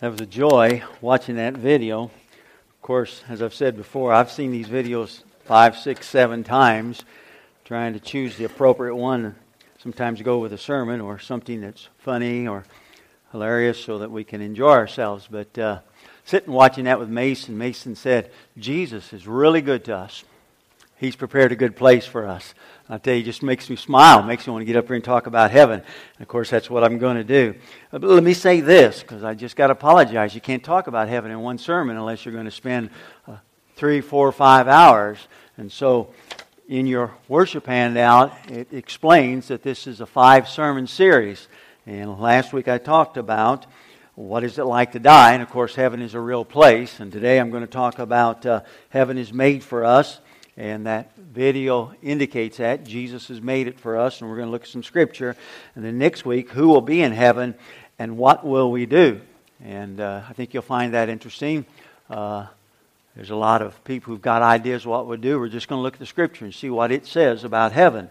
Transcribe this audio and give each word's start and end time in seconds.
That 0.00 0.12
was 0.12 0.20
a 0.20 0.26
joy 0.26 0.84
watching 1.00 1.34
that 1.36 1.54
video. 1.54 2.04
Of 2.04 2.82
course, 2.82 3.24
as 3.28 3.42
I've 3.42 3.52
said 3.52 3.76
before, 3.76 4.12
I've 4.12 4.30
seen 4.30 4.52
these 4.52 4.68
videos 4.68 5.24
five, 5.44 5.76
six, 5.76 6.06
seven 6.06 6.44
times, 6.44 7.02
trying 7.64 7.94
to 7.94 7.98
choose 7.98 8.36
the 8.36 8.44
appropriate 8.44 8.94
one. 8.94 9.34
Sometimes 9.82 10.22
go 10.22 10.38
with 10.38 10.52
a 10.52 10.58
sermon 10.58 11.00
or 11.00 11.18
something 11.18 11.60
that's 11.60 11.88
funny 11.98 12.46
or 12.46 12.62
hilarious 13.32 13.82
so 13.82 13.98
that 13.98 14.12
we 14.12 14.22
can 14.22 14.40
enjoy 14.40 14.70
ourselves. 14.70 15.26
But 15.28 15.58
uh, 15.58 15.80
sitting 16.24 16.52
watching 16.52 16.84
that 16.84 17.00
with 17.00 17.08
Mason, 17.08 17.58
Mason 17.58 17.96
said, 17.96 18.30
Jesus 18.56 19.12
is 19.12 19.26
really 19.26 19.62
good 19.62 19.84
to 19.86 19.96
us. 19.96 20.22
He's 20.98 21.14
prepared 21.14 21.52
a 21.52 21.56
good 21.56 21.76
place 21.76 22.06
for 22.06 22.26
us. 22.26 22.54
I 22.88 22.98
tell 22.98 23.14
you, 23.14 23.20
it 23.20 23.24
just 23.24 23.44
makes 23.44 23.70
me 23.70 23.76
smile, 23.76 24.20
makes 24.22 24.46
me 24.46 24.52
want 24.52 24.62
to 24.62 24.66
get 24.66 24.74
up 24.74 24.86
here 24.88 24.96
and 24.96 25.04
talk 25.04 25.28
about 25.28 25.52
heaven. 25.52 25.80
And 25.80 26.20
of 26.20 26.26
course, 26.26 26.50
that's 26.50 26.68
what 26.68 26.82
I'm 26.82 26.98
going 26.98 27.16
to 27.16 27.24
do. 27.24 27.54
Uh, 27.92 27.98
but 27.98 28.10
let 28.10 28.24
me 28.24 28.34
say 28.34 28.60
this, 28.60 29.02
because 29.02 29.22
I 29.22 29.34
just 29.34 29.54
got 29.54 29.68
to 29.68 29.74
apologize. 29.74 30.34
You 30.34 30.40
can't 30.40 30.64
talk 30.64 30.88
about 30.88 31.08
heaven 31.08 31.30
in 31.30 31.38
one 31.38 31.56
sermon 31.56 31.96
unless 31.96 32.24
you're 32.24 32.34
going 32.34 32.46
to 32.46 32.50
spend 32.50 32.90
uh, 33.28 33.36
three, 33.76 34.00
four, 34.00 34.32
five 34.32 34.66
hours. 34.66 35.18
And 35.56 35.70
so, 35.70 36.12
in 36.68 36.88
your 36.88 37.14
worship 37.28 37.66
handout, 37.66 38.32
it 38.50 38.72
explains 38.72 39.48
that 39.48 39.62
this 39.62 39.86
is 39.86 40.00
a 40.00 40.06
five 40.06 40.48
sermon 40.48 40.88
series. 40.88 41.46
And 41.86 42.18
last 42.18 42.52
week 42.52 42.66
I 42.66 42.78
talked 42.78 43.16
about 43.16 43.66
what 44.16 44.42
is 44.42 44.58
it 44.58 44.64
like 44.64 44.92
to 44.92 44.98
die. 44.98 45.34
And 45.34 45.42
of 45.42 45.48
course, 45.48 45.76
heaven 45.76 46.02
is 46.02 46.14
a 46.14 46.20
real 46.20 46.44
place. 46.44 46.98
And 46.98 47.12
today 47.12 47.38
I'm 47.38 47.50
going 47.50 47.62
to 47.62 47.68
talk 47.68 48.00
about 48.00 48.44
uh, 48.44 48.62
heaven 48.88 49.16
is 49.16 49.32
made 49.32 49.62
for 49.62 49.84
us 49.84 50.20
and 50.58 50.86
that 50.86 51.14
video 51.16 51.94
indicates 52.02 52.56
that. 52.56 52.82
Jesus 52.82 53.28
has 53.28 53.40
made 53.40 53.68
it 53.68 53.78
for 53.78 53.96
us, 53.96 54.20
and 54.20 54.28
we're 54.28 54.36
going 54.36 54.48
to 54.48 54.50
look 54.50 54.64
at 54.64 54.68
some 54.68 54.82
scripture. 54.82 55.36
And 55.76 55.84
then 55.84 55.98
next 55.98 56.26
week, 56.26 56.50
who 56.50 56.66
will 56.66 56.80
be 56.80 57.00
in 57.00 57.12
heaven 57.12 57.54
and 57.96 58.18
what 58.18 58.44
will 58.44 58.72
we 58.72 58.84
do? 58.84 59.20
And 59.62 60.00
uh, 60.00 60.22
I 60.28 60.32
think 60.32 60.52
you'll 60.52 60.64
find 60.64 60.94
that 60.94 61.08
interesting. 61.08 61.64
Uh, 62.10 62.46
there's 63.14 63.30
a 63.30 63.36
lot 63.36 63.62
of 63.62 63.82
people 63.84 64.12
who've 64.12 64.22
got 64.22 64.42
ideas 64.42 64.84
what 64.84 65.06
we'll 65.06 65.16
do. 65.16 65.38
We're 65.38 65.48
just 65.48 65.68
going 65.68 65.78
to 65.78 65.82
look 65.82 65.94
at 65.94 66.00
the 66.00 66.06
scripture 66.06 66.44
and 66.44 66.52
see 66.52 66.70
what 66.70 66.90
it 66.90 67.06
says 67.06 67.44
about 67.44 67.70
heaven 67.70 68.10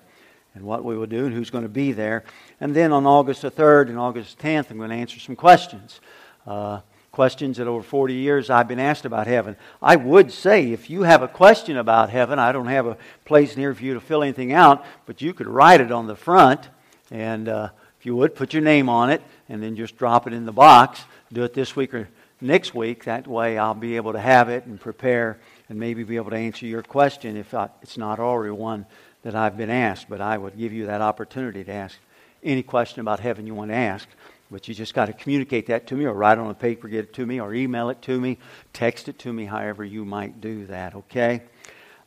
and 0.56 0.64
what 0.64 0.86
we 0.86 0.98
will 0.98 1.06
do 1.06 1.26
and 1.26 1.36
who's 1.36 1.50
going 1.50 1.66
to 1.66 1.70
be 1.70 1.92
there. 1.92 2.24
And 2.62 2.74
then 2.74 2.94
on 2.94 3.06
August 3.06 3.42
the 3.42 3.52
3rd 3.52 3.90
and 3.90 4.00
August 4.00 4.40
10th, 4.40 4.72
I'm 4.72 4.78
going 4.78 4.90
to 4.90 4.96
answer 4.96 5.20
some 5.20 5.36
questions. 5.36 6.00
Uh, 6.46 6.80
questions 7.18 7.58
that 7.58 7.66
over 7.66 7.82
40 7.82 8.14
years 8.14 8.52
I've 8.52 8.68
been 8.68 8.80
asked 8.80 9.04
about 9.04 9.26
heaven. 9.26 9.56
I 9.82 9.96
would 9.96 10.32
say 10.32 10.72
if 10.72 10.88
you 10.88 11.02
have 11.02 11.24
a 11.24 11.28
question 11.28 11.76
about 11.76 12.12
heaven, 12.12 12.38
I 12.38 12.52
don't 12.52 12.68
have 12.68 12.86
a 12.86 12.96
place 13.26 13.58
near 13.58 13.74
for 13.74 13.84
you 13.84 13.96
to 13.96 14.00
fill 14.00 14.22
anything 14.22 14.54
out, 14.54 14.86
but 15.08 15.20
you 15.20 15.34
could 15.34 15.48
write 15.48 15.82
it 15.82 15.92
on 15.92 16.06
the 16.06 16.16
front, 16.16 16.70
and 17.10 17.50
uh, 17.50 17.70
if 18.00 18.06
you 18.06 18.16
would, 18.16 18.36
put 18.36 18.54
your 18.54 18.62
name 18.62 18.88
on 18.88 19.10
it, 19.10 19.24
and 19.50 19.64
then 19.64 19.76
just 19.76 19.98
drop 19.98 20.28
it 20.28 20.34
in 20.34 20.46
the 20.46 20.52
box. 20.52 21.06
Do 21.34 21.44
it 21.44 21.56
this 21.56 21.76
week 21.76 21.96
or 21.96 22.08
next 22.40 22.76
week. 22.76 23.06
That 23.06 23.26
way 23.26 23.58
I'll 23.58 23.74
be 23.74 23.96
able 23.96 24.14
to 24.14 24.20
have 24.20 24.50
it 24.50 24.68
and 24.68 24.80
prepare 24.80 25.40
and 25.70 25.80
maybe 25.80 26.04
be 26.04 26.18
able 26.18 26.30
to 26.30 26.38
answer 26.38 26.68
your 26.68 26.84
question 26.84 27.36
if 27.36 27.52
I, 27.56 27.70
it's 27.82 27.98
not 27.98 28.20
already 28.20 28.52
one 28.52 28.86
that 29.24 29.34
I've 29.34 29.58
been 29.58 29.72
asked. 29.72 30.08
But 30.08 30.22
I 30.22 30.38
would 30.38 30.56
give 30.56 30.72
you 30.72 30.86
that 30.86 31.02
opportunity 31.02 31.64
to 31.64 31.72
ask 31.72 31.98
any 32.44 32.62
question 32.62 33.02
about 33.02 33.22
heaven 33.22 33.48
you 33.48 33.56
want 33.56 33.72
to 33.72 33.76
ask. 33.76 34.08
But 34.50 34.68
you 34.68 34.74
just 34.74 34.94
got 34.94 35.08
to 35.08 35.14
communicate 35.14 35.68
that 35.68 35.88
to 35.88 35.96
me 35.96 36.06
or 36.06 36.14
write 36.14 36.38
on 36.38 36.50
a 36.50 36.54
paper, 36.54 36.88
get 36.88 37.06
it 37.06 37.14
to 37.16 37.26
me, 37.26 37.40
or 37.42 37.54
email 37.54 37.90
it 37.90 38.02
to 38.04 38.20
me, 38.20 38.38
text 38.72 39.10
it 39.10 39.20
to 39.20 39.34
me, 39.34 39.46
however 39.46 39.84
you 39.84 40.06
might 40.06 40.40
do 40.40 40.66
that, 40.68 40.96
okay? 40.96 41.44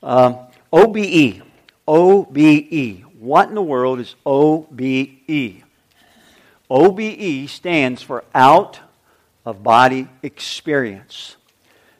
Um, 0.02 0.38
OBE. 0.72 1.42
OBE. 1.86 3.04
What 3.18 3.48
in 3.48 3.54
the 3.54 3.62
world 3.62 4.00
is 4.00 4.14
OBE? 4.24 5.62
OBE 6.70 7.48
stands 7.48 8.00
for 8.00 8.24
out 8.34 8.80
of 9.44 9.62
body 9.62 10.08
experience. 10.22 11.36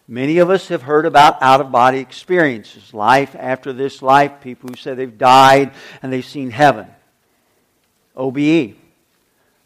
Many 0.09 0.39
of 0.39 0.49
us 0.49 0.69
have 0.69 0.83
heard 0.83 1.07
about 1.07 1.43
out 1.43 1.61
of 1.61 1.71
body 1.71 1.99
experiences, 1.99 2.95
life 2.95 3.37
after 3.39 3.73
this 3.73 4.01
life, 4.01 4.41
people 4.41 4.69
who 4.69 4.77
say 4.77 4.95
they've 4.95 5.19
died 5.19 5.73
and 6.03 6.13
they've 6.13 6.25
seen 6.25 6.51
heaven. 6.51 6.87
OBE. 8.17 8.75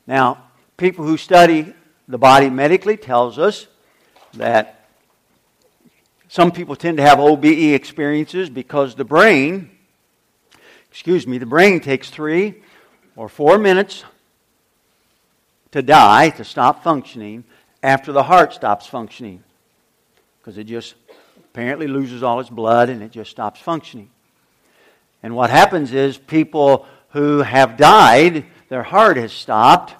Now, 0.06 0.43
people 0.76 1.04
who 1.04 1.16
study 1.16 1.72
the 2.08 2.18
body 2.18 2.50
medically 2.50 2.96
tells 2.96 3.38
us 3.38 3.66
that 4.34 4.88
some 6.28 6.50
people 6.50 6.74
tend 6.74 6.96
to 6.96 7.02
have 7.02 7.20
OBE 7.20 7.74
experiences 7.74 8.50
because 8.50 8.94
the 8.94 9.04
brain, 9.04 9.70
excuse 10.90 11.26
me, 11.26 11.38
the 11.38 11.46
brain 11.46 11.80
takes 11.80 12.10
three 12.10 12.62
or 13.14 13.28
four 13.28 13.58
minutes 13.58 14.04
to 15.70 15.82
die, 15.82 16.30
to 16.30 16.44
stop 16.44 16.82
functioning, 16.82 17.44
after 17.82 18.12
the 18.12 18.24
heart 18.24 18.52
stops 18.52 18.86
functioning. 18.86 19.42
Because 20.40 20.58
it 20.58 20.64
just 20.64 20.94
apparently 21.38 21.86
loses 21.86 22.22
all 22.22 22.40
its 22.40 22.50
blood 22.50 22.88
and 22.88 23.02
it 23.02 23.12
just 23.12 23.30
stops 23.30 23.60
functioning. 23.60 24.10
And 25.22 25.36
what 25.36 25.50
happens 25.50 25.92
is 25.92 26.18
people 26.18 26.86
who 27.10 27.38
have 27.38 27.76
died, 27.76 28.44
their 28.68 28.82
heart 28.82 29.16
has 29.16 29.32
stopped, 29.32 29.94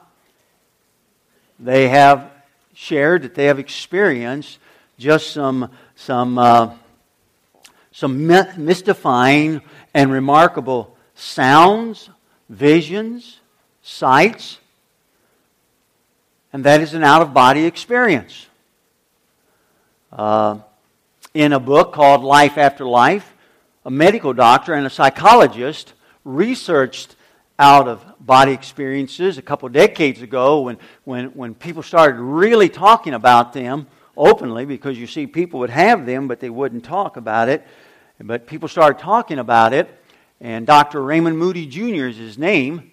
they 1.64 1.88
have 1.88 2.30
shared 2.75 3.22
that 3.22 3.34
they 3.34 3.47
have 3.47 3.58
experienced 3.58 4.58
just 4.98 5.30
some, 5.30 5.70
some, 5.97 6.36
uh, 6.36 6.75
some 7.91 8.26
mystifying 8.26 9.62
and 9.94 10.12
remarkable 10.12 10.94
sounds, 11.14 12.10
visions, 12.50 13.41
sights, 13.82 14.58
and 16.52 16.64
that 16.64 16.82
is 16.82 16.92
an 16.92 17.02
out 17.02 17.22
of 17.22 17.32
body 17.32 17.64
experience. 17.64 18.46
Uh, 20.12 20.58
in 21.32 21.54
a 21.54 21.58
book 21.58 21.94
called 21.94 22.22
Life 22.22 22.58
After 22.58 22.84
Life, 22.84 23.32
a 23.86 23.91
medical 23.91 24.34
doctor 24.34 24.75
and 24.75 24.86
a 24.86 24.91
psychologist 24.91 25.94
researched 26.25 27.16
out 27.58 27.88
of 27.88 28.04
body 28.25 28.53
experiences 28.53 29.37
a 29.37 29.43
couple 29.43 29.69
decades 29.69 30.23
ago 30.23 30.61
when, 30.62 30.79
when, 31.05 31.27
when 31.29 31.55
people 31.55 31.83
started 31.83 32.19
really 32.19 32.69
talking 32.69 33.12
about 33.12 33.53
them 33.53 33.87
openly 34.17 34.65
because 34.65 34.97
you 34.99 35.07
see 35.07 35.27
people 35.27 35.61
would 35.61 35.71
have 35.71 36.07
them 36.07 36.27
but 36.27 36.41
they 36.41 36.49
wouldn't 36.49 36.85
talk 36.85 37.17
about 37.17 37.49
it. 37.49 37.67
But 38.21 38.47
people 38.47 38.69
started 38.69 38.99
talking 38.99 39.39
about 39.39 39.75
it 39.75 39.89
and 40.41 40.67
dr 40.67 41.01
raymond 41.01 41.39
moody 41.39 41.67
jr 41.67 42.07
is 42.07 42.17
his 42.17 42.39
name 42.39 42.91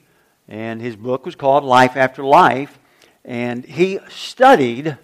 and 0.47 0.81
his 0.81 0.96
book 0.96 1.25
was 1.25 1.36
called 1.36 1.63
life 1.63 1.96
after 1.96 2.24
life 2.24 2.78
and 3.24 3.63
he 3.63 4.00
studied 4.09 4.98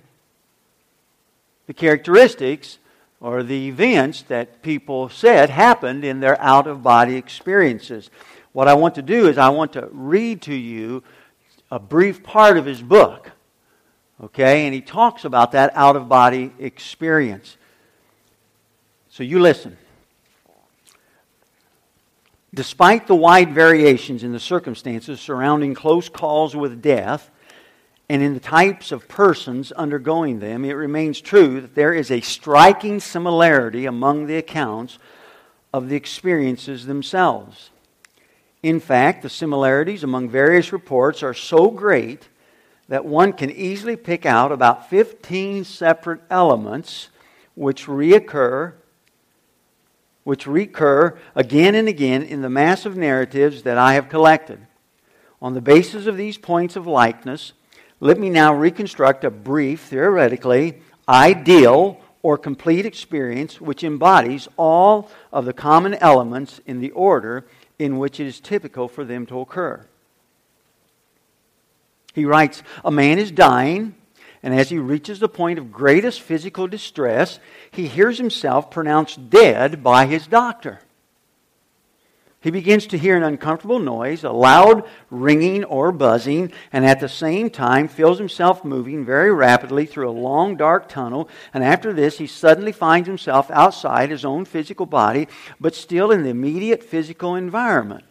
the 1.67 1.73
characteristics 1.73 2.79
or 3.21 3.43
the 3.43 3.67
events 3.67 4.23
that 4.23 4.61
people 4.61 5.09
said 5.09 5.49
happened 5.49 6.03
in 6.03 6.19
their 6.19 6.39
out 6.41 6.67
of 6.67 6.83
body 6.83 7.15
experiences 7.15 8.09
what 8.57 8.67
I 8.67 8.73
want 8.73 8.95
to 8.95 9.03
do 9.03 9.27
is 9.27 9.37
I 9.37 9.49
want 9.49 9.73
to 9.73 9.87
read 9.91 10.41
to 10.41 10.55
you 10.55 11.03
a 11.69 11.77
brief 11.77 12.23
part 12.23 12.57
of 12.57 12.65
his 12.65 12.81
book. 12.81 13.29
Okay? 14.19 14.65
And 14.65 14.73
he 14.73 14.81
talks 14.81 15.25
about 15.25 15.51
that 15.51 15.71
out 15.75 15.95
of 15.95 16.09
body 16.09 16.51
experience. 16.57 17.55
So 19.11 19.21
you 19.21 19.37
listen. 19.37 19.77
Despite 22.51 23.05
the 23.05 23.13
wide 23.13 23.53
variations 23.53 24.23
in 24.23 24.31
the 24.31 24.39
circumstances 24.39 25.21
surrounding 25.21 25.75
close 25.75 26.09
calls 26.09 26.55
with 26.55 26.81
death 26.81 27.29
and 28.09 28.23
in 28.23 28.33
the 28.33 28.39
types 28.39 28.91
of 28.91 29.07
persons 29.07 29.71
undergoing 29.71 30.39
them, 30.39 30.65
it 30.65 30.73
remains 30.73 31.21
true 31.21 31.61
that 31.61 31.75
there 31.75 31.93
is 31.93 32.09
a 32.09 32.21
striking 32.21 32.99
similarity 32.99 33.85
among 33.85 34.25
the 34.25 34.37
accounts 34.37 34.97
of 35.71 35.89
the 35.89 35.95
experiences 35.95 36.87
themselves. 36.87 37.69
In 38.63 38.79
fact, 38.79 39.21
the 39.21 39.29
similarities 39.29 40.03
among 40.03 40.29
various 40.29 40.71
reports 40.71 41.23
are 41.23 41.33
so 41.33 41.69
great 41.69 42.27
that 42.89 43.05
one 43.05 43.33
can 43.33 43.51
easily 43.51 43.95
pick 43.95 44.25
out 44.25 44.51
about 44.51 44.89
15 44.89 45.63
separate 45.63 46.21
elements 46.29 47.09
which 47.55 47.85
reoccur 47.85 48.73
which 50.23 50.45
recur 50.45 51.17
again 51.35 51.73
and 51.73 51.87
again 51.87 52.21
in 52.21 52.41
the 52.41 52.49
mass 52.49 52.85
of 52.85 52.97
narratives 52.97 53.63
that 53.63 53.77
I 53.77 53.93
have 53.93 54.09
collected. 54.09 54.59
On 55.41 55.53
the 55.53 55.61
basis 55.61 56.05
of 56.05 56.17
these 56.17 56.37
points 56.37 56.75
of 56.75 56.85
likeness, 56.85 57.53
let 58.01 58.19
me 58.19 58.29
now 58.29 58.53
reconstruct 58.53 59.23
a 59.23 59.31
brief, 59.31 59.83
theoretically, 59.83 60.81
ideal 61.07 62.01
or 62.23 62.37
complete 62.37 62.85
experience 62.85 63.61
which 63.61 63.85
embodies 63.85 64.49
all 64.57 65.09
of 65.31 65.45
the 65.45 65.53
common 65.53 65.93
elements 65.93 66.59
in 66.65 66.81
the 66.81 66.91
order 66.91 67.45
in 67.79 67.97
which 67.97 68.19
it 68.19 68.27
is 68.27 68.39
typical 68.39 68.87
for 68.87 69.05
them 69.05 69.25
to 69.27 69.39
occur. 69.39 69.85
He 72.13 72.25
writes 72.25 72.63
A 72.83 72.91
man 72.91 73.19
is 73.19 73.31
dying, 73.31 73.95
and 74.41 74.53
as 74.53 74.69
he 74.69 74.79
reaches 74.79 75.19
the 75.19 75.29
point 75.29 75.59
of 75.59 75.71
greatest 75.71 76.21
physical 76.21 76.67
distress, 76.67 77.39
he 77.69 77.87
hears 77.87 78.17
himself 78.17 78.71
pronounced 78.71 79.29
dead 79.29 79.83
by 79.83 80.05
his 80.05 80.25
doctor. 80.25 80.79
He 82.39 82.51
begins 82.51 82.85
to 82.87 82.97
hear 82.99 83.17
an 83.17 83.23
uncomfortable 83.23 83.79
noise, 83.79 84.23
a 84.23 84.31
loud 84.31 84.87
ringing 85.09 85.63
or 85.63 85.91
buzzing, 85.91 86.51
and 86.71 86.85
at 86.85 86.99
the 86.99 87.09
same 87.09 87.49
time 87.49 87.87
feels 87.87 88.19
himself 88.19 88.63
moving 88.63 89.03
very 89.03 89.33
rapidly 89.33 89.87
through 89.87 90.09
a 90.09 90.11
long, 90.11 90.55
dark 90.55 90.87
tunnel. 90.87 91.29
And 91.51 91.63
after 91.63 91.91
this, 91.91 92.19
he 92.19 92.27
suddenly 92.27 92.71
finds 92.71 93.07
himself 93.07 93.49
outside 93.49 94.11
his 94.11 94.23
own 94.23 94.45
physical 94.45 94.85
body, 94.85 95.27
but 95.59 95.73
still 95.73 96.11
in 96.11 96.23
the 96.23 96.29
immediate 96.29 96.83
physical 96.83 97.35
environment. 97.35 98.03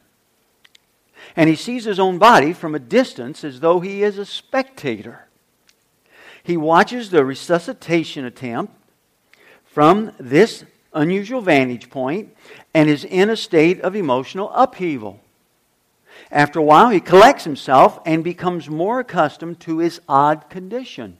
And 1.37 1.49
he 1.49 1.56
sees 1.56 1.84
his 1.84 2.00
own 2.00 2.19
body 2.19 2.52
from 2.52 2.75
a 2.75 2.81
distance 2.81 3.44
as 3.44 3.61
though 3.61 3.78
he 3.78 4.02
is 4.02 4.19
a 4.19 4.26
spectator. 4.26 5.28
He 6.43 6.56
watches 6.56 7.11
the 7.11 7.25
resuscitation 7.25 8.25
attempt 8.25 8.73
from 9.64 10.12
this 10.19 10.64
unusual 10.97 11.41
vantage 11.41 11.91
point 11.91 12.35
and 12.75 12.91
is 12.91 13.05
in 13.05 13.31
a 13.31 13.37
state 13.37 13.81
of 13.83 13.95
emotional 13.95 14.51
upheaval. 14.55 15.21
After 16.31 16.59
a 16.59 16.65
while, 16.65 16.89
he 16.89 17.01
collects 17.01 17.45
himself 17.45 18.01
and 18.05 18.25
becomes 18.25 18.69
more 18.69 19.01
accustomed 19.01 19.61
to 19.61 19.79
his 19.79 20.01
odd 20.09 20.51
condition. 20.51 21.19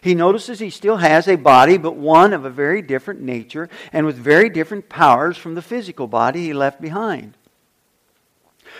He 0.00 0.14
notices 0.14 0.58
he 0.58 0.70
still 0.70 0.96
has 0.98 1.28
a 1.28 1.36
body, 1.36 1.78
but 1.78 1.96
one 1.96 2.32
of 2.32 2.44
a 2.44 2.50
very 2.50 2.82
different 2.82 3.20
nature 3.20 3.68
and 3.92 4.04
with 4.04 4.16
very 4.16 4.48
different 4.48 4.88
powers 4.88 5.36
from 5.36 5.54
the 5.54 5.62
physical 5.62 6.06
body 6.06 6.44
he 6.44 6.52
left 6.52 6.80
behind. 6.80 7.34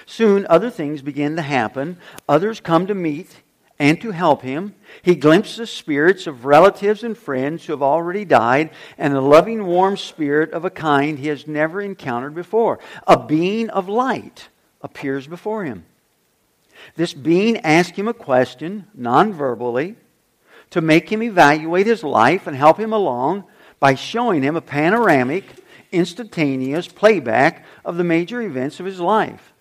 Soon, 0.06 0.46
other 0.48 0.70
things 0.70 1.02
begin 1.02 1.36
to 1.36 1.42
happen. 1.42 1.98
Others 2.28 2.60
come 2.60 2.86
to 2.86 2.94
meet 2.94 3.41
and 3.82 4.00
to 4.00 4.12
help 4.12 4.42
him. 4.42 4.76
He 5.02 5.16
glimpses 5.16 5.68
spirits 5.68 6.28
of 6.28 6.44
relatives 6.44 7.02
and 7.02 7.18
friends 7.18 7.66
who 7.66 7.72
have 7.72 7.82
already 7.82 8.24
died, 8.24 8.70
and 8.96 9.12
a 9.12 9.20
loving, 9.20 9.66
warm 9.66 9.96
spirit 9.96 10.52
of 10.52 10.64
a 10.64 10.70
kind 10.70 11.18
he 11.18 11.26
has 11.26 11.48
never 11.48 11.80
encountered 11.80 12.32
before. 12.32 12.78
A 13.08 13.18
being 13.18 13.70
of 13.70 13.88
light 13.88 14.48
appears 14.82 15.26
before 15.26 15.64
him. 15.64 15.84
This 16.94 17.12
being 17.12 17.56
asks 17.56 17.98
him 17.98 18.06
a 18.06 18.14
question, 18.14 18.86
non 18.94 19.32
verbally, 19.32 19.96
to 20.70 20.80
make 20.80 21.10
him 21.10 21.20
evaluate 21.20 21.88
his 21.88 22.04
life 22.04 22.46
and 22.46 22.56
help 22.56 22.78
him 22.78 22.92
along 22.92 23.42
by 23.80 23.96
showing 23.96 24.44
him 24.44 24.54
a 24.54 24.60
panoramic, 24.60 25.44
instantaneous 25.90 26.86
playback 26.86 27.66
of 27.84 27.96
the 27.96 28.04
major 28.04 28.42
events 28.42 28.78
of 28.78 28.86
his 28.86 29.00
life. 29.00 29.52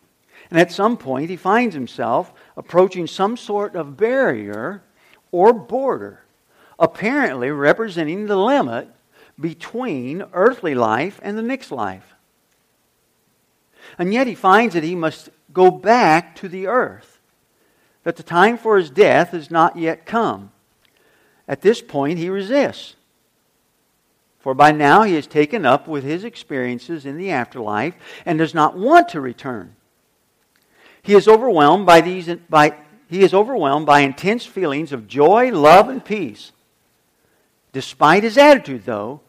And 0.52 0.60
at 0.60 0.72
some 0.72 0.96
point, 0.96 1.32
he 1.32 1.38
finds 1.38 1.74
himself 1.74 2.32
approaching 2.58 3.08
some 3.08 3.38
sort 3.38 3.76
of 3.76 3.98
barrier 3.98 4.84
or 5.32 5.54
border, 5.54 6.24
apparently 6.80 7.52
representing 7.52 8.26
the 8.26 8.36
limit 8.36 8.88
between 9.40 10.24
earthly 10.34 10.76
life 10.76 11.20
and 11.24 11.38
the 11.38 11.44
next 11.44 11.72
life. 11.72 12.16
And 13.98 14.14
yet 14.14 14.28
he 14.28 14.36
finds 14.36 14.74
that 14.74 14.84
he 14.84 14.96
must 14.96 15.30
go 15.54 15.72
back 15.72 16.36
to 16.38 16.48
the 16.48 16.68
earth, 16.68 17.20
that 18.04 18.16
the 18.16 18.24
time 18.24 18.58
for 18.58 18.78
his 18.78 18.90
death 18.90 19.32
has 19.32 19.52
not 19.52 19.78
yet 19.78 20.06
come. 20.06 20.52
At 21.48 21.62
this 21.62 21.82
point, 21.82 22.20
he 22.20 22.30
resists. 22.30 22.96
For 24.40 24.54
by 24.54 24.72
now 24.72 25.04
he 25.04 25.16
is 25.16 25.28
taken 25.28 25.66
up 25.66 25.88
with 25.88 26.04
his 26.04 26.24
experiences 26.24 27.06
in 27.06 27.18
the 27.18 27.32
afterlife 27.32 27.96
and 28.26 28.40
does 28.40 28.56
not 28.56 28.76
want 28.76 29.10
to 29.10 29.22
return. 29.22 29.76
He 31.04 31.14
is 31.14 31.28
overwhelmed 31.28 31.86
by 31.86 32.02
these 32.02 32.34
by 32.50 32.78
he 33.10 33.24
is 33.24 33.34
overwhelmed 33.34 33.86
by 33.86 34.02
intense 34.02 34.46
feelings 34.46 34.94
of 34.94 35.08
joy, 35.08 35.52
love, 35.52 35.90
and 35.90 36.04
peace. 36.04 36.54
Despite 37.74 38.24
his 38.24 38.38
attitude, 38.38 38.86
though, 38.86 39.20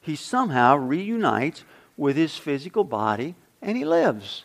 he 0.00 0.16
somehow 0.16 0.76
reunites 0.76 1.64
with 1.96 2.16
his 2.16 2.36
physical 2.36 2.82
body 2.82 3.36
and 3.62 3.76
he 3.76 3.84
lives. 3.84 4.44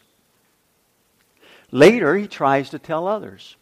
Later, 1.71 2.15
he 2.15 2.27
tries 2.27 2.69
to 2.69 2.79
tell 2.79 3.07
others, 3.07 3.55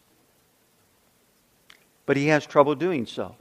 but 2.04 2.16
he 2.16 2.26
has 2.26 2.44
trouble 2.44 2.74
doing 2.74 3.06
so. 3.06 3.34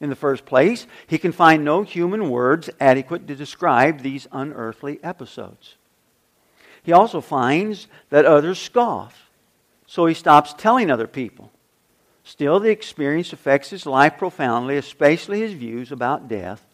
In 0.00 0.10
the 0.10 0.16
first 0.16 0.44
place, 0.44 0.86
he 1.06 1.18
can 1.18 1.32
find 1.32 1.64
no 1.64 1.82
human 1.82 2.28
words 2.28 2.68
adequate 2.78 3.26
to 3.28 3.34
describe 3.34 4.00
these 4.00 4.26
unearthly 4.32 5.02
episodes. 5.02 5.76
He 6.84 6.92
also 6.92 7.20
finds 7.20 7.88
that 8.10 8.24
others 8.24 8.60
scoff, 8.60 9.30
so 9.86 10.06
he 10.06 10.14
stops 10.14 10.54
telling 10.56 10.90
other 10.90 11.08
people. 11.08 11.50
Still, 12.22 12.60
the 12.60 12.70
experience 12.70 13.32
affects 13.32 13.70
his 13.70 13.84
life 13.84 14.16
profoundly, 14.16 14.76
especially 14.76 15.40
his 15.40 15.54
views 15.54 15.90
about 15.90 16.28
death 16.28 16.64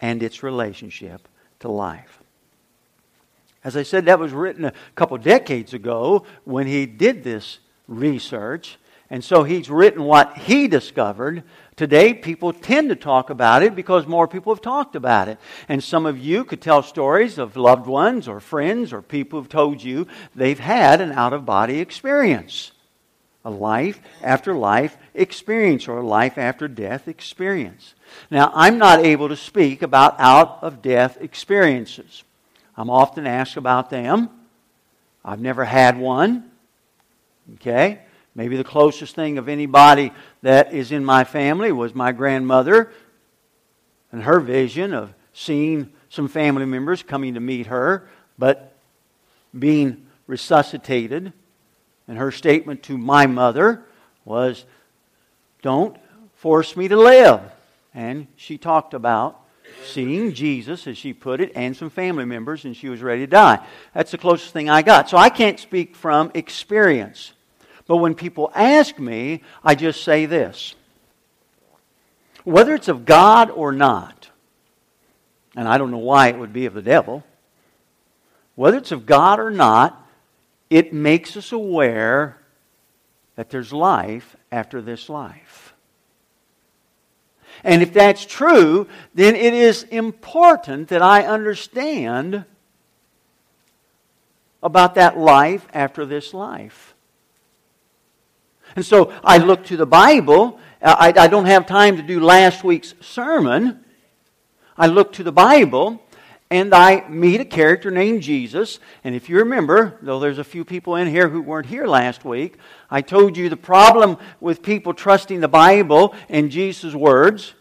and 0.00 0.22
its 0.22 0.42
relationship 0.42 1.28
to 1.60 1.68
life. 1.68 2.22
As 3.62 3.76
I 3.76 3.82
said, 3.82 4.04
that 4.06 4.18
was 4.18 4.32
written 4.32 4.64
a 4.64 4.72
couple 4.94 5.16
decades 5.18 5.74
ago 5.74 6.26
when 6.44 6.66
he 6.66 6.86
did 6.86 7.24
this 7.24 7.58
research. 7.88 8.78
And 9.10 9.24
so 9.24 9.42
he's 9.42 9.70
written 9.70 10.04
what 10.04 10.36
he 10.38 10.68
discovered 10.68 11.44
Today, 11.76 12.14
people 12.14 12.52
tend 12.52 12.90
to 12.90 12.96
talk 12.96 13.30
about 13.30 13.62
it 13.62 13.74
because 13.74 14.06
more 14.06 14.28
people 14.28 14.54
have 14.54 14.62
talked 14.62 14.94
about 14.94 15.28
it. 15.28 15.38
And 15.68 15.82
some 15.82 16.06
of 16.06 16.18
you 16.18 16.44
could 16.44 16.60
tell 16.60 16.82
stories 16.82 17.36
of 17.38 17.56
loved 17.56 17.86
ones 17.86 18.28
or 18.28 18.38
friends 18.38 18.92
or 18.92 19.02
people 19.02 19.40
who've 19.40 19.48
told 19.48 19.82
you 19.82 20.06
they've 20.34 20.58
had 20.58 21.00
an 21.00 21.12
out 21.12 21.32
of 21.32 21.44
body 21.44 21.80
experience 21.80 22.70
a 23.44 23.50
life 23.50 24.00
after 24.22 24.54
life 24.54 24.96
experience 25.14 25.86
or 25.86 25.98
a 25.98 26.06
life 26.06 26.38
after 26.38 26.66
death 26.66 27.08
experience. 27.08 27.94
Now, 28.30 28.50
I'm 28.54 28.78
not 28.78 29.04
able 29.04 29.28
to 29.28 29.36
speak 29.36 29.82
about 29.82 30.18
out 30.18 30.60
of 30.62 30.80
death 30.80 31.18
experiences. 31.20 32.24
I'm 32.76 32.90
often 32.90 33.26
asked 33.26 33.56
about 33.56 33.90
them. 33.90 34.30
I've 35.24 35.40
never 35.40 35.64
had 35.64 35.98
one. 35.98 36.50
Okay? 37.56 38.00
Maybe 38.34 38.56
the 38.56 38.64
closest 38.64 39.14
thing 39.14 39.38
of 39.38 39.48
anybody 39.48 40.12
that 40.42 40.72
is 40.72 40.90
in 40.90 41.04
my 41.04 41.24
family 41.24 41.70
was 41.70 41.94
my 41.94 42.12
grandmother 42.12 42.92
and 44.10 44.22
her 44.22 44.40
vision 44.40 44.92
of 44.92 45.14
seeing 45.32 45.92
some 46.08 46.28
family 46.28 46.64
members 46.64 47.02
coming 47.02 47.34
to 47.34 47.40
meet 47.40 47.66
her, 47.66 48.08
but 48.38 48.76
being 49.56 50.06
resuscitated. 50.26 51.32
And 52.08 52.18
her 52.18 52.30
statement 52.30 52.82
to 52.84 52.98
my 52.98 53.26
mother 53.26 53.82
was, 54.24 54.64
Don't 55.62 55.96
force 56.36 56.76
me 56.76 56.88
to 56.88 56.96
live. 56.96 57.40
And 57.94 58.26
she 58.36 58.58
talked 58.58 58.94
about 58.94 59.40
seeing 59.84 60.32
Jesus, 60.32 60.86
as 60.86 60.98
she 60.98 61.12
put 61.12 61.40
it, 61.40 61.52
and 61.54 61.76
some 61.76 61.90
family 61.90 62.24
members, 62.24 62.64
and 62.64 62.76
she 62.76 62.88
was 62.88 63.02
ready 63.02 63.22
to 63.22 63.26
die. 63.26 63.64
That's 63.94 64.10
the 64.10 64.18
closest 64.18 64.52
thing 64.52 64.68
I 64.68 64.82
got. 64.82 65.08
So 65.08 65.16
I 65.16 65.28
can't 65.28 65.58
speak 65.58 65.94
from 65.94 66.30
experience. 66.34 67.32
But 67.86 67.98
when 67.98 68.14
people 68.14 68.50
ask 68.54 68.98
me, 68.98 69.42
I 69.62 69.74
just 69.74 70.02
say 70.02 70.26
this 70.26 70.74
whether 72.44 72.74
it's 72.74 72.88
of 72.88 73.06
God 73.06 73.50
or 73.50 73.72
not, 73.72 74.28
and 75.56 75.66
I 75.66 75.78
don't 75.78 75.90
know 75.90 75.98
why 75.98 76.28
it 76.28 76.38
would 76.38 76.52
be 76.52 76.66
of 76.66 76.74
the 76.74 76.82
devil, 76.82 77.24
whether 78.54 78.76
it's 78.76 78.92
of 78.92 79.06
God 79.06 79.40
or 79.40 79.50
not, 79.50 80.00
it 80.70 80.92
makes 80.92 81.36
us 81.36 81.52
aware 81.52 82.38
that 83.36 83.50
there's 83.50 83.72
life 83.72 84.36
after 84.52 84.80
this 84.80 85.08
life. 85.08 85.74
And 87.62 87.82
if 87.82 87.92
that's 87.92 88.24
true, 88.24 88.88
then 89.14 89.34
it 89.36 89.54
is 89.54 89.84
important 89.84 90.88
that 90.88 91.02
I 91.02 91.22
understand 91.22 92.44
about 94.62 94.96
that 94.96 95.16
life 95.16 95.66
after 95.72 96.04
this 96.04 96.34
life. 96.34 96.93
And 98.76 98.84
so 98.84 99.12
I 99.22 99.38
look 99.38 99.64
to 99.66 99.76
the 99.76 99.86
Bible. 99.86 100.58
I, 100.82 101.12
I 101.16 101.28
don't 101.28 101.46
have 101.46 101.66
time 101.66 101.96
to 101.96 102.02
do 102.02 102.20
last 102.20 102.64
week's 102.64 102.94
sermon. 103.00 103.84
I 104.76 104.88
look 104.88 105.12
to 105.14 105.22
the 105.22 105.32
Bible 105.32 106.00
and 106.50 106.74
I 106.74 107.08
meet 107.08 107.40
a 107.40 107.44
character 107.44 107.90
named 107.90 108.22
Jesus. 108.22 108.78
And 109.02 109.14
if 109.14 109.28
you 109.28 109.38
remember, 109.38 109.98
though 110.02 110.20
there's 110.20 110.38
a 110.38 110.44
few 110.44 110.64
people 110.64 110.96
in 110.96 111.08
here 111.08 111.28
who 111.28 111.40
weren't 111.40 111.66
here 111.66 111.86
last 111.86 112.24
week, 112.24 112.56
I 112.90 113.00
told 113.00 113.36
you 113.36 113.48
the 113.48 113.56
problem 113.56 114.18
with 114.40 114.62
people 114.62 114.94
trusting 114.94 115.40
the 115.40 115.48
Bible 115.48 116.14
and 116.28 116.50
Jesus' 116.50 116.94
words. 116.94 117.54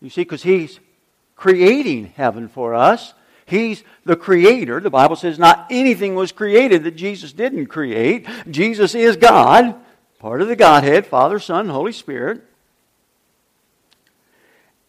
You 0.00 0.10
see, 0.10 0.22
because 0.22 0.42
He's 0.42 0.78
creating 1.36 2.12
heaven 2.16 2.48
for 2.48 2.74
us. 2.74 3.14
He's 3.46 3.84
the 4.04 4.16
creator. 4.16 4.80
The 4.80 4.90
Bible 4.90 5.16
says 5.16 5.38
not 5.38 5.66
anything 5.70 6.14
was 6.14 6.32
created 6.32 6.84
that 6.84 6.96
Jesus 6.96 7.32
didn't 7.32 7.66
create. 7.66 8.26
Jesus 8.50 8.94
is 8.94 9.16
God 9.16 9.76
part 10.26 10.42
of 10.42 10.48
the 10.48 10.56
Godhead, 10.56 11.06
Father, 11.06 11.38
Son, 11.38 11.68
Holy 11.68 11.92
Spirit. 11.92 12.42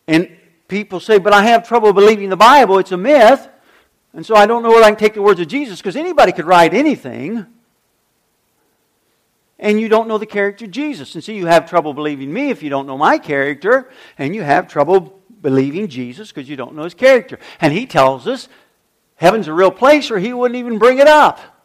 And 0.08 0.36
people 0.68 1.00
say, 1.00 1.20
but 1.20 1.32
I 1.32 1.44
have 1.44 1.68
trouble 1.68 1.94
believing 1.94 2.30
the 2.30 2.36
Bible. 2.36 2.80
It's 2.80 2.92
a 2.92 2.98
myth. 2.98 3.48
And 4.14 4.26
so 4.26 4.34
I 4.34 4.48
don't 4.48 4.64
know 4.64 4.70
where 4.70 4.84
I 4.84 4.88
can 4.88 4.96
take 4.96 5.14
the 5.14 5.22
words 5.22 5.40
of 5.40 5.48
Jesus 5.48 5.80
because 5.80 5.96
anybody 5.96 6.32
could 6.32 6.48
write 6.48 6.74
anything. 6.74 7.46
And 9.60 9.80
you 9.80 9.88
don't 9.90 10.08
know 10.08 10.18
the 10.18 10.26
character 10.26 10.66
of 10.66 10.72
Jesus. 10.72 11.14
And 11.14 11.24
so 11.24 11.32
you 11.32 11.46
have 11.46 11.70
trouble 11.70 11.94
believing 11.94 12.34
me 12.34 12.50
if 12.50 12.64
you 12.64 12.72
don't 12.72 12.88
know 12.88 12.98
my 12.98 13.20
character. 13.20 13.92
And 14.18 14.34
you 14.34 14.42
have 14.42 14.68
trouble 14.68 15.22
believing 15.44 15.88
Jesus 15.88 16.32
because 16.32 16.50
you 16.50 16.56
don't 16.56 16.74
know 16.74 16.86
his 16.86 16.96
character. 16.96 17.38
And 17.62 17.74
he 17.74 17.86
tells 17.86 18.26
us 18.26 18.50
heaven's 19.18 19.48
a 19.48 19.54
real 19.54 19.70
place 19.70 20.10
or 20.10 20.18
he 20.18 20.34
wouldn't 20.34 20.58
even 20.58 20.80
bring 20.80 20.98
it 20.98 21.08
up. 21.08 21.57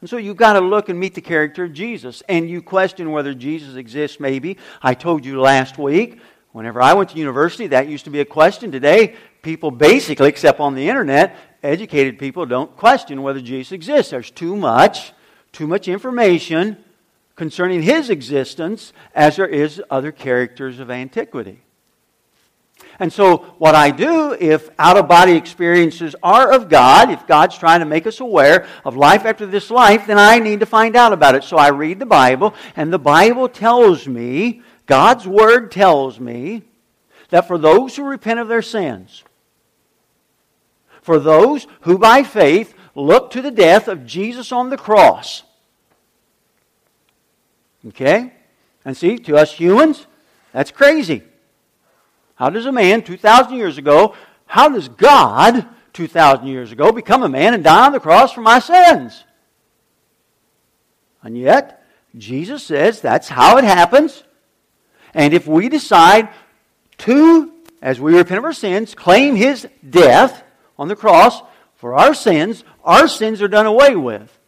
And 0.00 0.08
so 0.08 0.16
you've 0.16 0.36
got 0.36 0.52
to 0.52 0.60
look 0.60 0.88
and 0.88 0.98
meet 0.98 1.14
the 1.14 1.20
character 1.20 1.64
of 1.64 1.72
Jesus. 1.72 2.22
And 2.28 2.48
you 2.48 2.62
question 2.62 3.10
whether 3.10 3.34
Jesus 3.34 3.74
exists, 3.74 4.20
maybe. 4.20 4.56
I 4.80 4.94
told 4.94 5.24
you 5.24 5.40
last 5.40 5.76
week, 5.76 6.20
whenever 6.52 6.80
I 6.80 6.94
went 6.94 7.10
to 7.10 7.18
university, 7.18 7.66
that 7.68 7.88
used 7.88 8.04
to 8.04 8.10
be 8.10 8.20
a 8.20 8.24
question. 8.24 8.70
Today, 8.70 9.16
people 9.42 9.70
basically, 9.70 10.28
except 10.28 10.60
on 10.60 10.74
the 10.74 10.88
internet, 10.88 11.36
educated 11.62 12.18
people 12.18 12.46
don't 12.46 12.76
question 12.76 13.22
whether 13.22 13.40
Jesus 13.40 13.72
exists. 13.72 14.12
There's 14.12 14.30
too 14.30 14.54
much, 14.54 15.12
too 15.52 15.66
much 15.66 15.88
information 15.88 16.76
concerning 17.34 17.82
his 17.82 18.10
existence 18.10 18.92
as 19.14 19.36
there 19.36 19.46
is 19.46 19.82
other 19.90 20.12
characters 20.12 20.78
of 20.78 20.90
antiquity. 20.90 21.60
And 23.00 23.12
so, 23.12 23.38
what 23.58 23.76
I 23.76 23.90
do, 23.90 24.36
if 24.38 24.70
out 24.78 24.96
of 24.96 25.06
body 25.06 25.32
experiences 25.32 26.16
are 26.22 26.50
of 26.50 26.68
God, 26.68 27.10
if 27.10 27.26
God's 27.26 27.56
trying 27.56 27.80
to 27.80 27.86
make 27.86 28.06
us 28.06 28.18
aware 28.18 28.66
of 28.84 28.96
life 28.96 29.24
after 29.24 29.46
this 29.46 29.70
life, 29.70 30.06
then 30.06 30.18
I 30.18 30.40
need 30.40 30.60
to 30.60 30.66
find 30.66 30.96
out 30.96 31.12
about 31.12 31.36
it. 31.36 31.44
So 31.44 31.56
I 31.56 31.68
read 31.68 32.00
the 32.00 32.06
Bible, 32.06 32.54
and 32.74 32.92
the 32.92 32.98
Bible 32.98 33.48
tells 33.48 34.08
me, 34.08 34.62
God's 34.86 35.28
Word 35.28 35.70
tells 35.70 36.18
me, 36.18 36.64
that 37.28 37.46
for 37.46 37.58
those 37.58 37.96
who 37.96 38.04
repent 38.04 38.40
of 38.40 38.48
their 38.48 38.62
sins, 38.62 39.22
for 41.02 41.18
those 41.18 41.66
who 41.82 41.98
by 41.98 42.22
faith 42.22 42.74
look 42.94 43.30
to 43.30 43.42
the 43.42 43.50
death 43.50 43.88
of 43.88 44.06
Jesus 44.06 44.50
on 44.50 44.70
the 44.70 44.76
cross, 44.76 45.42
okay? 47.88 48.32
And 48.84 48.96
see, 48.96 49.18
to 49.18 49.36
us 49.36 49.52
humans, 49.52 50.06
that's 50.52 50.70
crazy. 50.70 51.22
How 52.38 52.50
does 52.50 52.66
a 52.66 52.72
man 52.72 53.02
2,000 53.02 53.56
years 53.56 53.78
ago, 53.78 54.14
how 54.46 54.68
does 54.68 54.88
God 54.88 55.66
2,000 55.92 56.46
years 56.46 56.70
ago 56.70 56.92
become 56.92 57.24
a 57.24 57.28
man 57.28 57.52
and 57.52 57.64
die 57.64 57.86
on 57.86 57.90
the 57.90 57.98
cross 57.98 58.32
for 58.32 58.42
my 58.42 58.60
sins? 58.60 59.24
And 61.20 61.36
yet, 61.36 61.84
Jesus 62.16 62.62
says 62.62 63.00
that's 63.00 63.28
how 63.28 63.58
it 63.58 63.64
happens. 63.64 64.22
And 65.14 65.34
if 65.34 65.48
we 65.48 65.68
decide 65.68 66.28
to, 66.98 67.52
as 67.82 68.00
we 68.00 68.16
repent 68.16 68.38
of 68.38 68.44
our 68.44 68.52
sins, 68.52 68.94
claim 68.94 69.34
his 69.34 69.66
death 69.90 70.44
on 70.78 70.86
the 70.86 70.94
cross 70.94 71.42
for 71.74 71.94
our 71.94 72.14
sins, 72.14 72.62
our 72.84 73.08
sins 73.08 73.42
are 73.42 73.48
done 73.48 73.66
away 73.66 73.96
with. 73.96 74.38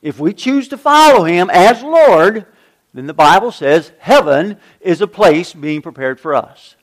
If 0.00 0.18
we 0.18 0.32
choose 0.32 0.66
to 0.68 0.78
follow 0.78 1.24
him 1.24 1.50
as 1.50 1.82
Lord, 1.82 2.46
then 2.94 3.06
the 3.06 3.12
Bible 3.12 3.52
says 3.52 3.92
heaven 3.98 4.56
is 4.80 5.02
a 5.02 5.06
place 5.06 5.52
being 5.52 5.82
prepared 5.82 6.18
for 6.18 6.34
us. 6.34 6.74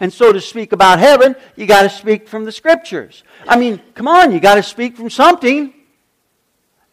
And 0.00 0.10
so 0.10 0.32
to 0.32 0.40
speak 0.40 0.72
about 0.72 0.98
heaven, 0.98 1.36
you 1.56 1.66
got 1.66 1.82
to 1.82 1.90
speak 1.90 2.26
from 2.26 2.44
the 2.44 2.52
scriptures. 2.52 3.22
I 3.46 3.58
mean, 3.58 3.80
come 3.94 4.08
on, 4.08 4.32
you 4.32 4.40
got 4.40 4.54
to 4.54 4.62
speak 4.62 4.96
from 4.96 5.10
something. 5.10 5.74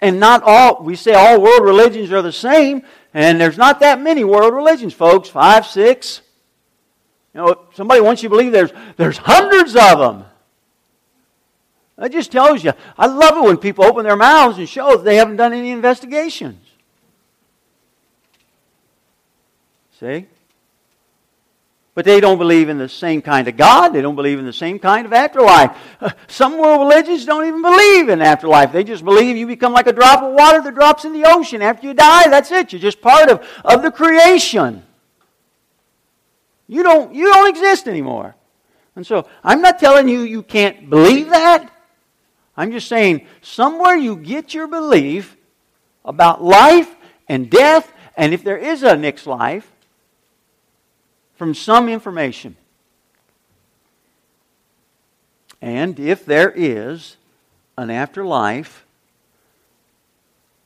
And 0.02 0.20
not 0.20 0.44
all, 0.44 0.84
we 0.84 0.96
say 0.96 1.14
all 1.14 1.42
world 1.42 1.64
religions 1.64 2.12
are 2.12 2.22
the 2.22 2.32
same, 2.32 2.84
and 3.14 3.42
there's 3.42 3.58
not 3.58 3.80
that 3.80 4.00
many 4.00 4.24
world 4.24 4.54
religions, 4.54 4.94
folks. 4.94 5.30
Five, 5.30 5.66
six. 5.66 6.22
You 7.34 7.42
know, 7.42 7.62
somebody 7.74 8.02
wants 8.02 8.22
you 8.22 8.30
to 8.30 8.36
believe 8.36 8.52
there's, 8.52 8.72
there's 8.98 9.18
hundreds 9.18 9.76
of 9.76 9.98
them. 9.98 10.26
That 11.98 12.12
just 12.12 12.32
tells 12.32 12.64
you. 12.64 12.74
I 12.98 13.08
love 13.08 13.38
it 13.38 13.48
when 13.48 13.58
people 13.58 13.86
open 13.86 14.04
their 14.04 14.16
mouths 14.16 14.60
and 14.60 14.70
show 14.70 14.98
that 14.98 15.04
they 15.04 15.16
haven't 15.16 15.38
done 15.38 15.54
any 15.54 15.72
investigations. 15.72 16.64
See? 20.00 20.28
But 21.98 22.06
they 22.06 22.20
don't 22.20 22.38
believe 22.38 22.70
in 22.70 22.78
the 22.78 22.88
same 22.88 23.24
kind 23.24 23.48
of 23.48 23.58
God. 23.58 23.90
They 23.90 24.04
don't 24.04 24.16
believe 24.16 24.38
in 24.38 24.46
the 24.46 24.54
same 24.54 24.78
kind 24.78 25.08
of 25.08 25.14
afterlife. 25.14 25.76
Some 26.28 26.60
world 26.60 26.88
religions 26.88 27.26
don't 27.26 27.48
even 27.48 27.64
believe 27.64 28.10
in 28.10 28.22
afterlife. 28.22 28.72
They 28.72 28.84
just 28.84 29.04
believe 29.04 29.36
you 29.36 29.48
become 29.48 29.74
like 29.74 29.88
a 29.88 29.94
drop 29.94 30.22
of 30.22 30.32
water 30.36 30.62
that 30.62 30.76
drops 30.76 31.06
in 31.06 31.14
the 31.14 31.28
ocean. 31.28 31.64
After 31.64 31.88
you 31.88 31.96
die, 31.96 32.30
that's 32.30 32.52
it. 32.52 32.72
You're 32.72 32.82
just 32.84 33.02
part 33.02 33.32
of, 33.32 33.44
of 33.66 33.82
the 33.82 33.90
creation. 33.90 34.84
You 36.68 36.84
don't, 36.84 37.16
you 37.16 37.34
don't 37.34 37.50
exist 37.50 37.88
anymore. 37.88 38.36
And 38.96 39.04
so 39.04 39.28
I'm 39.44 39.64
not 39.64 39.80
telling 39.80 40.08
you 40.08 40.22
you 40.22 40.44
can't 40.44 40.92
believe 40.92 41.32
that. 41.32 41.68
I'm 42.56 42.72
just 42.72 42.90
saying 42.90 43.26
somewhere 43.42 43.96
you 43.96 44.18
get 44.18 44.54
your 44.54 44.68
belief 44.68 45.36
about 46.06 46.44
life 46.44 46.96
and 47.28 47.50
death, 47.50 47.92
and 48.16 48.36
if 48.36 48.44
there 48.44 48.60
is 48.60 48.84
a 48.84 48.96
next 48.96 49.26
life, 49.26 49.74
from 51.38 51.54
some 51.54 51.88
information. 51.88 52.56
And 55.62 56.00
if 56.00 56.26
there 56.26 56.52
is 56.54 57.16
an 57.78 57.90
afterlife, 57.90 58.86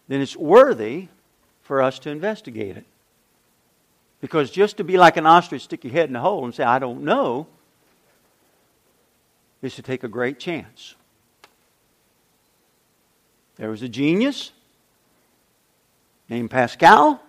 then 0.07 0.21
it's 0.21 0.35
worthy 0.35 1.07
for 1.61 1.81
us 1.81 1.99
to 1.99 2.09
investigate 2.09 2.77
it. 2.77 2.85
Because 4.19 4.51
just 4.51 4.77
to 4.77 4.83
be 4.83 4.97
like 4.97 5.17
an 5.17 5.25
ostrich, 5.25 5.63
stick 5.63 5.83
your 5.83 5.93
head 5.93 6.09
in 6.09 6.13
the 6.13 6.19
hole 6.19 6.45
and 6.45 6.53
say, 6.53 6.63
I 6.63 6.79
don't 6.79 7.03
know, 7.03 7.47
is 9.61 9.75
to 9.75 9.81
take 9.81 10.03
a 10.03 10.07
great 10.07 10.39
chance. 10.39 10.95
There 13.57 13.69
was 13.69 13.81
a 13.81 13.89
genius 13.89 14.51
named 16.29 16.49
Pascal. 16.49 17.21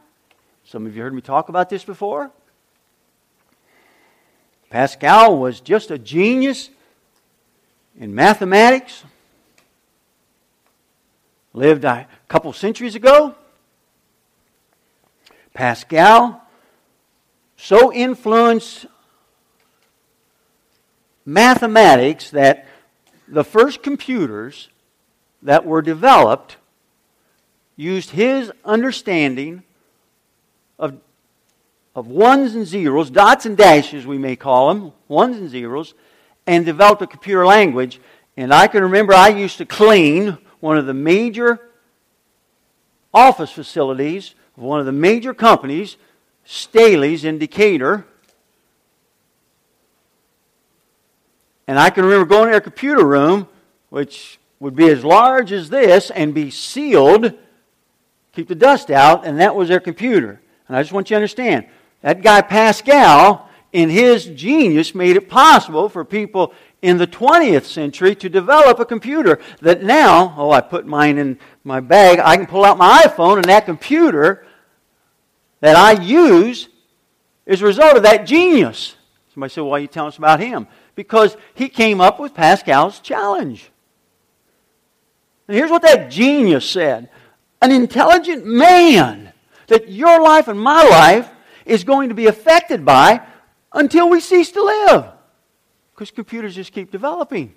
Some 0.64 0.86
of 0.86 0.96
you 0.96 1.02
heard 1.02 1.14
me 1.14 1.20
talk 1.20 1.48
about 1.48 1.68
this 1.68 1.84
before. 1.84 2.30
Pascal 4.72 5.36
was 5.36 5.60
just 5.60 5.90
a 5.90 5.98
genius 5.98 6.70
in 8.00 8.14
mathematics. 8.14 9.04
Lived 11.52 11.84
a 11.84 12.08
couple 12.26 12.54
centuries 12.54 12.94
ago. 12.94 13.34
Pascal 15.52 16.40
so 17.58 17.92
influenced 17.92 18.86
mathematics 21.26 22.30
that 22.30 22.66
the 23.28 23.44
first 23.44 23.82
computers 23.82 24.70
that 25.42 25.66
were 25.66 25.82
developed 25.82 26.56
used 27.76 28.12
his 28.12 28.50
understanding 28.64 29.64
of 30.78 30.98
of 31.94 32.06
ones 32.06 32.54
and 32.54 32.66
zeros, 32.66 33.10
dots 33.10 33.46
and 33.46 33.56
dashes, 33.56 34.06
we 34.06 34.18
may 34.18 34.36
call 34.36 34.68
them, 34.68 34.92
ones 35.08 35.36
and 35.36 35.48
zeros, 35.48 35.94
and 36.46 36.64
developed 36.64 37.02
a 37.02 37.06
computer 37.06 37.44
language. 37.44 38.00
And 38.36 38.52
I 38.52 38.66
can 38.66 38.82
remember 38.82 39.12
I 39.12 39.28
used 39.28 39.58
to 39.58 39.66
clean 39.66 40.38
one 40.60 40.78
of 40.78 40.86
the 40.86 40.94
major 40.94 41.60
office 43.12 43.50
facilities 43.50 44.34
of 44.56 44.62
one 44.62 44.80
of 44.80 44.86
the 44.86 44.92
major 44.92 45.34
companies, 45.34 45.96
Staley's 46.44 47.24
in 47.24 47.38
Decatur. 47.38 48.06
And 51.66 51.78
I 51.78 51.90
can 51.90 52.04
remember 52.04 52.26
going 52.26 52.46
to 52.46 52.52
their 52.52 52.60
computer 52.60 53.06
room, 53.06 53.48
which 53.90 54.38
would 54.60 54.74
be 54.74 54.88
as 54.88 55.04
large 55.04 55.52
as 55.52 55.68
this 55.68 56.10
and 56.10 56.34
be 56.34 56.50
sealed, 56.50 57.34
keep 58.32 58.48
the 58.48 58.54
dust 58.54 58.90
out, 58.90 59.26
and 59.26 59.40
that 59.40 59.54
was 59.54 59.68
their 59.68 59.80
computer. 59.80 60.40
And 60.68 60.76
I 60.76 60.82
just 60.82 60.92
want 60.92 61.10
you 61.10 61.14
to 61.14 61.18
understand 61.18 61.66
that 62.02 62.22
guy 62.22 62.42
Pascal, 62.42 63.48
in 63.72 63.88
his 63.88 64.26
genius, 64.26 64.94
made 64.94 65.16
it 65.16 65.28
possible 65.28 65.88
for 65.88 66.04
people 66.04 66.52
in 66.82 66.98
the 66.98 67.06
20th 67.06 67.64
century 67.64 68.14
to 68.16 68.28
develop 68.28 68.80
a 68.80 68.84
computer 68.84 69.40
that 69.60 69.82
now, 69.82 70.34
oh, 70.36 70.50
I 70.50 70.60
put 70.60 70.86
mine 70.86 71.16
in 71.16 71.38
my 71.64 71.80
bag, 71.80 72.18
I 72.18 72.36
can 72.36 72.46
pull 72.46 72.64
out 72.64 72.76
my 72.76 73.02
iPhone 73.06 73.36
and 73.36 73.44
that 73.44 73.64
computer 73.64 74.44
that 75.60 75.76
I 75.76 75.92
use 75.92 76.68
is 77.46 77.62
a 77.62 77.66
result 77.66 77.96
of 77.96 78.02
that 78.02 78.26
genius. 78.26 78.96
Somebody 79.32 79.52
said, 79.52 79.62
why 79.62 79.78
are 79.78 79.80
you 79.80 79.86
telling 79.86 80.08
us 80.08 80.18
about 80.18 80.40
him? 80.40 80.66
Because 80.96 81.36
he 81.54 81.68
came 81.68 82.00
up 82.00 82.18
with 82.18 82.34
Pascal's 82.34 83.00
challenge. 83.00 83.70
And 85.46 85.56
here's 85.56 85.70
what 85.70 85.82
that 85.82 86.10
genius 86.10 86.68
said 86.68 87.08
An 87.62 87.70
intelligent 87.70 88.44
man, 88.44 89.32
that 89.68 89.88
your 89.88 90.20
life 90.20 90.48
and 90.48 90.60
my 90.60 90.82
life 90.82 91.30
is 91.64 91.84
going 91.84 92.08
to 92.08 92.14
be 92.14 92.26
affected 92.26 92.84
by 92.84 93.22
until 93.72 94.08
we 94.08 94.20
cease 94.20 94.50
to 94.52 94.62
live. 94.62 95.06
Because 95.94 96.10
computers 96.10 96.54
just 96.54 96.72
keep 96.72 96.90
developing. 96.90 97.54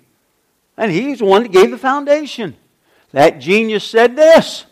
And 0.76 0.92
he's 0.92 1.20
the 1.20 1.24
one 1.24 1.42
that 1.42 1.52
gave 1.52 1.70
the 1.70 1.78
foundation. 1.78 2.56
That 3.12 3.38
genius 3.38 3.84
said 3.84 4.16
this. 4.16 4.66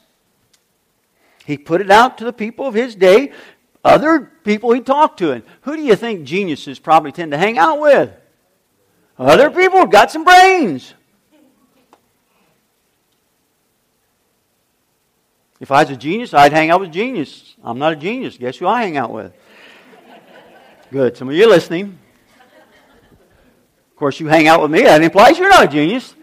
He 1.47 1.59
put 1.59 1.81
it 1.81 1.91
out 1.91 2.19
to 2.19 2.25
the 2.25 2.33
people 2.33 2.67
of 2.67 2.75
his 2.75 2.95
day, 2.95 3.33
other 3.85 4.33
people 4.45 4.73
he 4.73 4.81
talked 4.81 5.19
to. 5.19 5.33
And 5.33 5.43
who 5.63 5.77
do 5.77 5.83
you 5.83 5.95
think 5.95 6.25
geniuses 6.25 6.79
probably 6.79 7.13
tend 7.13 7.33
to 7.33 7.39
hang 7.39 7.59
out 7.59 7.81
with? 7.81 8.11
Other 9.19 9.51
people 9.51 9.81
who've 9.81 9.91
got 9.91 10.11
some 10.11 10.25
brains. 10.25 10.95
If 15.61 15.71
I 15.71 15.83
was 15.83 15.91
a 15.91 15.97
genius, 15.97 16.35
I'd 16.35 16.53
hang 16.53 16.71
out 16.71 16.81
with 16.81 16.93
genius. 16.93 17.55
I'm 17.63 17.79
not 17.79 17.93
a 17.93 17.97
genius. 17.97 18.37
Guess 18.37 18.59
who 18.59 18.67
I 18.67 18.83
hang 18.83 18.97
out 18.97 19.13
with? 19.13 19.33
Good. 20.91 21.17
Some 21.17 21.29
of 21.29 21.35
you 21.35 21.49
listening. 21.49 21.99
Of 23.91 23.97
course, 23.97 24.19
you 24.19 24.27
hang 24.27 24.49
out 24.49 24.61
with 24.61 24.71
me. 24.71 24.83
That 24.83 25.03
implies 25.03 25.39
you're 25.39 25.49
not 25.49 25.65
a 25.65 25.69
genius. 25.69 26.15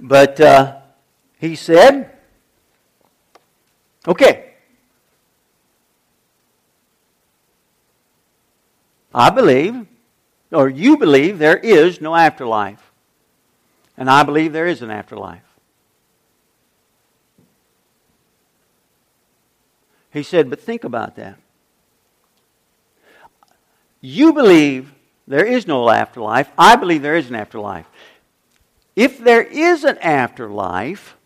But 0.00 0.40
uh, 0.40 0.80
he 1.38 1.54
said, 1.54 2.10
okay. 4.06 4.54
I 9.14 9.30
believe, 9.30 9.86
or 10.50 10.68
you 10.68 10.96
believe, 10.96 11.38
there 11.38 11.56
is 11.56 12.00
no 12.00 12.16
afterlife. 12.16 12.90
And 13.96 14.10
I 14.10 14.24
believe 14.24 14.52
there 14.52 14.66
is 14.66 14.82
an 14.82 14.90
afterlife. 14.90 15.43
He 20.14 20.22
said, 20.22 20.48
but 20.48 20.60
think 20.60 20.84
about 20.84 21.16
that. 21.16 21.36
You 24.00 24.32
believe 24.32 24.94
there 25.26 25.44
is 25.44 25.66
no 25.66 25.90
afterlife. 25.90 26.48
I 26.56 26.76
believe 26.76 27.02
there 27.02 27.16
is 27.16 27.28
an 27.28 27.34
afterlife. 27.34 27.86
If 28.94 29.18
there 29.18 29.42
is 29.42 29.82
an 29.82 29.98
afterlife, 29.98 31.16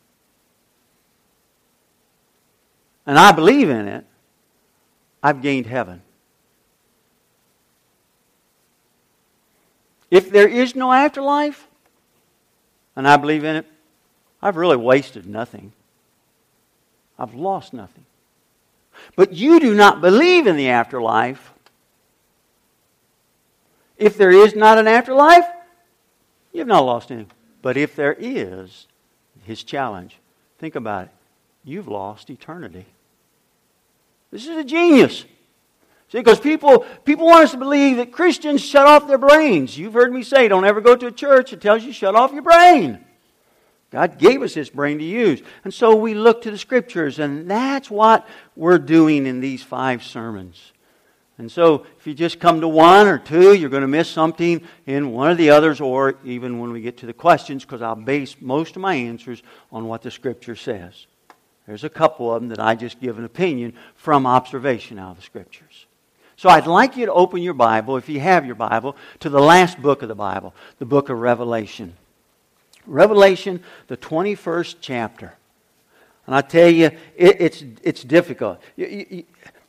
and 3.04 3.18
I 3.18 3.30
believe 3.32 3.68
in 3.68 3.86
it, 3.86 4.06
I've 5.22 5.42
gained 5.42 5.66
heaven. 5.66 6.00
If 10.10 10.30
there 10.30 10.48
is 10.48 10.74
no 10.74 10.90
afterlife, 10.90 11.66
and 12.96 13.06
I 13.06 13.18
believe 13.18 13.44
in 13.44 13.56
it, 13.56 13.66
I've 14.40 14.56
really 14.56 14.78
wasted 14.78 15.26
nothing. 15.26 15.72
I've 17.18 17.34
lost 17.34 17.74
nothing. 17.74 18.06
But 19.16 19.32
you 19.32 19.60
do 19.60 19.74
not 19.74 20.00
believe 20.00 20.46
in 20.46 20.56
the 20.56 20.68
afterlife. 20.68 21.52
If 23.96 24.16
there 24.16 24.30
is 24.30 24.54
not 24.54 24.78
an 24.78 24.86
afterlife, 24.86 25.46
you've 26.52 26.68
not 26.68 26.84
lost 26.84 27.10
anything. 27.10 27.32
But 27.62 27.76
if 27.76 27.96
there 27.96 28.16
is, 28.18 28.86
his 29.44 29.64
challenge, 29.64 30.18
think 30.58 30.76
about 30.76 31.06
it. 31.06 31.10
You've 31.64 31.88
lost 31.88 32.30
eternity. 32.30 32.86
This 34.30 34.46
is 34.46 34.56
a 34.56 34.64
genius. 34.64 35.24
See, 36.10 36.18
because 36.18 36.40
people, 36.40 36.86
people 37.04 37.26
want 37.26 37.44
us 37.44 37.50
to 37.50 37.58
believe 37.58 37.98
that 37.98 38.12
Christians 38.12 38.62
shut 38.62 38.86
off 38.86 39.06
their 39.06 39.18
brains. 39.18 39.76
You've 39.76 39.94
heard 39.94 40.12
me 40.12 40.22
say, 40.22 40.48
don't 40.48 40.64
ever 40.64 40.80
go 40.80 40.96
to 40.96 41.06
a 41.08 41.12
church 41.12 41.50
that 41.50 41.60
tells 41.60 41.84
you 41.84 41.92
shut 41.92 42.14
off 42.14 42.32
your 42.32 42.42
brain. 42.42 43.04
God 43.90 44.18
gave 44.18 44.42
us 44.42 44.54
this 44.54 44.68
brain 44.68 44.98
to 44.98 45.04
use. 45.04 45.42
And 45.64 45.72
so 45.72 45.96
we 45.96 46.14
look 46.14 46.42
to 46.42 46.50
the 46.50 46.58
scriptures, 46.58 47.18
and 47.18 47.50
that's 47.50 47.90
what 47.90 48.26
we're 48.54 48.78
doing 48.78 49.26
in 49.26 49.40
these 49.40 49.62
five 49.62 50.04
sermons. 50.04 50.72
And 51.38 51.50
so 51.50 51.86
if 51.98 52.06
you 52.06 52.14
just 52.14 52.40
come 52.40 52.60
to 52.60 52.68
one 52.68 53.06
or 53.06 53.16
two, 53.16 53.54
you're 53.54 53.70
going 53.70 53.82
to 53.82 53.88
miss 53.88 54.10
something 54.10 54.60
in 54.86 55.12
one 55.12 55.30
of 55.30 55.38
the 55.38 55.50
others, 55.50 55.80
or 55.80 56.16
even 56.24 56.58
when 56.58 56.72
we 56.72 56.80
get 56.80 56.98
to 56.98 57.06
the 57.06 57.12
questions, 57.12 57.64
because 57.64 57.80
I'll 57.80 57.94
base 57.94 58.36
most 58.40 58.76
of 58.76 58.82
my 58.82 58.94
answers 58.94 59.42
on 59.72 59.86
what 59.86 60.02
the 60.02 60.10
scripture 60.10 60.56
says. 60.56 61.06
There's 61.66 61.84
a 61.84 61.90
couple 61.90 62.34
of 62.34 62.42
them 62.42 62.48
that 62.48 62.60
I 62.60 62.74
just 62.74 63.00
give 63.00 63.18
an 63.18 63.24
opinion 63.24 63.74
from 63.94 64.26
observation 64.26 64.98
out 64.98 65.12
of 65.12 65.16
the 65.18 65.22
scriptures. 65.22 65.86
So 66.36 66.48
I'd 66.48 66.66
like 66.66 66.96
you 66.96 67.06
to 67.06 67.12
open 67.12 67.42
your 67.42 67.54
Bible, 67.54 67.96
if 67.96 68.08
you 68.08 68.20
have 68.20 68.44
your 68.44 68.54
Bible, 68.54 68.96
to 69.20 69.28
the 69.28 69.40
last 69.40 69.80
book 69.80 70.02
of 70.02 70.08
the 70.08 70.14
Bible, 70.14 70.54
the 70.78 70.86
book 70.86 71.08
of 71.08 71.18
Revelation. 71.18 71.94
Revelation, 72.88 73.62
the 73.86 73.96
21st 73.96 74.76
chapter. 74.80 75.34
And 76.26 76.34
I 76.34 76.40
tell 76.40 76.68
you, 76.68 76.86
it, 77.16 77.40
it's, 77.40 77.64
it's 77.82 78.02
difficult. 78.02 78.60
You, 78.76 79.06
you, 79.10 79.24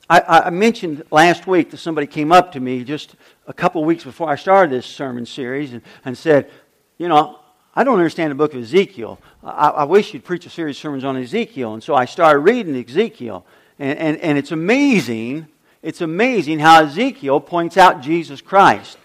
I, 0.09 0.43
I, 0.45 0.49
mentioned 0.49 1.03
last 1.11 1.45
week 1.45 1.69
that 1.69 1.77
somebody 1.77 2.07
came 2.07 2.31
up 2.31 2.51
to 2.53 2.59
me 2.59 2.83
just 2.83 3.15
a 3.47 3.53
couple 3.53 3.83
weeks 3.85 4.03
before 4.03 4.27
I 4.27 4.35
started 4.35 4.71
this 4.71 4.87
sermon 4.87 5.25
series 5.25 5.71
and, 5.71 5.83
and 6.03 6.17
said, 6.17 6.49
You 6.97 7.07
know, 7.07 7.39
I 7.75 7.83
don't 7.83 7.97
understand 7.97 8.31
the 8.31 8.35
book 8.35 8.53
of 8.55 8.61
Ezekiel. 8.61 9.19
I, 9.43 9.69
I, 9.69 9.83
wish 9.83 10.13
you'd 10.13 10.25
preach 10.25 10.45
a 10.47 10.49
series 10.49 10.77
of 10.77 10.81
sermons 10.81 11.03
on 11.03 11.15
Ezekiel. 11.15 11.75
And 11.75 11.83
so 11.83 11.93
I 11.93 12.05
started 12.05 12.39
reading 12.39 12.75
Ezekiel. 12.75 13.45
And, 13.77 13.99
and, 13.99 14.17
and 14.17 14.37
it's 14.37 14.51
amazing, 14.51 15.47
it's 15.83 16.01
amazing 16.01 16.59
how 16.59 16.83
Ezekiel 16.83 17.39
points 17.39 17.77
out 17.77 18.01
Jesus 18.01 18.41
Christ. 18.41 18.97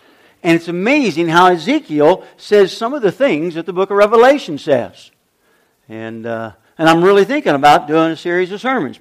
And 0.44 0.57
it's 0.57 0.68
amazing 0.68 1.28
how 1.28 1.46
Ezekiel 1.46 2.22
says 2.37 2.76
some 2.76 2.92
of 2.92 3.00
the 3.00 3.11
things 3.11 3.54
that 3.54 3.64
the 3.64 3.72
book 3.72 3.90
of 3.90 3.96
Revelation 3.96 4.59
says. 4.59 5.11
And, 5.88 6.26
uh, 6.26 6.52
and 6.76 6.87
I'm 6.87 7.02
really 7.02 7.24
thinking 7.24 7.54
about 7.54 7.88
doing 7.88 8.11
a 8.11 8.16
series 8.16 8.52
of 8.52 8.61
sermons, 8.61 9.00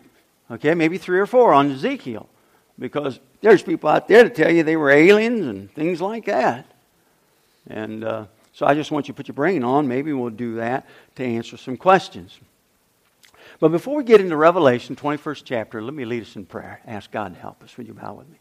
okay, 0.50 0.74
maybe 0.74 0.98
three 0.98 1.20
or 1.20 1.26
four 1.26 1.54
on 1.54 1.70
Ezekiel, 1.70 2.30
because 2.80 3.20
there's 3.42 3.62
people 3.62 3.90
out 3.90 4.08
there 4.08 4.24
to 4.24 4.30
tell 4.30 4.50
you 4.50 4.64
they 4.64 4.78
were 4.78 4.90
aliens 4.90 5.46
and 5.46 5.70
things 5.74 6.00
like 6.00 6.26
that. 6.26 6.66
And 7.68 8.06
uh, 8.06 8.26
so 8.54 8.66
I 8.66 8.74
just 8.74 8.90
want 8.90 9.10
you 9.10 9.14
to 9.14 9.18
put 9.18 9.28
your 9.28 9.36
brain 9.36 9.66
on. 9.66 9.86
Maybe 9.86 10.14
we'll 10.14 10.30
do 10.30 10.56
that 10.56 10.88
to 11.16 11.26
answer 11.26 11.58
some 11.58 11.76
questions. 11.76 12.40
But 13.60 13.70
before 13.70 13.98
we 13.98 14.06
get 14.06 14.22
into 14.22 14.38
Revelation, 14.38 14.96
21st 14.96 15.42
chapter, 15.44 15.82
let 15.82 15.94
me 15.94 16.06
lead 16.06 16.24
us 16.24 16.38
in 16.38 16.46
prayer. 16.46 16.80
Ask 16.88 17.12
God 17.12 17.34
to 17.34 17.40
help 17.40 17.62
us. 17.64 17.76
Would 17.78 17.88
you 17.88 17.94
bow 17.94 18.14
with 18.14 18.30
me? 18.30 18.38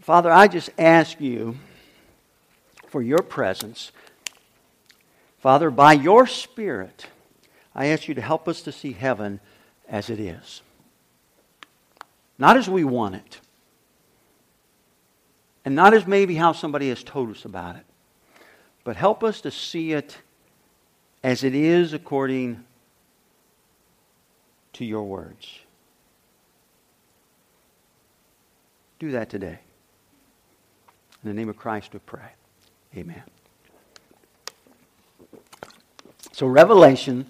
Father, 0.00 0.30
I 0.30 0.48
just 0.48 0.70
ask 0.78 1.20
you 1.20 1.56
for 2.88 3.02
your 3.02 3.20
presence. 3.20 3.92
Father, 5.38 5.70
by 5.70 5.92
your 5.92 6.26
Spirit, 6.26 7.06
I 7.74 7.86
ask 7.86 8.08
you 8.08 8.14
to 8.14 8.20
help 8.20 8.48
us 8.48 8.62
to 8.62 8.72
see 8.72 8.92
heaven 8.92 9.40
as 9.88 10.10
it 10.10 10.18
is. 10.18 10.62
Not 12.38 12.56
as 12.56 12.68
we 12.68 12.84
want 12.84 13.14
it. 13.14 13.40
And 15.64 15.74
not 15.74 15.92
as 15.94 16.06
maybe 16.06 16.34
how 16.34 16.52
somebody 16.52 16.88
has 16.88 17.02
told 17.02 17.30
us 17.30 17.44
about 17.44 17.76
it. 17.76 17.84
But 18.84 18.96
help 18.96 19.22
us 19.22 19.40
to 19.42 19.50
see 19.50 19.92
it 19.92 20.18
as 21.22 21.44
it 21.44 21.54
is 21.54 21.92
according 21.92 22.64
to 24.74 24.84
your 24.84 25.02
words. 25.02 25.60
Do 28.98 29.10
that 29.12 29.28
today. 29.28 29.58
In 31.22 31.28
the 31.28 31.34
name 31.34 31.48
of 31.48 31.56
Christ 31.56 31.92
we 31.92 31.98
pray. 31.98 32.37
Amen. 32.96 33.22
So, 36.32 36.46
Revelation, 36.46 37.26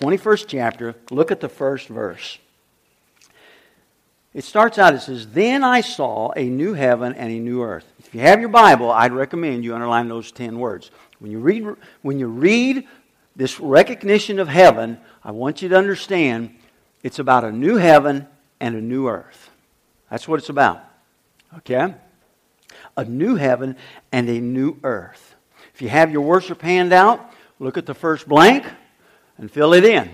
21st 0.00 0.46
chapter, 0.48 0.94
look 1.10 1.30
at 1.30 1.40
the 1.40 1.48
first 1.48 1.88
verse. 1.88 2.38
It 4.34 4.44
starts 4.44 4.78
out, 4.78 4.94
it 4.94 5.00
says, 5.00 5.28
Then 5.28 5.64
I 5.64 5.80
saw 5.80 6.32
a 6.36 6.44
new 6.44 6.74
heaven 6.74 7.14
and 7.14 7.32
a 7.32 7.38
new 7.38 7.62
earth. 7.62 7.90
If 7.98 8.14
you 8.14 8.20
have 8.20 8.40
your 8.40 8.50
Bible, 8.50 8.90
I'd 8.90 9.12
recommend 9.12 9.64
you 9.64 9.74
underline 9.74 10.08
those 10.08 10.32
10 10.32 10.58
words. 10.58 10.90
When 11.18 11.30
you 11.30 11.38
read, 11.38 11.66
when 12.02 12.18
you 12.18 12.28
read 12.28 12.86
this 13.34 13.58
recognition 13.58 14.38
of 14.38 14.48
heaven, 14.48 14.98
I 15.24 15.30
want 15.30 15.62
you 15.62 15.68
to 15.70 15.76
understand 15.76 16.54
it's 17.02 17.18
about 17.18 17.44
a 17.44 17.52
new 17.52 17.76
heaven 17.76 18.26
and 18.60 18.74
a 18.74 18.80
new 18.80 19.08
earth. 19.08 19.50
That's 20.10 20.26
what 20.26 20.38
it's 20.38 20.48
about. 20.48 20.84
Okay? 21.58 21.94
A 22.98 23.04
new 23.04 23.36
heaven 23.36 23.76
and 24.12 24.28
a 24.28 24.40
new 24.40 24.76
earth. 24.82 25.36
If 25.72 25.80
you 25.80 25.88
have 25.88 26.10
your 26.10 26.22
worship 26.22 26.60
handout, 26.60 27.32
look 27.60 27.78
at 27.78 27.86
the 27.86 27.94
first 27.94 28.28
blank 28.28 28.66
and 29.38 29.50
fill 29.50 29.72
it 29.72 29.84
in. 29.84 30.10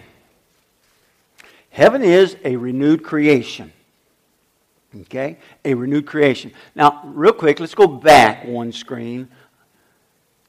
Heaven 1.70 2.02
is 2.02 2.36
a 2.44 2.54
renewed 2.56 3.02
creation. 3.02 3.72
Okay? 5.02 5.38
A 5.64 5.74
renewed 5.74 6.06
creation. 6.06 6.52
Now, 6.74 7.00
real 7.04 7.32
quick, 7.32 7.58
let's 7.58 7.74
go 7.74 7.88
back 7.88 8.46
one 8.46 8.70
screen. 8.70 9.28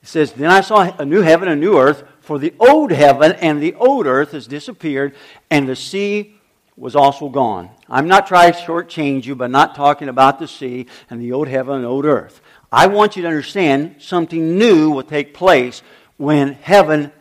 It 0.04 0.10
says, 0.10 0.34
Then 0.34 0.52
I 0.52 0.62
saw 0.62 0.93
a 1.00 1.06
new 1.06 1.21
heaven 1.21 1.48
and 1.48 1.63
a 1.63 1.65
new 1.65 1.80
earth, 1.80 2.04
for 2.19 2.38
the 2.38 2.54
old 2.60 2.91
heaven 2.91 3.32
and 3.34 3.62
the 3.62 3.74
old 3.76 4.06
earth 4.06 4.34
has 4.34 4.45
disappeared, 4.45 5.15
and 5.50 5.69
the 5.69 5.76
sea 5.76 6.35
was 6.77 6.95
also 6.95 7.29
gone. 7.29 7.69
I'm 7.89 8.07
not 8.07 8.27
trying 8.27 8.53
to 8.53 8.59
shortchange 8.59 9.25
you 9.25 9.35
by 9.35 9.47
not 9.47 9.75
talking 9.75 10.09
about 10.09 10.39
the 10.39 10.47
sea 10.47 10.88
and 11.09 11.21
the 11.21 11.31
old 11.31 11.47
heaven 11.47 11.77
and 11.77 11.85
old 11.85 12.05
earth. 12.05 12.41
I 12.71 12.88
want 12.88 13.15
you 13.15 13.21
to 13.21 13.27
understand 13.27 13.97
something 13.99 14.57
new 14.57 14.91
will 14.91 15.03
take 15.03 15.33
place 15.33 15.81
when 16.17 16.53
heaven 16.53 17.11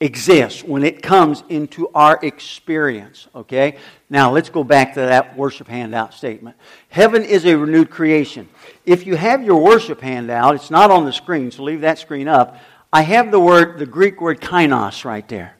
exists, 0.00 0.62
when 0.62 0.84
it 0.84 1.02
comes 1.02 1.42
into 1.48 1.88
our 1.94 2.18
experience. 2.22 3.28
Okay? 3.34 3.76
Now 4.08 4.30
let's 4.32 4.48
go 4.48 4.64
back 4.64 4.94
to 4.94 5.00
that 5.00 5.36
worship 5.36 5.68
handout 5.68 6.14
statement. 6.14 6.56
Heaven 6.88 7.24
is 7.24 7.44
a 7.44 7.56
renewed 7.56 7.90
creation. 7.90 8.48
If 8.84 9.06
you 9.06 9.16
have 9.16 9.42
your 9.42 9.62
worship 9.62 10.00
handout, 10.00 10.54
it's 10.54 10.70
not 10.70 10.90
on 10.90 11.04
the 11.04 11.12
screen, 11.12 11.50
so 11.50 11.62
leave 11.62 11.82
that 11.82 11.98
screen 11.98 12.28
up. 12.28 12.58
I 12.92 13.02
have 13.02 13.30
the 13.30 13.40
word, 13.40 13.78
the 13.78 13.86
Greek 13.86 14.20
word 14.20 14.40
kainos 14.40 15.04
right 15.04 15.26
there. 15.28 15.55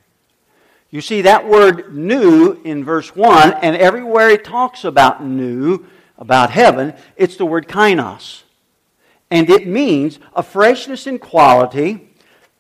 You 0.91 1.01
see 1.01 1.23
that 1.23 1.49
word 1.49 1.95
new 1.95 2.61
in 2.65 2.85
verse 2.85 3.15
1, 3.15 3.55
and 3.55 3.77
everywhere 3.77 4.31
it 4.31 4.45
talks 4.45 4.85
about 4.85 5.25
new, 5.25 5.85
about 6.17 6.51
heaven, 6.51 6.95
it's 7.17 7.37
the 7.37 7.47
word 7.47 7.69
kainos. 7.69 8.43
And 9.31 9.51
it 9.51 9.67
means 9.67 10.19
a 10.35 10.43
freshness 10.43 11.07
in 11.07 11.19
quality 11.19 12.09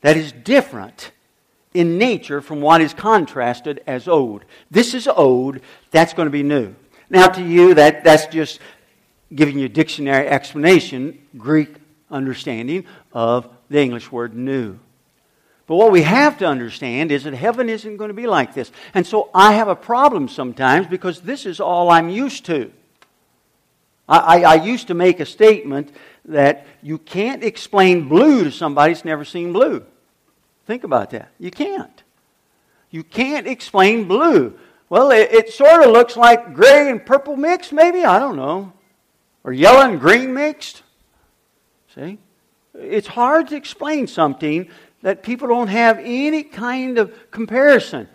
that 0.01 0.17
is 0.17 0.33
different 0.33 1.12
in 1.73 1.99
nature 1.99 2.41
from 2.41 2.61
what 2.61 2.81
is 2.81 2.95
contrasted 2.95 3.83
as 3.87 4.09
old. 4.09 4.45
This 4.71 4.95
is 4.95 5.07
old, 5.07 5.61
that's 5.91 6.15
going 6.15 6.27
to 6.27 6.31
be 6.31 6.43
new. 6.43 6.75
Now, 7.09 7.29
to 7.29 7.43
you, 7.43 7.75
that, 7.75 8.03
that's 8.03 8.27
just 8.27 8.59
giving 9.35 9.59
you 9.59 9.67
a 9.67 9.69
dictionary 9.69 10.27
explanation, 10.27 11.21
Greek 11.37 11.77
understanding 12.11 12.85
of 13.12 13.49
the 13.69 13.81
English 13.81 14.11
word 14.11 14.35
new. 14.35 14.79
But 15.67 15.77
what 15.77 15.91
we 15.91 16.03
have 16.03 16.39
to 16.39 16.47
understand 16.47 17.11
is 17.11 17.25
that 17.25 17.35
heaven 17.35 17.69
isn't 17.69 17.97
going 17.97 18.09
to 18.09 18.15
be 18.15 18.27
like 18.27 18.55
this. 18.55 18.71
And 18.95 19.07
so 19.07 19.31
I 19.35 19.55
have 19.55 19.69
a 19.69 19.75
problem 19.75 20.29
sometimes 20.29 20.87
because 20.87 21.21
this 21.21 21.45
is 21.45 21.59
all 21.59 21.91
I'm 21.91 22.09
used 22.09 22.45
to. 22.47 22.73
I, 24.09 24.19
I, 24.19 24.41
I, 24.43 24.55
used 24.55 24.87
to 24.89 24.95
make 24.95 25.19
a 25.19 25.27
statement 25.27 25.91
that 26.27 26.67
you 26.83 26.99
can't 26.99 27.43
explain 27.43 28.09
blue 28.09 28.45
to 28.45 28.53
somebody 28.53 28.93
who's 28.93 29.05
never 29.05 29.25
seen 29.25 29.53
blue. 29.53 29.85
Think 30.67 30.85
about 30.85 31.11
that. 31.11 31.31
You 31.41 31.51
can't. 31.51 32.03
You 32.91 33.03
can't 33.03 33.49
explain 33.49 34.07
blue. 34.07 34.57
Well, 34.89 35.11
it, 35.11 35.33
it 35.33 35.53
sort 35.53 35.85
of 35.85 35.91
looks 35.91 36.17
like 36.17 36.55
gray 36.55 36.89
and 36.89 37.05
purple 37.05 37.37
mixed, 37.37 37.73
maybe. 37.73 38.05
I 38.05 38.21
don't 38.21 38.37
know. 38.37 38.73
Or 39.43 39.53
yellow 39.53 39.81
and 39.81 39.99
green 39.99 40.33
mixed. 40.33 40.83
See? 41.95 42.19
It's 42.75 43.07
hard 43.09 43.49
to 43.49 43.57
explain 43.57 44.07
something 44.07 44.69
that 45.03 45.23
people 45.23 45.49
don't 45.49 45.69
have 45.69 45.99
any 46.01 46.43
kind 46.43 46.99
of 46.99 47.31
comparison. 47.31 48.09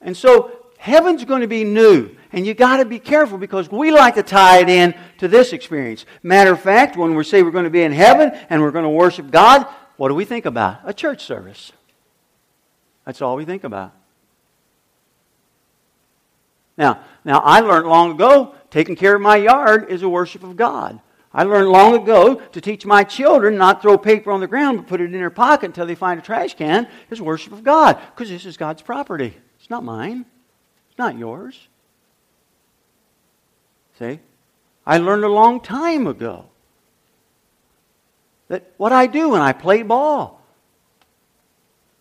And 0.00 0.16
so 0.16 0.52
heaven's 0.78 1.24
going 1.24 1.40
to 1.40 1.48
be 1.48 1.64
new. 1.64 2.14
And 2.32 2.46
you 2.46 2.52
got 2.52 2.78
to 2.78 2.84
be 2.84 2.98
careful 2.98 3.38
because 3.38 3.70
we 3.70 3.90
like 3.90 4.16
to 4.16 4.22
tie 4.22 4.58
it 4.58 4.68
in 4.68 4.94
to 5.18 5.28
this 5.28 5.52
experience. 5.52 6.04
Matter 6.22 6.52
of 6.52 6.60
fact, 6.60 6.96
when 6.96 7.14
we 7.14 7.24
say 7.24 7.42
we're 7.42 7.50
going 7.50 7.64
to 7.64 7.70
be 7.70 7.82
in 7.82 7.92
heaven 7.92 8.32
and 8.50 8.60
we're 8.60 8.70
going 8.70 8.84
to 8.84 8.90
worship 8.90 9.30
God, 9.30 9.66
what 9.96 10.08
do 10.08 10.14
we 10.14 10.24
think 10.24 10.44
about? 10.44 10.80
A 10.84 10.92
church 10.92 11.24
service. 11.24 11.72
That's 13.04 13.22
all 13.22 13.36
we 13.36 13.44
think 13.44 13.64
about. 13.64 13.92
Now, 16.76 17.04
now 17.24 17.38
I 17.40 17.60
learned 17.60 17.86
long 17.86 18.10
ago 18.10 18.54
taking 18.70 18.96
care 18.96 19.14
of 19.14 19.22
my 19.22 19.36
yard 19.36 19.90
is 19.90 20.02
a 20.02 20.08
worship 20.08 20.42
of 20.42 20.56
God. 20.56 21.00
I 21.34 21.42
learned 21.42 21.68
long 21.68 21.96
ago 21.96 22.36
to 22.36 22.60
teach 22.60 22.86
my 22.86 23.02
children 23.02 23.56
not 23.56 23.82
throw 23.82 23.98
paper 23.98 24.30
on 24.30 24.40
the 24.40 24.46
ground 24.46 24.78
but 24.78 24.86
put 24.86 25.00
it 25.00 25.06
in 25.06 25.12
their 25.12 25.30
pocket 25.30 25.66
until 25.66 25.84
they 25.84 25.96
find 25.96 26.20
a 26.20 26.22
trash 26.22 26.54
can 26.54 26.86
is 27.10 27.20
worship 27.20 27.52
of 27.52 27.64
God 27.64 27.98
because 28.14 28.30
this 28.30 28.46
is 28.46 28.56
God's 28.56 28.82
property. 28.82 29.36
It's 29.58 29.68
not 29.68 29.82
mine. 29.82 30.24
It's 30.88 30.98
not 30.98 31.18
yours. 31.18 31.68
See? 33.98 34.20
I 34.86 34.98
learned 34.98 35.24
a 35.24 35.28
long 35.28 35.60
time 35.60 36.06
ago 36.06 36.46
that 38.48 38.70
what 38.76 38.92
I 38.92 39.08
do 39.08 39.30
when 39.30 39.40
I 39.40 39.52
play 39.52 39.82
ball, 39.82 40.40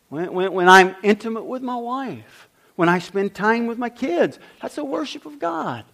when, 0.10 0.32
when, 0.32 0.54
when 0.54 0.70
I'm 0.70 0.96
intimate 1.02 1.46
with 1.46 1.64
my 1.64 1.76
wife, 1.76 2.50
when 2.76 2.90
I 2.90 3.00
spend 3.00 3.34
time 3.34 3.66
with 3.66 3.80
my 3.80 3.90
kids, 3.90 4.38
that's 4.62 4.78
a 4.78 4.84
worship 4.84 5.26
of 5.26 5.40
God. 5.40 5.86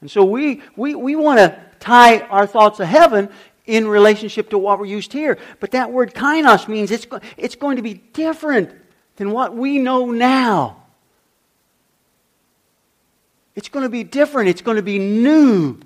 And 0.00 0.10
so 0.10 0.24
we, 0.24 0.62
we, 0.76 0.94
we 0.94 1.16
want 1.16 1.38
to 1.38 1.58
tie 1.80 2.20
our 2.20 2.46
thoughts 2.46 2.80
of 2.80 2.88
heaven 2.88 3.28
in 3.66 3.86
relationship 3.86 4.50
to 4.50 4.58
what 4.58 4.78
we're 4.78 4.86
used 4.86 5.12
here. 5.12 5.38
But 5.60 5.72
that 5.72 5.92
word 5.92 6.14
kainos 6.14 6.68
means 6.68 6.90
it's, 6.90 7.06
it's 7.36 7.54
going 7.54 7.76
to 7.76 7.82
be 7.82 7.94
different 7.94 8.70
than 9.16 9.30
what 9.30 9.54
we 9.54 9.78
know 9.78 10.10
now. 10.10 10.84
It's 13.54 13.68
going 13.68 13.82
to 13.82 13.90
be 13.90 14.04
different. 14.04 14.48
It's 14.48 14.62
going 14.62 14.76
to 14.76 14.82
be 14.82 14.98
new. 14.98 15.80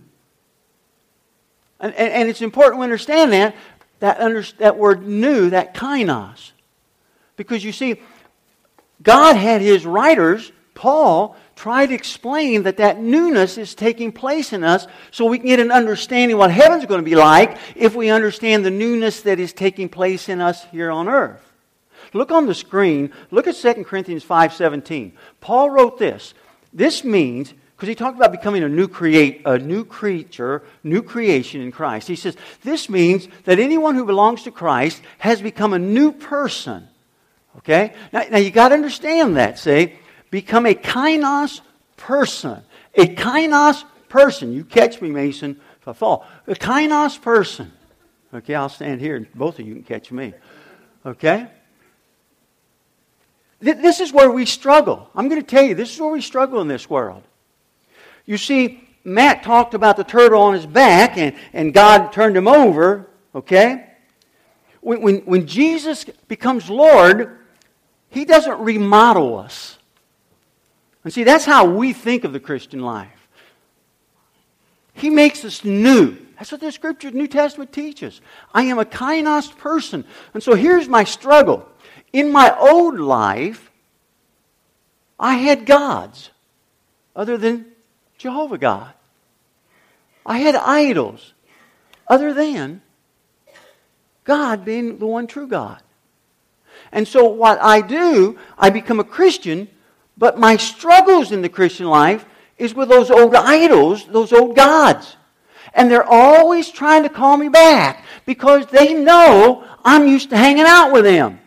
And, 1.80 1.94
and, 1.94 2.12
and 2.12 2.28
it's 2.28 2.42
important 2.42 2.80
to 2.80 2.84
understand 2.84 3.32
that, 3.32 3.56
that, 4.00 4.20
under, 4.20 4.42
that 4.58 4.76
word 4.76 5.06
new, 5.06 5.50
that 5.50 5.74
kainos. 5.74 6.52
Because 7.36 7.64
you 7.64 7.72
see, 7.72 8.00
God 9.02 9.36
had 9.36 9.62
his 9.62 9.84
writers, 9.84 10.52
Paul, 10.74 11.34
try 11.62 11.86
to 11.86 11.94
explain 11.94 12.64
that 12.64 12.78
that 12.78 13.00
newness 13.00 13.56
is 13.56 13.76
taking 13.76 14.10
place 14.10 14.52
in 14.52 14.64
us 14.64 14.88
so 15.12 15.26
we 15.26 15.38
can 15.38 15.46
get 15.46 15.60
an 15.60 15.70
understanding 15.70 16.36
what 16.36 16.50
heaven's 16.50 16.84
going 16.86 16.98
to 16.98 17.04
be 17.04 17.14
like 17.14 17.56
if 17.76 17.94
we 17.94 18.10
understand 18.10 18.64
the 18.64 18.70
newness 18.70 19.20
that 19.20 19.38
is 19.38 19.52
taking 19.52 19.88
place 19.88 20.28
in 20.28 20.40
us 20.40 20.64
here 20.72 20.90
on 20.90 21.08
earth. 21.08 21.52
Look 22.14 22.32
on 22.32 22.46
the 22.46 22.54
screen. 22.54 23.12
Look 23.30 23.46
at 23.46 23.54
2 23.54 23.84
Corinthians 23.84 24.24
5:17. 24.24 25.12
Paul 25.40 25.70
wrote 25.70 26.00
this. 26.00 26.34
This 26.72 27.04
means 27.04 27.54
because 27.76 27.88
he 27.88 27.94
talked 27.94 28.16
about 28.16 28.32
becoming 28.32 28.64
a 28.64 28.68
new 28.68 28.88
create 28.88 29.42
a 29.44 29.56
new 29.56 29.84
creature, 29.84 30.64
new 30.82 31.00
creation 31.00 31.60
in 31.60 31.70
Christ. 31.70 32.08
He 32.08 32.16
says 32.16 32.36
this 32.64 32.88
means 32.88 33.28
that 33.44 33.60
anyone 33.60 33.94
who 33.94 34.04
belongs 34.04 34.42
to 34.42 34.50
Christ 34.50 35.00
has 35.18 35.40
become 35.40 35.72
a 35.74 35.78
new 35.78 36.10
person. 36.10 36.88
Okay? 37.58 37.92
Now, 38.12 38.24
now 38.32 38.38
you 38.38 38.50
got 38.50 38.70
to 38.70 38.74
understand 38.74 39.36
that. 39.36 39.60
See, 39.60 39.94
become 40.32 40.66
a 40.66 40.74
kainos 40.74 41.60
person. 41.96 42.62
A 42.96 43.06
kainos 43.14 43.84
person. 44.08 44.52
You 44.52 44.64
catch 44.64 45.00
me, 45.00 45.10
Mason, 45.10 45.60
if 45.80 45.86
I 45.86 45.92
fall. 45.92 46.26
A 46.48 46.54
kainos 46.54 47.20
person. 47.20 47.70
Okay, 48.34 48.54
I'll 48.56 48.70
stand 48.70 49.00
here 49.00 49.14
and 49.14 49.32
both 49.34 49.60
of 49.60 49.66
you 49.66 49.74
can 49.74 49.84
catch 49.84 50.10
me. 50.10 50.32
Okay? 51.04 51.46
This 53.60 54.00
is 54.00 54.12
where 54.12 54.30
we 54.30 54.46
struggle. 54.46 55.08
I'm 55.14 55.28
going 55.28 55.40
to 55.40 55.46
tell 55.46 55.62
you, 55.62 55.76
this 55.76 55.94
is 55.94 56.00
where 56.00 56.10
we 56.10 56.22
struggle 56.22 56.60
in 56.60 56.66
this 56.66 56.90
world. 56.90 57.22
You 58.24 58.38
see, 58.38 58.88
Matt 59.04 59.42
talked 59.42 59.74
about 59.74 59.96
the 59.96 60.04
turtle 60.04 60.40
on 60.40 60.54
his 60.54 60.66
back 60.66 61.18
and, 61.18 61.36
and 61.52 61.74
God 61.74 62.12
turned 62.12 62.36
him 62.36 62.48
over, 62.48 63.06
okay? 63.34 63.90
When, 64.80 65.02
when, 65.02 65.16
when 65.18 65.46
Jesus 65.46 66.06
becomes 66.26 66.70
Lord, 66.70 67.38
he 68.08 68.24
doesn't 68.24 68.58
remodel 68.60 69.38
us. 69.38 69.78
And 71.04 71.12
see, 71.12 71.24
that's 71.24 71.44
how 71.44 71.64
we 71.64 71.92
think 71.92 72.24
of 72.24 72.32
the 72.32 72.40
Christian 72.40 72.80
life. 72.80 73.28
He 74.94 75.10
makes 75.10 75.44
us 75.44 75.64
new. 75.64 76.16
That's 76.38 76.52
what 76.52 76.60
the 76.60 76.72
scripture, 76.72 77.10
New 77.10 77.28
Testament 77.28 77.72
teaches. 77.72 78.20
I 78.52 78.64
am 78.64 78.78
a 78.78 78.84
kainos 78.84 79.56
person. 79.56 80.04
And 80.34 80.42
so 80.42 80.54
here's 80.54 80.88
my 80.88 81.04
struggle. 81.04 81.68
In 82.12 82.30
my 82.30 82.56
old 82.56 82.98
life, 82.98 83.70
I 85.18 85.34
had 85.34 85.66
gods 85.66 86.30
other 87.16 87.38
than 87.38 87.66
Jehovah 88.18 88.58
God. 88.58 88.92
I 90.26 90.38
had 90.38 90.54
idols 90.54 91.32
other 92.06 92.34
than 92.34 92.82
God 94.24 94.64
being 94.64 94.98
the 94.98 95.06
one 95.06 95.26
true 95.26 95.46
God. 95.46 95.82
And 96.92 97.08
so 97.08 97.24
what 97.26 97.60
I 97.60 97.80
do, 97.80 98.38
I 98.58 98.70
become 98.70 99.00
a 99.00 99.04
Christian, 99.04 99.68
but 100.22 100.38
my 100.38 100.56
struggles 100.56 101.32
in 101.32 101.42
the 101.42 101.48
Christian 101.48 101.86
life 101.86 102.24
is 102.56 102.74
with 102.74 102.88
those 102.88 103.10
old 103.10 103.34
idols, 103.34 104.06
those 104.06 104.32
old 104.32 104.54
gods. 104.54 105.16
And 105.74 105.90
they're 105.90 106.06
always 106.08 106.70
trying 106.70 107.02
to 107.02 107.08
call 107.08 107.36
me 107.36 107.48
back 107.48 108.04
because 108.24 108.66
they 108.66 108.94
know 108.94 109.66
I'm 109.84 110.06
used 110.06 110.30
to 110.30 110.36
hanging 110.36 110.64
out 110.64 110.92
with 110.92 111.02
them. 111.02 111.40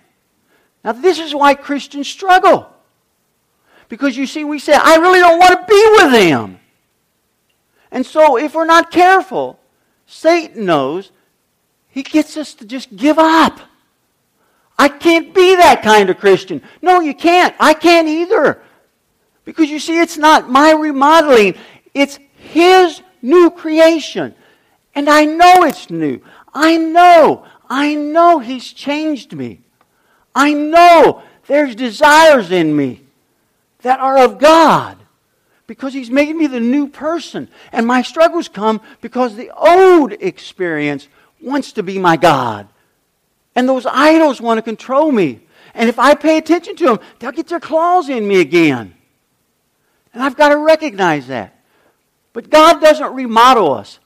Now, 0.83 0.91
this 0.91 1.19
is 1.19 1.33
why 1.33 1.53
Christians 1.53 2.09
struggle. 2.09 2.69
Because 3.87 4.17
you 4.17 4.27
see, 4.27 4.43
we 4.43 4.59
say, 4.59 4.73
I 4.73 4.97
really 4.97 5.19
don't 5.19 5.39
want 5.39 5.57
to 5.57 5.73
be 5.73 5.89
with 5.91 6.11
them. 6.11 6.59
And 7.91 8.05
so, 8.05 8.37
if 8.37 8.55
we're 8.55 8.65
not 8.65 8.91
careful, 8.91 9.57
Satan 10.05 10.65
knows 10.65 11.11
he 11.87 12.03
gets 12.03 12.35
us 12.35 12.53
to 12.55 12.65
just 12.65 12.93
give 12.93 13.19
up. 13.19 13.57
I 14.77 14.89
can't 14.89 15.33
be 15.33 15.55
that 15.55 15.81
kind 15.81 16.09
of 16.09 16.17
Christian. 16.17 16.61
No, 16.81 16.99
you 16.99 17.13
can't. 17.13 17.55
I 17.57 17.73
can't 17.73 18.09
either. 18.09 18.61
Because 19.45 19.69
you 19.69 19.79
see, 19.79 19.99
it's 19.99 20.17
not 20.17 20.49
my 20.49 20.71
remodeling, 20.71 21.55
it's 21.93 22.19
His 22.35 23.01
new 23.21 23.51
creation. 23.51 24.35
And 24.95 25.09
I 25.09 25.25
know 25.25 25.63
it's 25.63 25.89
new. 25.89 26.21
I 26.53 26.77
know. 26.77 27.45
I 27.69 27.95
know 27.95 28.39
He's 28.39 28.73
changed 28.73 29.33
me. 29.33 29.61
I 30.33 30.53
know 30.53 31.21
there's 31.47 31.75
desires 31.75 32.51
in 32.51 32.75
me 32.75 33.01
that 33.83 33.99
are 33.99 34.17
of 34.17 34.39
God 34.39 34.97
because 35.67 35.93
He's 35.93 36.09
made 36.09 36.35
me 36.35 36.47
the 36.47 36.59
new 36.59 36.87
person. 36.87 37.47
And 37.71 37.85
my 37.85 38.01
struggles 38.01 38.47
come 38.47 38.81
because 39.01 39.35
the 39.35 39.51
old 39.51 40.11
experience 40.13 41.07
wants 41.41 41.73
to 41.73 41.83
be 41.83 41.99
my 41.99 42.17
God. 42.17 42.67
And 43.55 43.69
those 43.69 43.85
idols 43.85 44.41
want 44.41 44.57
to 44.57 44.61
control 44.63 45.11
me. 45.11 45.41
And 45.73 45.87
if 45.87 45.99
I 45.99 46.15
pay 46.15 46.37
attention 46.37 46.75
to 46.77 46.85
them, 46.85 46.99
they'll 47.19 47.31
get 47.31 47.47
their 47.47 47.59
claws 47.59 48.09
in 48.09 48.27
me 48.27 48.41
again. 48.41 48.94
And 50.15 50.23
I've 50.23 50.37
got 50.37 50.49
to 50.49 50.57
recognize 50.57 51.27
that. 51.27 51.53
But 52.33 52.49
God 52.49 52.81
doesn't 52.81 53.13
remodel 53.13 53.73
us. 53.73 53.99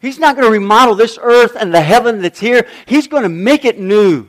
He's 0.00 0.18
not 0.18 0.36
going 0.36 0.46
to 0.46 0.52
remodel 0.52 0.94
this 0.94 1.18
earth 1.20 1.56
and 1.56 1.74
the 1.74 1.80
heaven 1.80 2.22
that's 2.22 2.40
here. 2.40 2.66
He's 2.86 3.08
going 3.08 3.24
to 3.24 3.28
make 3.28 3.64
it 3.64 3.78
new. 3.78 4.28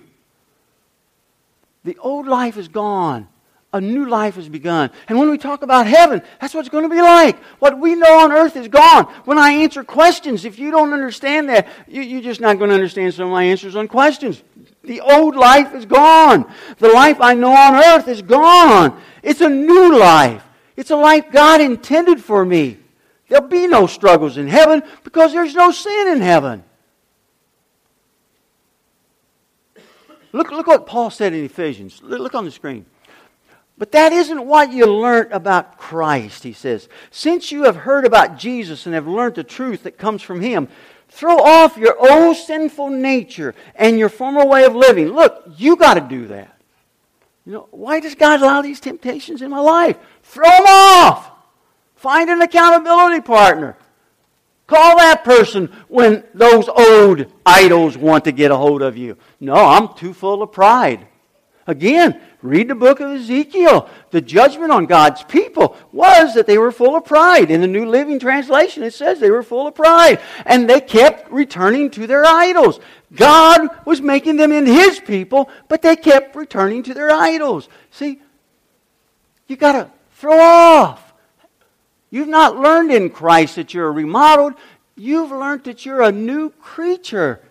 The 1.83 1.97
old 1.99 2.27
life 2.27 2.57
is 2.57 2.67
gone. 2.67 3.27
A 3.73 3.81
new 3.81 4.07
life 4.07 4.35
has 4.35 4.49
begun. 4.49 4.91
And 5.07 5.17
when 5.17 5.29
we 5.29 5.37
talk 5.37 5.63
about 5.63 5.87
heaven, 5.87 6.21
that's 6.39 6.53
what 6.53 6.61
it's 6.61 6.69
going 6.69 6.87
to 6.87 6.95
be 6.95 7.01
like. 7.01 7.37
What 7.59 7.79
we 7.79 7.95
know 7.95 8.19
on 8.19 8.31
earth 8.31 8.55
is 8.55 8.67
gone. 8.67 9.05
When 9.25 9.37
I 9.39 9.51
answer 9.51 9.83
questions, 9.83 10.45
if 10.45 10.59
you 10.59 10.69
don't 10.69 10.93
understand 10.93 11.49
that, 11.49 11.67
you, 11.87 12.19
are 12.19 12.21
just 12.21 12.39
not 12.39 12.57
going 12.57 12.69
to 12.69 12.75
understand 12.75 13.13
some 13.13 13.25
of 13.25 13.31
my 13.31 13.43
answers 13.43 13.75
on 13.75 13.87
questions. 13.87 14.43
The 14.83 15.01
old 15.01 15.35
life 15.35 15.73
is 15.73 15.85
gone. 15.85 16.51
The 16.77 16.89
life 16.89 17.21
I 17.21 17.33
know 17.33 17.53
on 17.53 17.75
earth 17.75 18.07
is 18.07 18.21
gone. 18.21 19.01
It's 19.21 19.41
a 19.41 19.49
new 19.49 19.97
life. 19.97 20.43
It's 20.75 20.91
a 20.91 20.95
life 20.95 21.31
God 21.31 21.61
intended 21.61 22.21
for 22.21 22.43
me. 22.43 22.79
There'll 23.29 23.47
be 23.47 23.67
no 23.67 23.87
struggles 23.87 24.37
in 24.37 24.47
heaven 24.47 24.83
because 25.03 25.31
there's 25.31 25.55
no 25.55 25.71
sin 25.71 26.09
in 26.09 26.21
heaven. 26.21 26.63
Look, 30.33 30.51
look 30.51 30.67
what 30.67 30.85
Paul 30.85 31.09
said 31.09 31.33
in 31.33 31.45
Ephesians. 31.45 32.01
Look 32.03 32.35
on 32.35 32.43
the 32.43 32.51
screen. 32.51 32.85
But 33.77 33.91
that 33.93 34.11
isn't 34.13 34.45
what 34.45 34.71
you 34.71 34.85
learned 34.85 35.31
about 35.31 35.77
Christ, 35.77 36.43
he 36.43 36.53
says. 36.53 36.89
Since 37.09 37.51
you 37.51 37.63
have 37.63 37.75
heard 37.75 38.05
about 38.05 38.37
Jesus 38.37 38.85
and 38.85 38.93
have 38.93 39.07
learned 39.07 39.35
the 39.35 39.43
truth 39.43 39.83
that 39.83 39.97
comes 39.97 40.21
from 40.21 40.41
him, 40.41 40.67
throw 41.13 41.37
off 41.37 41.77
your 41.77 41.95
old 41.99 42.35
sinful 42.35 42.89
nature 42.89 43.53
and 43.75 43.99
your 43.99 44.09
former 44.09 44.45
way 44.45 44.65
of 44.65 44.75
living. 44.75 45.09
Look, 45.09 45.43
you 45.57 45.75
got 45.75 45.93
to 45.93 46.01
do 46.01 46.27
that. 46.27 46.57
You 47.45 47.53
know, 47.53 47.67
why 47.71 47.99
does 47.99 48.15
God 48.15 48.41
allow 48.41 48.61
these 48.61 48.79
temptations 48.79 49.41
in 49.41 49.51
my 49.51 49.59
life? 49.59 49.97
Throw 50.23 50.49
them 50.49 50.65
off. 50.65 51.31
Find 51.95 52.29
an 52.29 52.41
accountability 52.41 53.21
partner. 53.21 53.77
Call 54.65 54.97
that 54.97 55.23
person 55.23 55.71
when 55.87 56.23
those 56.33 56.67
old 56.67 57.25
idols 57.45 57.95
want 57.95 58.23
to 58.25 58.31
get 58.31 58.49
a 58.49 58.57
hold 58.57 58.81
of 58.81 58.97
you. 58.97 59.17
No, 59.39 59.53
I'm 59.53 59.93
too 59.93 60.13
full 60.13 60.41
of 60.41 60.51
pride. 60.51 61.07
Again, 61.65 62.19
read 62.41 62.67
the 62.67 62.75
book 62.75 62.99
of 62.99 63.11
Ezekiel. 63.11 63.89
The 64.11 64.19
judgment 64.19 64.71
on 64.71 64.85
God's 64.85 65.23
people 65.23 65.77
was 65.93 66.33
that 66.33 66.45
they 66.45 66.57
were 66.57 66.73
full 66.73 66.95
of 66.97 67.05
pride. 67.05 67.49
In 67.49 67.61
the 67.61 67.67
New 67.67 67.85
Living 67.85 68.19
Translation, 68.19 68.83
it 68.83 68.93
says 68.93 69.19
they 69.19 69.31
were 69.31 69.43
full 69.43 69.67
of 69.67 69.75
pride. 69.75 70.19
And 70.45 70.69
they 70.69 70.81
kept 70.81 71.31
returning 71.31 71.89
to 71.91 72.05
their 72.05 72.25
idols. 72.25 72.81
God 73.15 73.69
was 73.85 74.01
making 74.01 74.35
them 74.35 74.51
in 74.51 74.65
His 74.65 74.99
people, 74.99 75.49
but 75.69 75.81
they 75.81 75.95
kept 75.95 76.35
returning 76.35 76.83
to 76.83 76.93
their 76.93 77.11
idols. 77.11 77.69
See, 77.91 78.19
you 79.47 79.55
got 79.55 79.73
to 79.73 79.91
throw 80.15 80.39
off. 80.39 81.13
You've 82.09 82.27
not 82.27 82.57
learned 82.57 82.91
in 82.91 83.09
Christ 83.09 83.55
that 83.55 83.73
you're 83.73 83.91
remodeled. 83.91 84.53
You've 84.95 85.31
learned 85.31 85.63
that 85.63 85.85
you're 85.85 86.01
a 86.01 86.11
new 86.11 86.49
creature. 86.49 87.41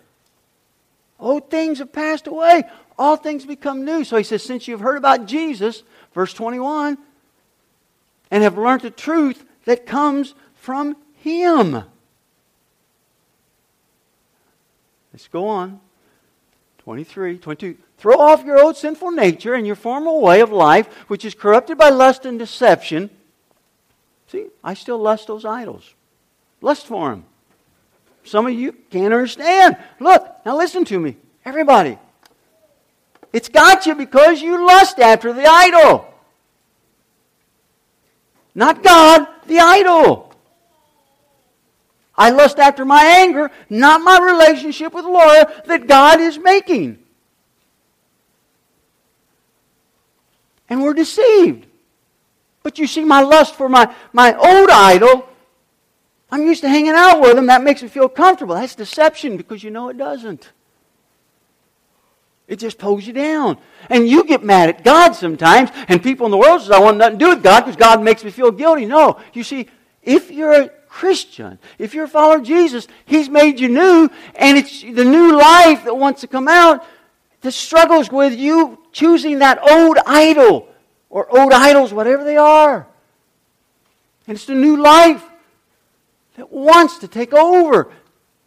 Old 1.23 1.49
things 1.49 1.79
have 1.79 1.93
passed 1.93 2.27
away 2.27 2.63
all 2.97 3.15
things 3.15 3.45
become 3.45 3.85
new. 3.85 4.03
So 4.03 4.17
he 4.17 4.23
says, 4.23 4.43
since 4.43 4.67
you've 4.67 4.79
heard 4.79 4.97
about 4.97 5.25
Jesus, 5.25 5.83
verse 6.13 6.33
21, 6.33 6.97
and 8.31 8.43
have 8.43 8.57
learned 8.57 8.81
the 8.81 8.91
truth 8.91 9.43
that 9.65 9.85
comes 9.85 10.33
from 10.55 10.95
him. 11.15 11.83
Let's 15.11 15.27
go 15.27 15.47
on. 15.47 15.79
23, 16.79 17.37
22. 17.37 17.77
Throw 17.97 18.19
off 18.19 18.43
your 18.43 18.61
old 18.61 18.75
sinful 18.75 19.11
nature 19.11 19.53
and 19.53 19.65
your 19.65 19.75
former 19.75 20.11
way 20.13 20.41
of 20.41 20.51
life, 20.51 20.87
which 21.07 21.23
is 21.23 21.33
corrupted 21.33 21.77
by 21.77 21.89
lust 21.89 22.25
and 22.25 22.37
deception. 22.37 23.09
See, 24.27 24.47
I 24.63 24.73
still 24.73 24.97
lust 24.97 25.27
those 25.27 25.45
idols. 25.45 25.93
Lust 26.61 26.87
for 26.87 27.11
them. 27.11 27.25
Some 28.23 28.47
of 28.47 28.53
you 28.53 28.73
can't 28.89 29.13
understand. 29.13 29.77
Look, 29.99 30.27
now 30.45 30.57
listen 30.57 30.85
to 30.85 30.99
me. 30.99 31.17
Everybody. 31.45 31.97
It's 33.33 33.49
got 33.49 33.85
you 33.85 33.95
because 33.95 34.41
you 34.41 34.65
lust 34.65 34.99
after 34.99 35.33
the 35.33 35.45
idol. 35.45 36.07
Not 38.55 38.83
God, 38.83 39.27
the 39.47 39.59
idol. 39.59 40.33
I 42.15 42.29
lust 42.29 42.59
after 42.59 42.85
my 42.85 43.03
anger, 43.03 43.49
not 43.69 44.01
my 44.01 44.19
relationship 44.19 44.93
with 44.93 45.05
Laura 45.05 45.51
that 45.65 45.87
God 45.87 46.19
is 46.19 46.37
making. 46.37 46.99
And 50.69 50.83
we're 50.83 50.93
deceived. 50.93 51.65
But 52.61 52.77
you 52.77 52.87
see, 52.87 53.03
my 53.03 53.21
lust 53.21 53.55
for 53.55 53.67
my, 53.67 53.93
my 54.13 54.33
old 54.35 54.69
idol, 54.69 55.27
I'm 56.33 56.47
used 56.47 56.61
to 56.61 56.67
hanging 56.67 56.93
out 56.95 57.21
with 57.21 57.35
them. 57.35 57.45
That 57.45 57.61
makes 57.61 57.83
me 57.83 57.89
feel 57.89 58.09
comfortable. 58.09 58.55
That's 58.55 58.73
deception 58.73 59.37
because 59.37 59.63
you 59.63 59.69
know 59.69 59.89
it 59.89 59.99
doesn't. 59.99 60.51
It 62.47 62.57
just 62.57 62.79
pulls 62.79 63.05
you 63.05 63.13
down. 63.13 63.59
And 63.87 64.09
you 64.09 64.23
get 64.23 64.43
mad 64.43 64.67
at 64.67 64.83
God 64.83 65.11
sometimes, 65.11 65.69
and 65.87 66.01
people 66.01 66.25
in 66.25 66.31
the 66.31 66.37
world 66.39 66.63
say, 66.63 66.73
I 66.73 66.79
want 66.79 66.97
nothing 66.97 67.19
to 67.19 67.25
do 67.25 67.29
with 67.29 67.43
God 67.43 67.61
because 67.61 67.75
God 67.75 68.01
makes 68.01 68.23
me 68.23 68.31
feel 68.31 68.49
guilty. 68.49 68.87
No. 68.87 69.21
You 69.33 69.43
see, 69.43 69.67
if 70.01 70.31
you're 70.31 70.53
a 70.53 70.69
Christian, 70.87 71.59
if 71.77 71.93
you're 71.93 72.05
a 72.05 72.07
follower 72.07 72.37
of 72.37 72.43
Jesus, 72.43 72.87
He's 73.05 73.29
made 73.29 73.59
you 73.59 73.69
new, 73.69 74.09
and 74.33 74.57
it's 74.57 74.81
the 74.81 75.05
new 75.05 75.37
life 75.37 75.83
that 75.83 75.95
wants 75.95 76.21
to 76.21 76.27
come 76.27 76.47
out 76.47 76.83
that 77.41 77.51
struggles 77.51 78.11
with 78.11 78.33
you 78.33 78.79
choosing 78.91 79.37
that 79.37 79.59
old 79.69 79.99
idol 80.07 80.67
or 81.11 81.29
old 81.29 81.53
idols, 81.53 81.93
whatever 81.93 82.23
they 82.23 82.37
are. 82.37 82.87
And 84.25 84.35
it's 84.35 84.47
the 84.47 84.55
new 84.55 84.81
life 84.81 85.23
that 86.35 86.51
wants 86.51 86.99
to 86.99 87.07
take 87.07 87.33
over. 87.33 87.91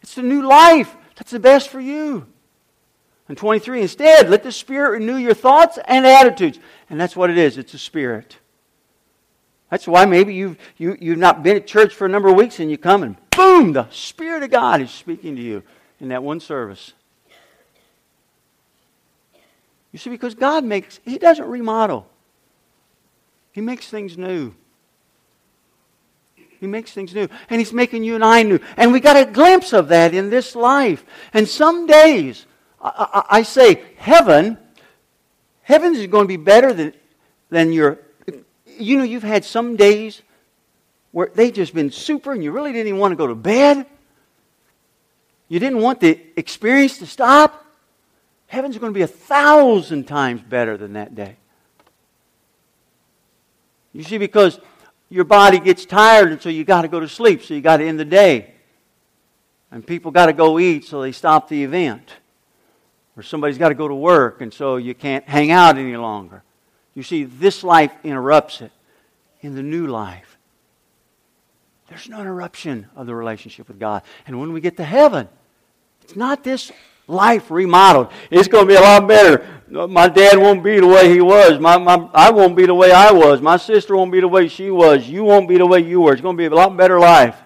It's 0.01 0.15
the 0.15 0.23
new 0.23 0.41
life 0.41 0.95
that's 1.15 1.31
the 1.31 1.39
best 1.39 1.69
for 1.69 1.79
you. 1.79 2.27
And 3.27 3.37
23, 3.37 3.81
instead, 3.81 4.29
let 4.29 4.43
the 4.43 4.51
Spirit 4.51 4.99
renew 4.99 5.17
your 5.17 5.33
thoughts 5.33 5.77
and 5.85 6.05
attitudes. 6.05 6.59
And 6.89 6.99
that's 6.99 7.15
what 7.15 7.29
it 7.29 7.37
is 7.37 7.57
it's 7.57 7.73
a 7.73 7.79
Spirit. 7.79 8.37
That's 9.69 9.87
why 9.87 10.05
maybe 10.05 10.33
you've, 10.33 10.57
you, 10.77 10.97
you've 10.99 11.17
not 11.17 11.43
been 11.43 11.57
at 11.57 11.67
church 11.67 11.93
for 11.93 12.05
a 12.05 12.09
number 12.09 12.29
of 12.29 12.35
weeks 12.35 12.59
and 12.59 12.71
you 12.71 12.77
come 12.77 13.03
and 13.03 13.17
boom, 13.31 13.73
the 13.73 13.89
Spirit 13.91 14.43
of 14.43 14.49
God 14.49 14.81
is 14.81 14.91
speaking 14.91 15.35
to 15.35 15.41
you 15.41 15.63
in 15.99 16.09
that 16.09 16.23
one 16.23 16.39
service. 16.39 16.93
You 19.91 19.99
see, 19.99 20.09
because 20.09 20.35
God 20.35 20.63
makes, 20.63 20.99
He 21.03 21.17
doesn't 21.17 21.47
remodel, 21.47 22.07
He 23.51 23.61
makes 23.61 23.89
things 23.89 24.17
new. 24.17 24.53
He 26.59 26.67
makes 26.67 26.91
things 26.91 27.13
new. 27.13 27.27
And 27.49 27.59
He's 27.59 27.73
making 27.73 28.03
you 28.03 28.15
and 28.15 28.23
I 28.23 28.43
new. 28.43 28.59
And 28.75 28.91
we 28.91 28.99
got 28.99 29.15
a 29.17 29.25
glimpse 29.25 29.73
of 29.73 29.89
that 29.89 30.13
in 30.13 30.29
this 30.29 30.55
life. 30.55 31.03
And 31.33 31.47
some 31.47 31.85
days, 31.87 32.45
I, 32.81 33.23
I, 33.29 33.43
say 33.43 33.83
heaven, 33.97 34.57
heaven 35.61 35.95
is 35.95 36.07
going 36.07 36.25
to 36.25 36.27
be 36.27 36.37
better 36.37 36.73
than, 36.73 36.93
than 37.49 37.71
your. 37.71 37.99
You 38.65 38.97
know, 38.97 39.03
you've 39.03 39.23
had 39.23 39.43
some 39.43 39.75
days 39.75 40.21
where 41.11 41.31
they've 41.33 41.53
just 41.53 41.73
been 41.73 41.91
super 41.91 42.31
and 42.31 42.43
you 42.43 42.51
really 42.51 42.71
didn't 42.71 42.87
even 42.87 42.99
want 42.99 43.11
to 43.11 43.15
go 43.15 43.27
to 43.27 43.35
bed. 43.35 43.85
You 45.49 45.59
didn't 45.59 45.81
want 45.81 45.99
the 45.99 46.19
experience 46.35 46.99
to 46.99 47.07
stop. 47.07 47.65
Heaven's 48.47 48.77
going 48.77 48.93
to 48.93 48.97
be 48.97 49.03
a 49.03 49.07
thousand 49.07 50.05
times 50.05 50.41
better 50.41 50.77
than 50.77 50.93
that 50.93 51.15
day. 51.15 51.37
You 53.93 54.03
see, 54.03 54.17
because 54.17 54.59
your 55.09 55.23
body 55.23 55.59
gets 55.59 55.85
tired, 55.85 56.31
and 56.31 56.41
so 56.41 56.49
you 56.49 56.63
got 56.63 56.81
to 56.83 56.87
go 56.87 56.99
to 56.99 57.07
sleep, 57.07 57.43
so 57.43 57.53
you 57.53 57.61
got 57.61 57.77
to 57.77 57.85
end 57.85 57.99
the 57.99 58.05
day. 58.05 58.53
And 59.71 59.85
people 59.85 60.11
got 60.11 60.27
to 60.27 60.33
go 60.33 60.59
eat, 60.59 60.85
so 60.85 61.01
they 61.01 61.11
stop 61.11 61.49
the 61.49 61.63
event 61.63 62.13
or 63.17 63.23
somebody's 63.23 63.57
got 63.57 63.69
to 63.69 63.75
go 63.75 63.87
to 63.87 63.95
work 63.95 64.41
and 64.41 64.53
so 64.53 64.77
you 64.77 64.93
can't 64.93 65.27
hang 65.27 65.49
out 65.49 65.77
any 65.77 65.97
longer. 65.97 66.43
You 66.93 67.03
see, 67.03 67.23
this 67.23 67.63
life 67.63 67.91
interrupts 68.03 68.61
it. 68.61 68.71
In 69.41 69.53
the 69.53 69.61
new 69.61 69.85
life, 69.85 70.35
there's 71.87 72.09
no 72.09 72.19
interruption 72.19 72.87
of 72.95 73.05
the 73.05 73.13
relationship 73.13 73.67
with 73.67 73.79
God. 73.79 74.01
And 74.25 74.39
when 74.39 74.51
we 74.51 74.61
get 74.61 74.77
to 74.77 74.83
heaven, 74.83 75.29
it's 76.01 76.15
not 76.15 76.43
this 76.43 76.71
life 77.07 77.49
remodeled. 77.49 78.11
It's 78.29 78.47
going 78.47 78.65
to 78.65 78.67
be 78.67 78.75
a 78.75 78.81
lot 78.81 79.07
better. 79.07 79.45
My 79.69 80.07
dad 80.07 80.37
won't 80.37 80.63
be 80.63 80.79
the 80.79 80.87
way 80.87 81.09
he 81.09 81.19
was. 81.19 81.59
My, 81.59 81.77
my, 81.77 82.09
I 82.13 82.31
won't 82.31 82.55
be 82.55 82.65
the 82.65 82.73
way 82.73 82.91
I 82.91 83.11
was. 83.11 83.41
My 83.41 83.57
sister 83.57 83.95
won't 83.95 84.11
be 84.11 84.21
the 84.21 84.27
way 84.27 84.47
she 84.47 84.69
was. 84.69 85.07
You 85.07 85.23
won't 85.23 85.49
be 85.49 85.57
the 85.57 85.65
way 85.65 85.79
you 85.79 86.01
were. 86.01 86.13
It's 86.13 86.21
going 86.21 86.37
to 86.37 86.41
be 86.41 86.45
a 86.45 86.55
lot 86.55 86.75
better 86.77 86.99
life. 86.99 87.37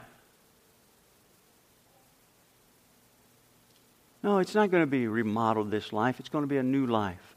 No, 4.23 4.37
it's 4.37 4.53
not 4.53 4.69
going 4.69 4.83
to 4.83 4.87
be 4.87 5.07
remodeled 5.07 5.71
this 5.71 5.91
life. 5.91 6.19
It's 6.19 6.29
going 6.29 6.43
to 6.43 6.47
be 6.47 6.57
a 6.57 6.63
new 6.63 6.85
life. 6.85 7.35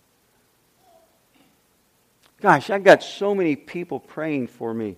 Gosh, 2.42 2.68
I've 2.68 2.84
got 2.84 3.02
so 3.02 3.34
many 3.34 3.56
people 3.56 4.00
praying 4.00 4.48
for 4.48 4.74
me 4.74 4.96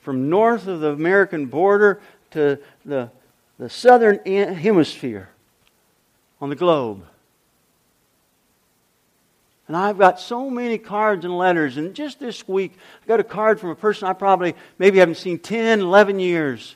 from 0.00 0.28
north 0.28 0.66
of 0.66 0.80
the 0.80 0.90
American 0.90 1.46
border 1.46 2.00
to 2.32 2.58
the, 2.84 3.08
the 3.56 3.70
southern 3.70 4.18
hemisphere 4.26 5.28
on 6.42 6.50
the 6.50 6.56
globe. 6.56 7.06
And 9.68 9.76
I've 9.76 9.96
got 9.96 10.20
so 10.20 10.50
many 10.50 10.76
cards 10.76 11.24
and 11.24 11.38
letters. 11.38 11.78
And 11.78 11.94
just 11.94 12.20
this 12.20 12.46
week, 12.46 12.76
I 13.02 13.06
got 13.06 13.20
a 13.20 13.24
card 13.24 13.58
from 13.58 13.70
a 13.70 13.74
person 13.74 14.08
I 14.08 14.12
probably 14.12 14.54
maybe 14.76 14.98
haven't 14.98 15.14
seen 15.14 15.38
10, 15.38 15.80
11 15.80 16.18
years 16.18 16.74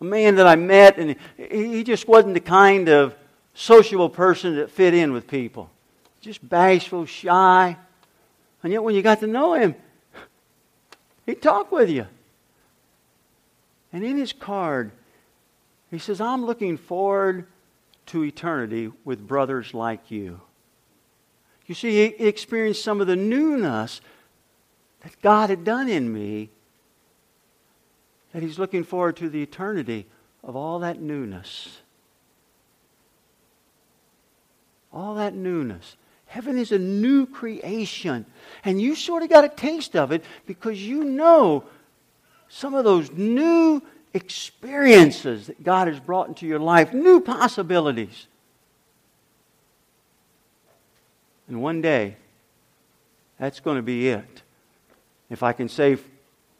a 0.00 0.04
man 0.04 0.36
that 0.36 0.46
I 0.46 0.56
met, 0.56 0.98
and 0.98 1.16
he 1.36 1.84
just 1.84 2.08
wasn't 2.08 2.32
the 2.32 2.40
kind 2.40 2.88
of 2.88 3.14
sociable 3.52 4.08
person 4.08 4.56
that 4.56 4.70
fit 4.70 4.94
in 4.94 5.12
with 5.12 5.26
people. 5.26 5.70
Just 6.22 6.46
bashful, 6.48 7.04
shy. 7.04 7.76
And 8.62 8.72
yet, 8.72 8.82
when 8.82 8.94
you 8.94 9.02
got 9.02 9.20
to 9.20 9.26
know 9.26 9.54
him, 9.54 9.74
he'd 11.26 11.42
talk 11.42 11.70
with 11.70 11.90
you. 11.90 12.06
And 13.92 14.04
in 14.04 14.16
his 14.16 14.32
card, 14.32 14.90
he 15.90 15.98
says, 15.98 16.20
I'm 16.20 16.46
looking 16.46 16.76
forward 16.76 17.46
to 18.06 18.24
eternity 18.24 18.92
with 19.04 19.26
brothers 19.26 19.74
like 19.74 20.10
you. 20.10 20.40
You 21.66 21.74
see, 21.74 21.90
he 21.90 22.26
experienced 22.26 22.82
some 22.82 23.00
of 23.00 23.06
the 23.06 23.16
newness 23.16 24.00
that 25.02 25.20
God 25.22 25.50
had 25.50 25.64
done 25.64 25.88
in 25.88 26.12
me 26.12 26.50
that 28.32 28.42
he's 28.42 28.58
looking 28.58 28.84
forward 28.84 29.16
to 29.16 29.28
the 29.28 29.42
eternity 29.42 30.06
of 30.42 30.56
all 30.56 30.80
that 30.80 31.00
newness. 31.00 31.78
All 34.92 35.14
that 35.16 35.34
newness. 35.34 35.96
Heaven 36.26 36.58
is 36.58 36.72
a 36.72 36.78
new 36.78 37.26
creation. 37.26 38.26
And 38.64 38.80
you 38.80 38.94
sort 38.94 39.22
of 39.22 39.30
got 39.30 39.44
a 39.44 39.48
taste 39.48 39.96
of 39.96 40.12
it 40.12 40.24
because 40.46 40.80
you 40.80 41.04
know 41.04 41.64
some 42.48 42.74
of 42.74 42.84
those 42.84 43.10
new 43.12 43.82
experiences 44.14 45.46
that 45.46 45.62
God 45.62 45.88
has 45.88 46.00
brought 46.00 46.28
into 46.28 46.46
your 46.46 46.58
life, 46.58 46.92
new 46.92 47.20
possibilities. 47.20 48.26
And 51.48 51.62
one 51.62 51.80
day, 51.80 52.16
that's 53.38 53.60
going 53.60 53.76
to 53.76 53.82
be 53.82 54.08
it. 54.08 54.42
If 55.30 55.42
I 55.42 55.52
can 55.52 55.68
say, 55.68 55.96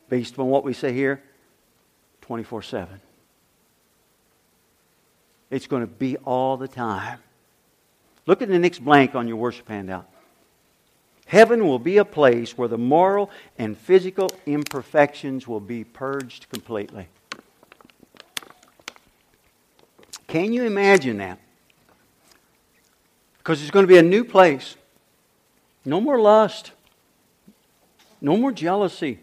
based 0.08 0.38
on 0.38 0.48
what 0.48 0.64
we 0.64 0.72
say 0.72 0.92
here, 0.92 1.22
24 2.22 2.62
7. 2.62 3.00
It's 5.50 5.66
going 5.66 5.82
to 5.82 5.88
be 5.88 6.16
all 6.18 6.56
the 6.56 6.68
time. 6.68 7.18
Look 8.26 8.42
at 8.42 8.48
the 8.48 8.58
next 8.58 8.84
blank 8.84 9.14
on 9.14 9.26
your 9.26 9.36
worship 9.36 9.68
handout. 9.68 10.08
Heaven 11.26 11.66
will 11.66 11.78
be 11.78 11.98
a 11.98 12.04
place 12.04 12.56
where 12.58 12.68
the 12.68 12.78
moral 12.78 13.30
and 13.58 13.76
physical 13.76 14.30
imperfections 14.46 15.46
will 15.46 15.60
be 15.60 15.84
purged 15.84 16.48
completely. 16.50 17.08
Can 20.30 20.52
you 20.52 20.62
imagine 20.62 21.18
that? 21.18 21.40
Because 23.38 23.60
it's 23.60 23.72
going 23.72 23.82
to 23.82 23.88
be 23.88 23.98
a 23.98 24.02
new 24.02 24.22
place. 24.22 24.76
No 25.84 26.00
more 26.00 26.20
lust. 26.20 26.70
No 28.20 28.36
more 28.36 28.52
jealousy. 28.52 29.18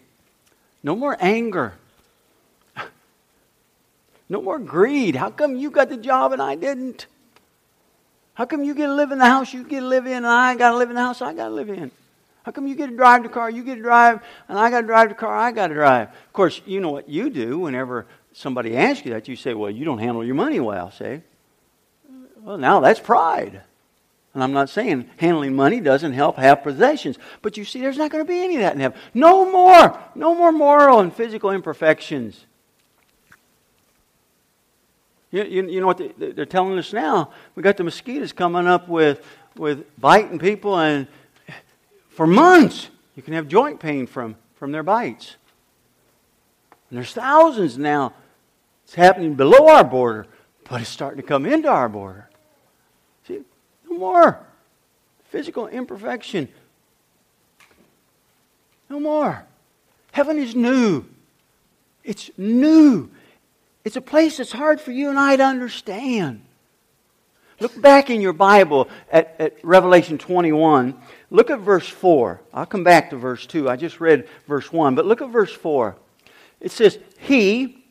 No 0.84 0.96
more 0.96 1.17
anger. 1.20 1.74
No 4.30 4.41
more 4.41 4.60
greed. 4.60 5.15
How 5.15 5.30
come 5.30 5.56
you 5.56 5.72
got 5.72 5.88
the 5.88 5.96
job 5.96 6.34
and 6.34 6.41
I 6.41 6.56
didn't? 6.56 7.06
How 8.34 8.43
come 8.43 8.62
you 8.62 8.76
get 8.76 8.88
to 8.88 8.93
live 8.93 9.13
in 9.13 9.20
the 9.20 9.26
house 9.26 9.54
you 9.54 9.63
get 9.63 9.80
to 9.80 9.86
live 9.86 10.06
in 10.06 10.12
and 10.12 10.28
I 10.28 10.56
got 10.56 10.72
to 10.72 10.78
live 10.78 10.89
in 10.89 10.98
the 10.98 11.02
house 11.02 11.22
I 11.22 11.34
got 11.34 11.48
to 11.48 11.54
live 11.54 11.70
in? 11.70 11.89
How 12.43 12.52
come 12.52 12.67
you 12.67 12.76
get 12.76 12.88
to 12.88 12.96
drive 12.98 13.24
the 13.24 13.30
car 13.30 13.50
you 13.50 13.63
get 13.63 13.76
to 13.76 13.82
drive 13.82 14.20
and 14.50 14.60
I 14.60 14.70
got 14.70 14.82
to 14.82 14.88
drive 14.88 15.08
the 15.08 15.15
car 15.15 15.34
I 15.34 15.54
got 15.54 15.67
to 15.67 15.74
drive? 15.74 16.10
Of 16.10 16.34
course, 16.34 16.62
you 16.65 16.82
know 16.82 16.91
what 16.91 17.08
you 17.08 17.30
do 17.30 17.60
whenever 17.60 18.06
somebody 18.38 18.78
asks 18.78 19.06
you 19.06 19.13
that. 19.13 19.28
You 19.28 19.36
say, 19.36 19.54
well, 19.54 19.71
you 19.71 19.84
don't 19.84 19.97
handle 19.97 20.23
your 20.23 20.36
money 20.36 20.60
well, 20.60 20.91
say. 20.91 21.23
Well, 22.41 22.58
now 22.58 22.80
that's 22.80 23.00
pride. 23.00 23.62
And 24.34 24.43
I'm 24.43 24.54
not 24.54 24.69
saying 24.69 25.10
handling 25.17 25.56
money 25.56 25.80
doesn't 25.80 26.13
help 26.13 26.38
have 26.38 26.62
possessions. 26.62 27.17
But 27.41 27.58
you 27.58 27.65
see, 27.65 27.82
there's 27.82 27.97
not 27.97 28.12
going 28.12 28.23
to 28.23 28.28
be 28.28 28.43
any 28.43 28.56
of 28.56 28.62
that 28.62 28.76
in 28.76 28.80
heaven. 28.80 28.97
No 29.13 29.52
more. 29.52 30.00
No 30.13 30.36
more 30.36 30.52
moral 30.52 31.00
and 31.00 31.12
physical 31.12 31.50
imperfections. 31.50 32.45
You, 35.32 35.43
you, 35.43 35.67
you 35.67 35.82
know 35.82 35.88
what 35.88 35.97
they, 35.97 36.32
they're 36.32 36.45
telling 36.45 36.78
us 36.78 36.93
now? 36.93 37.32
We 37.56 37.63
got 37.63 37.78
the 37.78 37.84
mosquitoes 37.84 38.32
coming 38.32 38.67
up 38.67 38.88
with, 38.88 39.26
with 39.56 39.86
biting 40.00 40.39
people, 40.39 40.78
and 40.78 41.08
for 42.10 42.28
months 42.28 42.89
you 43.15 43.23
can 43.23 43.34
have 43.34 43.47
joint 43.47 43.80
pain 43.80 44.06
from, 44.08 44.36
from 44.56 44.71
their 44.71 44.84
bites. 44.84 45.36
And 46.89 46.97
there's 46.97 47.12
thousands 47.12 47.78
now. 47.78 48.13
It's 48.88 48.95
happening 48.95 49.34
below 49.36 49.67
our 49.67 49.84
border, 49.84 50.28
but 50.69 50.80
it's 50.80 50.89
starting 50.89 51.21
to 51.21 51.28
come 51.28 51.45
into 51.45 51.67
our 51.67 51.89
border 51.89 52.30
See, 53.28 53.41
no 53.89 53.97
more 53.97 54.39
physical 55.26 55.67
imperfection. 55.67 56.47
No 58.89 59.02
more. 59.02 59.45
Heaven 60.13 60.38
is 60.39 60.56
new. 60.56 61.04
It's 62.06 62.32
new. 62.38 63.10
It's 63.84 63.97
a 63.97 64.02
place 64.02 64.38
that's 64.38 64.54
hard 64.54 64.80
for 64.80 64.91
you 64.91 65.10
and 65.10 65.19
I 65.19 65.36
to 65.36 65.43
understand. 65.43 66.41
Look 67.60 67.82
back 67.82 68.10
in 68.10 68.21
your 68.21 68.32
Bible 68.32 68.88
at, 69.12 69.36
at, 69.39 69.58
Revelation 69.63 70.17
21. 70.17 70.95
Look 71.30 71.50
at 71.50 71.60
verse 71.60 71.89
4. 71.89 72.39
I'll 72.54 72.65
come 72.65 72.86
back 72.86 73.10
to 73.10 73.17
verse 73.17 73.45
2. 73.45 73.69
I 73.69 73.76
just 73.76 74.00
read 74.00 74.30
verse 74.47 74.71
1, 74.71 74.95
but 74.95 75.06
look 75.06 75.21
at 75.21 75.30
verse 75.30 75.52
4. 75.52 75.97
It 76.62 76.71
says, 76.71 77.00
He, 77.19 77.84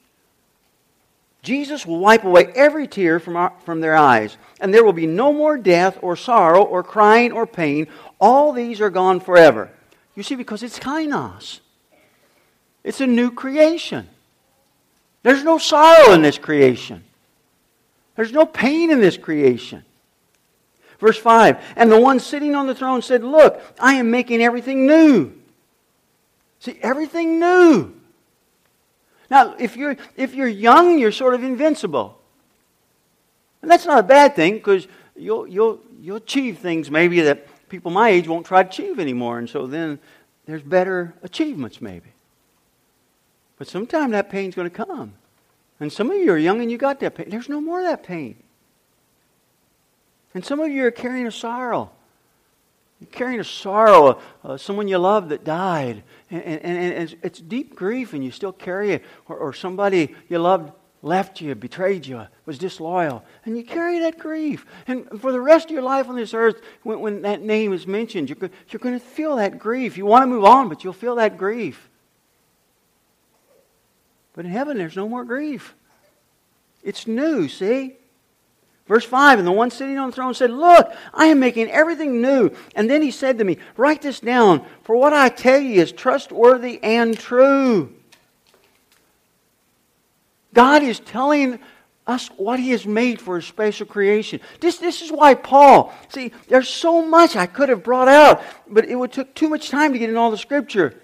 Jesus 1.46 1.86
will 1.86 2.00
wipe 2.00 2.24
away 2.24 2.46
every 2.56 2.88
tear 2.88 3.20
from, 3.20 3.36
our, 3.36 3.52
from 3.64 3.80
their 3.80 3.94
eyes, 3.94 4.36
and 4.60 4.74
there 4.74 4.82
will 4.82 4.92
be 4.92 5.06
no 5.06 5.32
more 5.32 5.56
death 5.56 5.96
or 6.02 6.16
sorrow 6.16 6.64
or 6.64 6.82
crying 6.82 7.30
or 7.30 7.46
pain. 7.46 7.86
All 8.20 8.52
these 8.52 8.80
are 8.80 8.90
gone 8.90 9.20
forever. 9.20 9.70
You 10.16 10.24
see, 10.24 10.34
because 10.34 10.64
it's 10.64 10.80
kainos. 10.80 11.60
It's 12.82 13.00
a 13.00 13.06
new 13.06 13.30
creation. 13.30 14.08
There's 15.22 15.44
no 15.44 15.58
sorrow 15.58 16.14
in 16.14 16.22
this 16.22 16.36
creation. 16.36 17.04
There's 18.16 18.32
no 18.32 18.44
pain 18.44 18.90
in 18.90 19.00
this 19.00 19.16
creation. 19.16 19.84
Verse 20.98 21.16
5 21.18 21.62
And 21.76 21.92
the 21.92 22.00
one 22.00 22.18
sitting 22.18 22.56
on 22.56 22.66
the 22.66 22.74
throne 22.74 23.02
said, 23.02 23.22
Look, 23.22 23.62
I 23.78 23.94
am 23.94 24.10
making 24.10 24.42
everything 24.42 24.84
new. 24.84 25.32
See, 26.58 26.76
everything 26.82 27.38
new. 27.38 27.95
Now, 29.30 29.54
if 29.58 29.76
you're, 29.76 29.96
if 30.16 30.34
you're 30.34 30.48
young, 30.48 30.98
you're 30.98 31.12
sort 31.12 31.34
of 31.34 31.42
invincible. 31.42 32.18
And 33.62 33.70
that's 33.70 33.86
not 33.86 33.98
a 33.98 34.02
bad 34.02 34.36
thing 34.36 34.54
because 34.54 34.86
you'll, 35.16 35.46
you'll, 35.46 35.80
you'll 36.00 36.16
achieve 36.16 36.58
things 36.58 36.90
maybe 36.90 37.20
that 37.22 37.46
people 37.68 37.90
my 37.90 38.10
age 38.10 38.28
won't 38.28 38.46
try 38.46 38.62
to 38.62 38.68
achieve 38.68 39.00
anymore. 39.00 39.38
And 39.38 39.48
so 39.48 39.66
then 39.66 39.98
there's 40.46 40.62
better 40.62 41.14
achievements 41.22 41.80
maybe. 41.80 42.10
But 43.58 43.66
sometime 43.66 44.10
that 44.10 44.30
pain's 44.30 44.54
going 44.54 44.70
to 44.70 44.84
come. 44.84 45.14
And 45.80 45.92
some 45.92 46.10
of 46.10 46.16
you 46.16 46.32
are 46.32 46.38
young 46.38 46.60
and 46.60 46.70
you 46.70 46.78
got 46.78 47.00
that 47.00 47.14
pain. 47.14 47.28
There's 47.28 47.48
no 47.48 47.60
more 47.60 47.80
of 47.80 47.86
that 47.86 48.02
pain. 48.02 48.36
And 50.34 50.44
some 50.44 50.60
of 50.60 50.70
you 50.70 50.84
are 50.86 50.90
carrying 50.90 51.26
a 51.26 51.32
sorrow. 51.32 51.90
You're 53.00 53.10
carrying 53.10 53.40
a 53.40 53.44
sorrow, 53.44 54.20
uh, 54.42 54.56
someone 54.56 54.88
you 54.88 54.98
love 54.98 55.28
that 55.28 55.44
died, 55.44 56.02
and, 56.30 56.42
and, 56.42 56.62
and 56.64 56.92
it's, 56.94 57.14
it's, 57.22 57.40
deep 57.40 57.74
grief, 57.76 58.12
and 58.12 58.24
you 58.24 58.30
still 58.30 58.52
carry 58.52 58.92
it, 58.92 59.04
or, 59.28 59.36
or 59.36 59.52
somebody 59.52 60.14
you 60.28 60.38
loved 60.38 60.72
left 61.02 61.40
you, 61.40 61.54
betrayed 61.54 62.04
you, 62.06 62.26
was 62.46 62.58
disloyal, 62.58 63.24
and 63.44 63.56
you 63.56 63.62
carry 63.62 64.00
that 64.00 64.18
grief. 64.18 64.66
And 64.88 65.08
for 65.20 65.30
the 65.30 65.40
rest 65.40 65.66
of 65.66 65.70
your 65.70 65.82
life 65.82 66.08
on 66.08 66.16
this 66.16 66.34
earth, 66.34 66.60
when, 66.82 67.00
when 67.00 67.22
that 67.22 67.42
name 67.42 67.72
is 67.72 67.86
mentioned, 67.86 68.28
you're, 68.28 68.50
you're 68.70 68.80
going 68.80 68.98
to 68.98 69.04
feel 69.04 69.36
that 69.36 69.58
grief. 69.58 69.96
You 69.96 70.04
want 70.04 70.22
to 70.22 70.26
move 70.26 70.44
on, 70.44 70.68
but 70.68 70.82
you'll 70.82 70.92
feel 70.92 71.14
that 71.16 71.38
grief. 71.38 71.88
But 74.32 74.44
in 74.44 74.50
heaven, 74.50 74.76
there's 74.76 74.96
no 74.96 75.08
more 75.08 75.24
grief. 75.24 75.74
It's 76.82 77.06
new, 77.06 77.48
see? 77.48 77.96
Verse 78.86 79.04
5 79.04 79.38
And 79.38 79.46
the 79.46 79.52
one 79.52 79.70
sitting 79.70 79.98
on 79.98 80.10
the 80.10 80.14
throne 80.14 80.34
said, 80.34 80.50
Look, 80.50 80.92
I 81.12 81.26
am 81.26 81.40
making 81.40 81.70
everything 81.70 82.20
new. 82.20 82.50
And 82.74 82.88
then 82.88 83.02
he 83.02 83.10
said 83.10 83.38
to 83.38 83.44
me, 83.44 83.58
Write 83.76 84.02
this 84.02 84.20
down, 84.20 84.64
for 84.82 84.96
what 84.96 85.12
I 85.12 85.28
tell 85.28 85.58
you 85.58 85.80
is 85.80 85.92
trustworthy 85.92 86.82
and 86.82 87.18
true. 87.18 87.92
God 90.54 90.82
is 90.82 91.00
telling 91.00 91.58
us 92.06 92.28
what 92.36 92.60
He 92.60 92.70
has 92.70 92.86
made 92.86 93.20
for 93.20 93.36
His 93.36 93.44
special 93.44 93.86
creation. 93.86 94.40
This, 94.60 94.78
this 94.78 95.02
is 95.02 95.10
why 95.10 95.34
Paul, 95.34 95.92
see, 96.08 96.32
there's 96.48 96.68
so 96.68 97.04
much 97.04 97.36
I 97.36 97.46
could 97.46 97.68
have 97.68 97.82
brought 97.82 98.08
out, 98.08 98.42
but 98.68 98.86
it 98.86 98.94
would 98.94 99.12
take 99.12 99.34
too 99.34 99.48
much 99.48 99.68
time 99.68 99.92
to 99.92 99.98
get 99.98 100.08
in 100.08 100.16
all 100.16 100.30
the 100.30 100.38
scripture. 100.38 100.94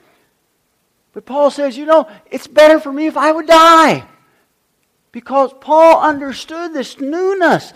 But 1.13 1.27
Paul 1.27 1.51
says, 1.51 1.77
you 1.77 1.85
know, 1.85 2.09
it's 2.31 2.47
better 2.47 2.81
for 2.81 2.93
me 2.93 3.07
if 3.07 3.17
I 3.17 3.33
would 3.33 3.47
die. 3.47 4.07
Because 5.13 5.53
Paul 5.61 6.01
understood 6.01 6.73
this 6.73 6.99
newness. 6.99 7.73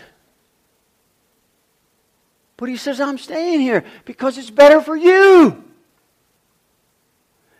But 2.57 2.71
he 2.71 2.77
says, 2.79 3.01
I'm 3.01 3.19
staying 3.19 3.61
here 3.61 3.85
because 4.07 4.39
it's 4.39 4.51
better 4.51 4.81
for 4.81 4.97
you. 4.97 5.63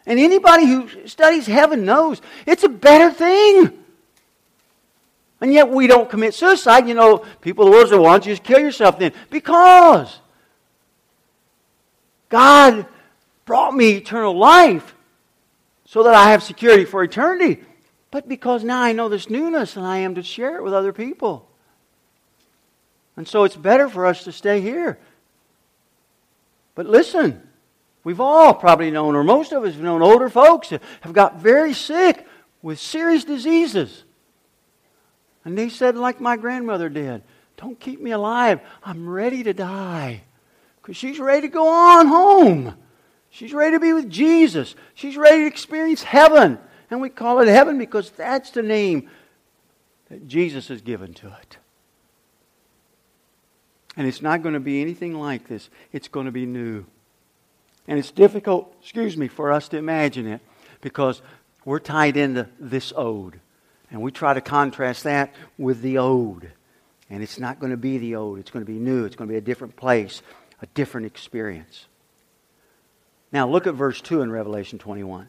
And 0.07 0.19
anybody 0.19 0.67
who 0.67 1.07
studies 1.07 1.47
heaven 1.47 1.85
knows 1.85 2.23
it's 2.47 2.65
a 2.65 2.69
better 2.69 3.13
thing. 3.13 3.85
And 5.43 5.53
yet 5.53 5.69
we 5.69 5.87
don't 5.87 6.09
commit 6.09 6.33
suicide. 6.33 6.89
You 6.89 6.95
know, 6.95 7.19
people 7.43 7.67
the 7.67 7.71
world 7.71 7.91
say, 7.91 7.99
why 7.99 8.13
don't 8.13 8.25
you 8.25 8.33
just 8.33 8.45
kill 8.45 8.61
yourself 8.61 8.99
then? 8.99 9.13
Because 9.29 10.19
God 12.31 12.87
brought 13.45 13.75
me 13.75 13.91
eternal 13.91 14.37
life 14.37 14.95
so 15.85 16.05
that 16.05 16.15
I 16.15 16.31
have 16.31 16.43
security 16.43 16.87
for 16.87 17.05
eternity 17.05 17.63
but 18.11 18.29
because 18.29 18.65
now 18.65 18.83
I 18.83 18.93
know 18.93 19.09
this 19.09 19.29
newness 19.29 19.77
and 19.77 19.87
I 19.87 19.99
am 19.99 20.15
to 20.15 20.23
share 20.23 20.57
it 20.57 20.63
with 20.63 20.73
other 20.73 20.93
people. 20.93 21.49
And 23.17 23.27
so 23.27 23.45
it's 23.45 23.57
better 23.57 23.89
for 23.89 24.07
us 24.07 24.25
to 24.25 24.33
stay 24.33 24.61
here. 24.61 24.99
But 26.75 26.87
listen, 26.87 27.49
we've 28.05 28.21
all 28.21 28.55
probably 28.55 28.91
known, 28.91 29.17
or 29.17 29.25
most 29.25 29.53
of 29.53 29.65
us 29.65 29.75
have 29.75 29.83
known 29.83 30.03
older 30.03 30.29
folks 30.29 30.69
that 30.69 30.83
have 31.01 31.15
got 31.15 31.41
very 31.41 31.73
sick 31.73 32.27
with 32.63 32.79
serious 32.79 33.25
diseases. 33.25 34.05
And 35.45 35.57
they 35.57 35.69
said, 35.69 35.97
like 35.97 36.21
my 36.21 36.37
grandmother 36.37 36.89
did, 36.89 37.23
don't 37.57 37.81
keep 37.81 38.01
me 38.01 38.11
alive. 38.11 38.61
I'm 38.85 39.09
ready 39.09 39.43
to 39.45 39.55
die. 39.55 40.23
Because 40.83 40.97
she's 40.97 41.19
ready 41.19 41.43
to 41.43 41.53
go 41.53 41.69
on 41.69 42.07
home. 42.07 42.75
She's 43.31 43.55
ready 43.55 43.77
to 43.77 43.81
be 43.81 43.93
with 43.93 44.11
Jesus. 44.11 44.75
She's 44.95 45.17
ready 45.17 45.43
to 45.43 45.47
experience 45.47 46.03
heaven. 46.03 46.59
And 46.91 47.01
we 47.01 47.09
call 47.09 47.41
it 47.41 47.49
heaven 47.49 47.79
because 47.79 48.11
that's 48.11 48.51
the 48.51 48.63
name 48.63 49.11
that 50.09 50.29
Jesus 50.29 50.69
has 50.69 50.83
given 50.83 51.15
to 51.15 51.29
it. 51.29 51.59
And 53.97 54.07
it's 54.07 54.23
not 54.23 54.43
going 54.43 54.55
to 54.55 54.61
be 54.61 54.81
anything 54.81 55.15
like 55.15 55.49
this. 55.49 55.71
It's 55.93 56.09
going 56.09 56.27
to 56.27 56.33
be 56.33 56.47
new. 56.47 56.85
And 57.89 57.99
it's 57.99 58.11
difficult, 58.11 58.75
excuse 58.81 59.17
me, 59.17 59.29
for 59.29 59.53
us 59.53 59.69
to 59.71 59.79
imagine 59.79 60.27
it 60.27 60.41
because 60.81 61.23
we're 61.65 61.79
tied 61.79 62.17
into 62.17 62.49
this 62.61 62.93
ode. 62.97 63.41
And 63.91 64.03
we 64.03 64.11
try 64.11 64.35
to 64.35 64.41
contrast 64.41 65.05
that 65.05 65.35
with 65.57 65.81
the 65.81 65.99
ode. 65.99 66.53
And 67.09 67.23
it's 67.23 67.39
not 67.39 67.61
going 67.61 67.71
to 67.71 67.77
be 67.77 67.99
the 67.99 68.17
old. 68.17 68.39
It's 68.39 68.51
going 68.51 68.65
to 68.65 68.71
be 68.71 68.79
new. 68.79 69.05
It's 69.05 69.17
going 69.17 69.29
to 69.29 69.33
be 69.33 69.39
a 69.39 69.43
different 69.43 69.77
place, 69.77 70.23
a 70.61 70.67
different 70.67 71.07
experience. 71.07 71.87
Now, 73.33 73.49
look 73.49 73.67
at 73.67 73.75
verse 73.75 74.01
2 74.01 74.23
in 74.23 74.31
Revelation 74.31 74.79
21. 74.79 75.29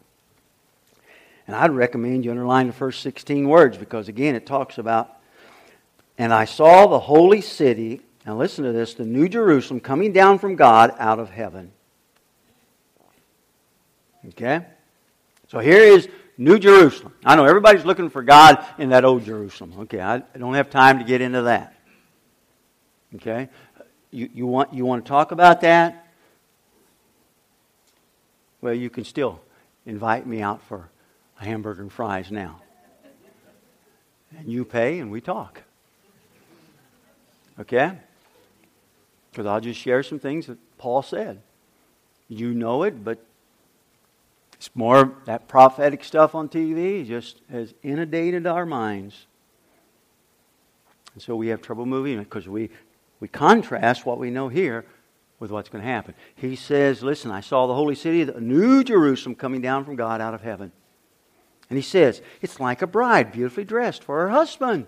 And 1.47 1.55
I'd 1.55 1.71
recommend 1.71 2.25
you 2.25 2.31
underline 2.31 2.67
the 2.67 2.73
first 2.73 3.01
16 3.01 3.47
words 3.47 3.77
because, 3.77 4.09
again, 4.09 4.35
it 4.35 4.45
talks 4.45 4.77
about, 4.77 5.17
and 6.17 6.33
I 6.33 6.43
saw 6.43 6.87
the 6.87 6.99
holy 6.99 7.39
city, 7.39 8.01
now 8.25 8.35
listen 8.35 8.65
to 8.65 8.73
this, 8.73 8.93
the 8.93 9.05
new 9.05 9.29
Jerusalem 9.29 9.79
coming 9.79 10.11
down 10.11 10.39
from 10.39 10.57
God 10.57 10.93
out 10.99 11.19
of 11.19 11.29
heaven. 11.29 11.71
Okay? 14.29 14.65
So 15.47 15.59
here 15.59 15.81
is 15.81 16.09
New 16.37 16.59
Jerusalem. 16.59 17.13
I 17.23 17.37
know 17.37 17.45
everybody's 17.45 17.85
looking 17.85 18.09
for 18.09 18.21
God 18.21 18.63
in 18.77 18.89
that 18.89 19.05
old 19.05 19.23
Jerusalem. 19.23 19.73
Okay, 19.79 20.01
I 20.01 20.19
don't 20.37 20.53
have 20.55 20.69
time 20.69 20.99
to 20.99 21.05
get 21.05 21.21
into 21.21 21.43
that. 21.43 21.73
Okay? 23.15 23.47
You, 24.11 24.29
you, 24.33 24.45
want, 24.45 24.73
you 24.73 24.85
want 24.85 25.05
to 25.05 25.09
talk 25.09 25.31
about 25.31 25.61
that? 25.61 26.07
Well, 28.59 28.73
you 28.73 28.89
can 28.89 29.05
still 29.05 29.39
invite 29.85 30.27
me 30.27 30.41
out 30.41 30.61
for 30.63 30.89
a 31.39 31.45
hamburger 31.45 31.81
and 31.81 31.91
fries 31.91 32.31
now. 32.31 32.61
And 34.37 34.51
you 34.51 34.65
pay 34.65 34.99
and 34.99 35.11
we 35.11 35.21
talk. 35.21 35.63
Okay? 37.59 37.97
Because 39.31 39.45
I'll 39.45 39.61
just 39.61 39.79
share 39.79 40.03
some 40.03 40.19
things 40.19 40.47
that 40.47 40.57
Paul 40.77 41.01
said. 41.01 41.41
You 42.27 42.53
know 42.53 42.83
it, 42.83 43.03
but 43.03 43.23
it's 44.53 44.69
more 44.75 45.13
that 45.25 45.47
prophetic 45.47 46.03
stuff 46.03 46.35
on 46.35 46.49
TV 46.49 47.05
just 47.07 47.41
has 47.51 47.73
inundated 47.83 48.47
our 48.47 48.65
minds. 48.65 49.27
And 51.13 51.21
so 51.21 51.35
we 51.35 51.47
have 51.47 51.61
trouble 51.61 51.85
moving 51.85 52.19
because 52.19 52.47
we, 52.47 52.69
we 53.19 53.27
contrast 53.27 54.05
what 54.05 54.19
we 54.19 54.29
know 54.29 54.49
here 54.49 54.85
with 55.39 55.51
what's 55.51 55.69
going 55.69 55.83
to 55.83 55.89
happen. 55.89 56.15
He 56.35 56.55
says, 56.55 57.03
Listen, 57.03 57.31
I 57.31 57.41
saw 57.41 57.67
the 57.67 57.75
holy 57.75 57.95
city, 57.95 58.23
the 58.23 58.41
new 58.41 58.83
Jerusalem, 58.83 59.35
coming 59.35 59.61
down 59.61 59.85
from 59.85 59.95
God 59.95 60.21
out 60.21 60.33
of 60.33 60.41
heaven. 60.41 60.71
And 61.69 61.77
he 61.77 61.83
says, 61.83 62.21
It's 62.41 62.59
like 62.59 62.81
a 62.81 62.87
bride 62.87 63.31
beautifully 63.31 63.65
dressed 63.65 64.03
for 64.03 64.21
her 64.21 64.29
husband. 64.29 64.85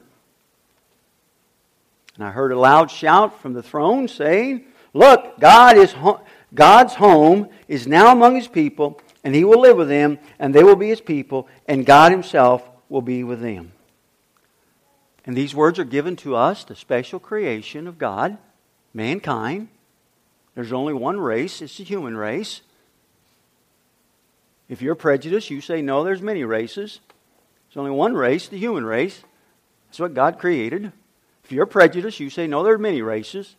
And 2.15 2.23
I 2.23 2.31
heard 2.31 2.51
a 2.51 2.59
loud 2.59 2.91
shout 2.91 3.41
from 3.41 3.53
the 3.53 3.63
throne 3.63 4.07
saying, 4.07 4.65
Look, 4.93 5.39
God 5.39 5.77
is 5.77 5.93
ho- 5.93 6.21
God's 6.53 6.95
home 6.95 7.49
is 7.67 7.87
now 7.87 8.11
among 8.11 8.35
his 8.35 8.47
people 8.47 8.99
and 9.23 9.35
he 9.35 9.43
will 9.43 9.59
live 9.59 9.77
with 9.77 9.89
them, 9.89 10.17
and 10.37 10.53
they 10.53 10.63
will 10.63 10.75
be 10.75 10.89
his 10.89 11.01
people, 11.01 11.47
and 11.67 11.85
God 11.85 12.11
himself 12.11 12.67
will 12.87 13.01
be 13.01 13.23
with 13.23 13.41
them. 13.41 13.73
And 15.25 15.35
these 15.35 15.53
words 15.53 15.77
are 15.77 15.85
given 15.85 16.15
to 16.17 16.35
us, 16.35 16.63
the 16.63 16.75
special 16.75 17.19
creation 17.19 17.87
of 17.87 17.97
God, 17.97 18.37
mankind. 18.93 19.67
There's 20.55 20.73
only 20.73 20.93
one 20.93 21.19
race, 21.19 21.61
it's 21.61 21.77
the 21.77 21.83
human 21.83 22.15
race. 22.15 22.61
If 24.69 24.81
you're 24.81 24.95
prejudiced, 24.95 25.49
you 25.49 25.61
say, 25.61 25.81
no, 25.81 26.03
there's 26.03 26.21
many 26.21 26.43
races. 26.43 26.99
There's 27.67 27.77
only 27.77 27.91
one 27.91 28.13
race, 28.13 28.47
the 28.47 28.57
human 28.57 28.85
race. 28.85 29.21
That's 29.87 29.99
what 29.99 30.13
God 30.13 30.39
created. 30.39 30.91
If 31.43 31.51
you're 31.51 31.65
prejudiced, 31.65 32.19
you 32.19 32.29
say, 32.29 32.47
no, 32.47 32.63
there 32.63 32.75
are 32.75 32.79
many 32.79 33.01
races. 33.01 33.55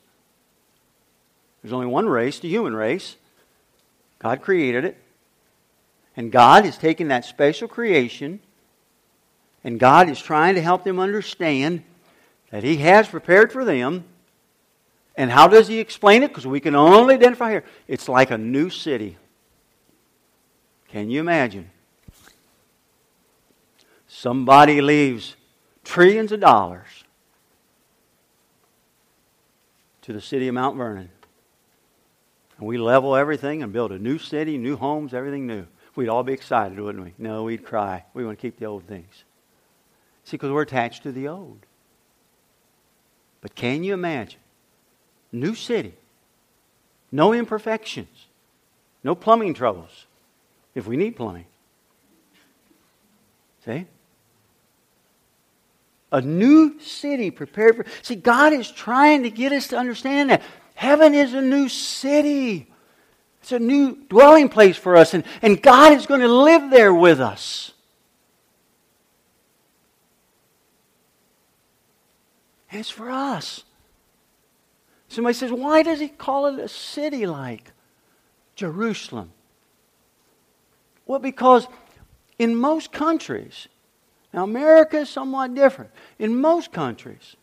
There's 1.63 1.73
only 1.73 1.89
one 1.89 2.09
race, 2.09 2.39
the 2.39 2.49
human 2.49 2.75
race. 2.75 3.17
God 4.21 4.41
created 4.41 4.85
it. 4.85 4.97
And 6.17 6.31
God 6.31 6.65
is 6.65 6.79
taking 6.79 7.09
that 7.09 7.25
special 7.25 7.69
creation 7.69 8.41
and 9.63 9.79
God 9.79 10.09
is 10.09 10.21
trying 10.21 10.55
to 10.55 10.63
help 10.63 10.85
them 10.85 10.99
understand 10.99 11.83
that 12.51 12.65
He 12.65 12.79
has 12.79 13.09
prepared 13.09 13.53
for 13.53 13.65
them. 13.65 14.05
And 15.17 15.31
how 15.31 15.49
does 15.49 15.69
He 15.69 15.79
explain 15.79 16.23
it? 16.23 16.29
Because 16.29 16.47
we 16.47 16.61
can 16.61 16.75
only 16.75 17.15
identify 17.15 17.51
here. 17.51 17.65
It's 17.87 18.09
like 18.09 18.31
a 18.31 18.39
new 18.39 18.71
city. 18.71 19.17
Can 20.91 21.09
you 21.09 21.21
imagine? 21.21 21.71
Somebody 24.09 24.81
leaves 24.81 25.37
trillions 25.85 26.33
of 26.33 26.41
dollars 26.41 27.05
to 30.03 30.13
the 30.13 30.21
city 30.21 30.49
of 30.49 30.55
Mount 30.55 30.77
Vernon. 30.77 31.11
And 32.59 32.67
we 32.67 32.77
level 32.77 33.15
everything 33.15 33.63
and 33.63 33.73
build 33.73 33.93
a 33.93 33.99
new 33.99 34.19
city, 34.19 34.59
new 34.59 34.77
homes, 34.77 35.15
everything 35.15 35.47
new. 35.47 35.67
We'd 35.95 36.09
all 36.09 36.25
be 36.25 36.33
excited, 36.33 36.79
wouldn't 36.79 37.05
we? 37.05 37.15
No, 37.19 37.45
we'd 37.45 37.65
cry. 37.65 38.05
We 38.13 38.25
want 38.25 38.39
to 38.39 38.43
keep 38.43 38.59
the 38.59 38.67
old 38.67 38.85
things. 38.85 39.25
See, 40.25 40.37
because 40.37 40.51
we're 40.51 40.63
attached 40.63 41.05
to 41.05 41.13
the 41.13 41.29
old. 41.29 41.61
But 43.41 43.55
can 43.55 43.85
you 43.85 43.95
imagine? 43.95 44.41
New 45.33 45.55
city. 45.55 45.95
No 47.13 47.33
imperfections. 47.33 48.27
No 49.03 49.15
plumbing 49.15 49.55
troubles. 49.55 50.07
If 50.75 50.87
we 50.87 50.97
need 50.97 51.17
plumbing. 51.17 51.47
See? 53.65 53.87
A 56.13 56.21
new 56.21 56.81
city 56.81 57.31
prepared 57.31 57.77
for. 57.77 57.87
See, 58.03 58.17
God 58.17 58.53
is 58.53 58.71
trying 58.71 59.23
to 59.25 59.31
get 59.31 59.53
us 59.53 59.69
to 59.69 59.77
understand 59.77 60.31
that. 60.31 60.43
Heaven 60.75 61.15
is 61.15 61.35
a 61.35 61.43
new 61.43 61.69
city. 61.69 62.67
It's 63.43 63.53
a 63.53 63.59
new 63.59 63.97
dwelling 64.09 64.49
place 64.49 64.77
for 64.77 64.97
us, 64.97 65.15
and, 65.15 65.25
and 65.41 65.63
God 65.63 65.93
is 65.93 66.07
going 66.07 66.21
to 66.21 66.29
live 66.29 66.71
there 66.71 66.93
with 66.93 67.21
us. 67.21 67.73
And 72.71 72.81
it's 72.81 72.91
for 72.91 73.11
us. 73.11 73.65
Somebody 75.09 75.35
says, 75.35 75.51
why 75.51 75.83
does 75.83 76.01
he 76.01 76.09
call 76.09 76.47
it 76.47 76.59
a 76.61 76.69
city 76.69 77.27
like 77.27 77.73
Jerusalem? 78.55 79.33
Well, 81.11 81.19
because 81.19 81.67
in 82.39 82.55
most 82.55 82.93
countries, 82.93 83.67
now 84.33 84.45
America 84.45 84.99
is 84.99 85.09
somewhat 85.09 85.57
different. 85.57 85.91
In 86.21 86.41
most 86.41 86.71
countries, 86.71 87.35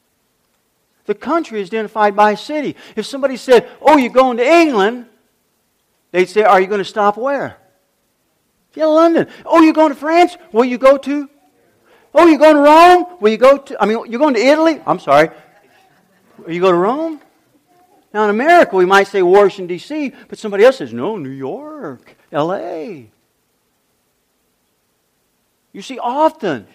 the 1.03 1.13
country 1.13 1.59
is 1.59 1.67
identified 1.67 2.15
by 2.15 2.31
a 2.31 2.37
city. 2.37 2.77
If 2.95 3.05
somebody 3.05 3.35
said, 3.35 3.69
Oh, 3.81 3.97
you're 3.97 4.09
going 4.09 4.37
to 4.37 4.45
England, 4.45 5.07
They'd 6.13 6.29
say, 6.29 6.43
Are 6.43 6.61
you 6.61 6.67
going 6.67 6.77
to 6.77 6.85
stop 6.85 7.17
where? 7.17 7.57
Yeah, 8.73 8.85
London. 8.85 9.27
Oh, 9.45 9.61
you're 9.61 9.73
going 9.73 9.89
to 9.89 9.99
France? 9.99 10.37
Will 10.53 10.63
you 10.63 10.77
go 10.77 10.97
to? 10.97 11.29
Oh, 12.13 12.25
you're 12.25 12.39
going 12.39 12.55
to 12.55 12.61
Rome? 12.61 13.17
Will 13.19 13.31
you 13.31 13.37
go 13.37 13.57
to? 13.57 13.83
I 13.83 13.85
mean, 13.85 14.09
you're 14.09 14.19
going 14.21 14.35
to 14.35 14.39
Italy? 14.39 14.79
I'm 14.87 14.99
sorry. 14.99 15.29
Will 16.37 16.53
you 16.53 16.61
go 16.61 16.71
to 16.71 16.77
Rome? 16.77 17.19
Now, 18.13 18.23
in 18.23 18.29
America, 18.29 18.77
we 18.77 18.85
might 18.85 19.07
say 19.07 19.21
Washington, 19.21 19.67
D.C., 19.67 20.13
but 20.29 20.39
somebody 20.39 20.63
else 20.63 20.77
says, 20.77 20.93
no, 20.93 21.17
New 21.17 21.31
York, 21.31 22.15
L.A. 22.31 23.11
You 25.73 25.81
see, 25.81 25.99
often 25.99 26.67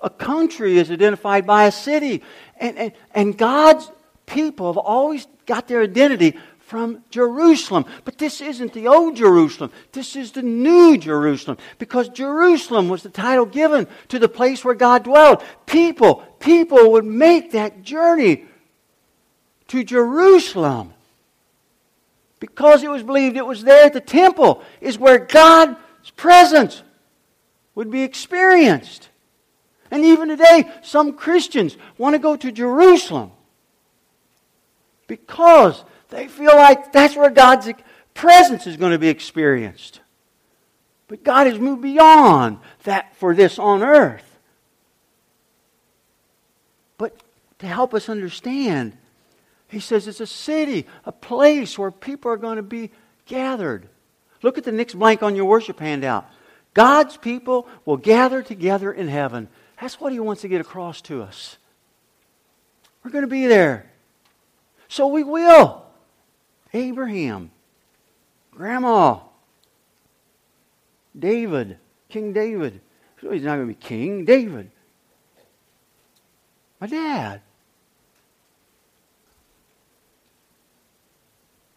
a 0.00 0.10
country 0.10 0.78
is 0.78 0.90
identified 0.90 1.46
by 1.46 1.64
a 1.64 1.72
city, 1.72 2.22
and, 2.58 2.76
and, 2.76 2.92
and 3.14 3.38
God's 3.38 3.90
people 4.26 4.72
have 4.72 4.78
always 4.78 5.26
got 5.46 5.68
their 5.68 5.82
identity 5.82 6.36
from 6.72 7.04
Jerusalem. 7.10 7.84
But 8.04 8.16
this 8.16 8.40
isn't 8.40 8.72
the 8.72 8.88
old 8.88 9.16
Jerusalem. 9.16 9.70
This 9.92 10.16
is 10.16 10.32
the 10.32 10.42
new 10.42 10.96
Jerusalem. 10.96 11.58
Because 11.78 12.08
Jerusalem 12.08 12.88
was 12.88 13.02
the 13.02 13.10
title 13.10 13.44
given 13.44 13.86
to 14.08 14.18
the 14.18 14.28
place 14.28 14.64
where 14.64 14.74
God 14.74 15.04
dwelled. 15.04 15.44
People, 15.66 16.24
people 16.40 16.92
would 16.92 17.04
make 17.04 17.52
that 17.52 17.82
journey 17.82 18.46
to 19.68 19.84
Jerusalem. 19.84 20.94
Because 22.40 22.82
it 22.82 22.90
was 22.90 23.02
believed 23.02 23.36
it 23.36 23.46
was 23.46 23.62
there 23.62 23.84
at 23.84 23.92
the 23.92 24.00
temple, 24.00 24.62
is 24.80 24.98
where 24.98 25.18
God's 25.18 25.76
presence 26.16 26.82
would 27.74 27.90
be 27.90 28.02
experienced. 28.02 29.08
And 29.90 30.04
even 30.04 30.28
today, 30.28 30.70
some 30.82 31.12
Christians 31.12 31.76
want 31.98 32.14
to 32.14 32.18
go 32.18 32.36
to 32.36 32.50
Jerusalem 32.50 33.32
because 35.06 35.84
they 36.08 36.28
feel 36.28 36.56
like 36.56 36.92
that's 36.92 37.16
where 37.16 37.30
God's 37.30 37.70
presence 38.14 38.66
is 38.66 38.76
going 38.76 38.92
to 38.92 38.98
be 38.98 39.08
experienced. 39.08 40.00
But 41.08 41.24
God 41.24 41.46
has 41.46 41.58
moved 41.58 41.82
beyond 41.82 42.58
that 42.84 43.14
for 43.16 43.34
this 43.34 43.58
on 43.58 43.82
earth. 43.82 44.38
But 46.96 47.14
to 47.58 47.66
help 47.66 47.92
us 47.92 48.08
understand, 48.08 48.96
he 49.68 49.80
says 49.80 50.08
it's 50.08 50.20
a 50.20 50.26
city, 50.26 50.86
a 51.04 51.12
place 51.12 51.78
where 51.78 51.90
people 51.90 52.30
are 52.30 52.38
going 52.38 52.56
to 52.56 52.62
be 52.62 52.90
gathered. 53.26 53.88
Look 54.42 54.56
at 54.56 54.64
the 54.64 54.72
next 54.72 54.94
blank 54.94 55.22
on 55.22 55.36
your 55.36 55.44
worship 55.44 55.80
handout. 55.80 56.26
God's 56.74 57.16
people 57.16 57.68
will 57.84 57.96
gather 57.96 58.42
together 58.42 58.92
in 58.92 59.08
heaven. 59.08 59.48
That's 59.80 60.00
what 60.00 60.12
he 60.12 60.20
wants 60.20 60.42
to 60.42 60.48
get 60.48 60.60
across 60.60 61.00
to 61.02 61.22
us. 61.22 61.58
We're 63.02 63.10
going 63.10 63.24
to 63.24 63.28
be 63.28 63.46
there. 63.46 63.90
So 64.88 65.08
we 65.08 65.22
will. 65.22 65.84
Abraham, 66.72 67.50
Grandma, 68.52 69.18
David, 71.18 71.78
King 72.08 72.32
David. 72.32 72.80
He's 73.20 73.42
not 73.42 73.56
going 73.56 73.68
to 73.68 73.74
be 73.74 73.74
king, 73.74 74.24
David. 74.24 74.70
My 76.80 76.86
dad. 76.86 77.40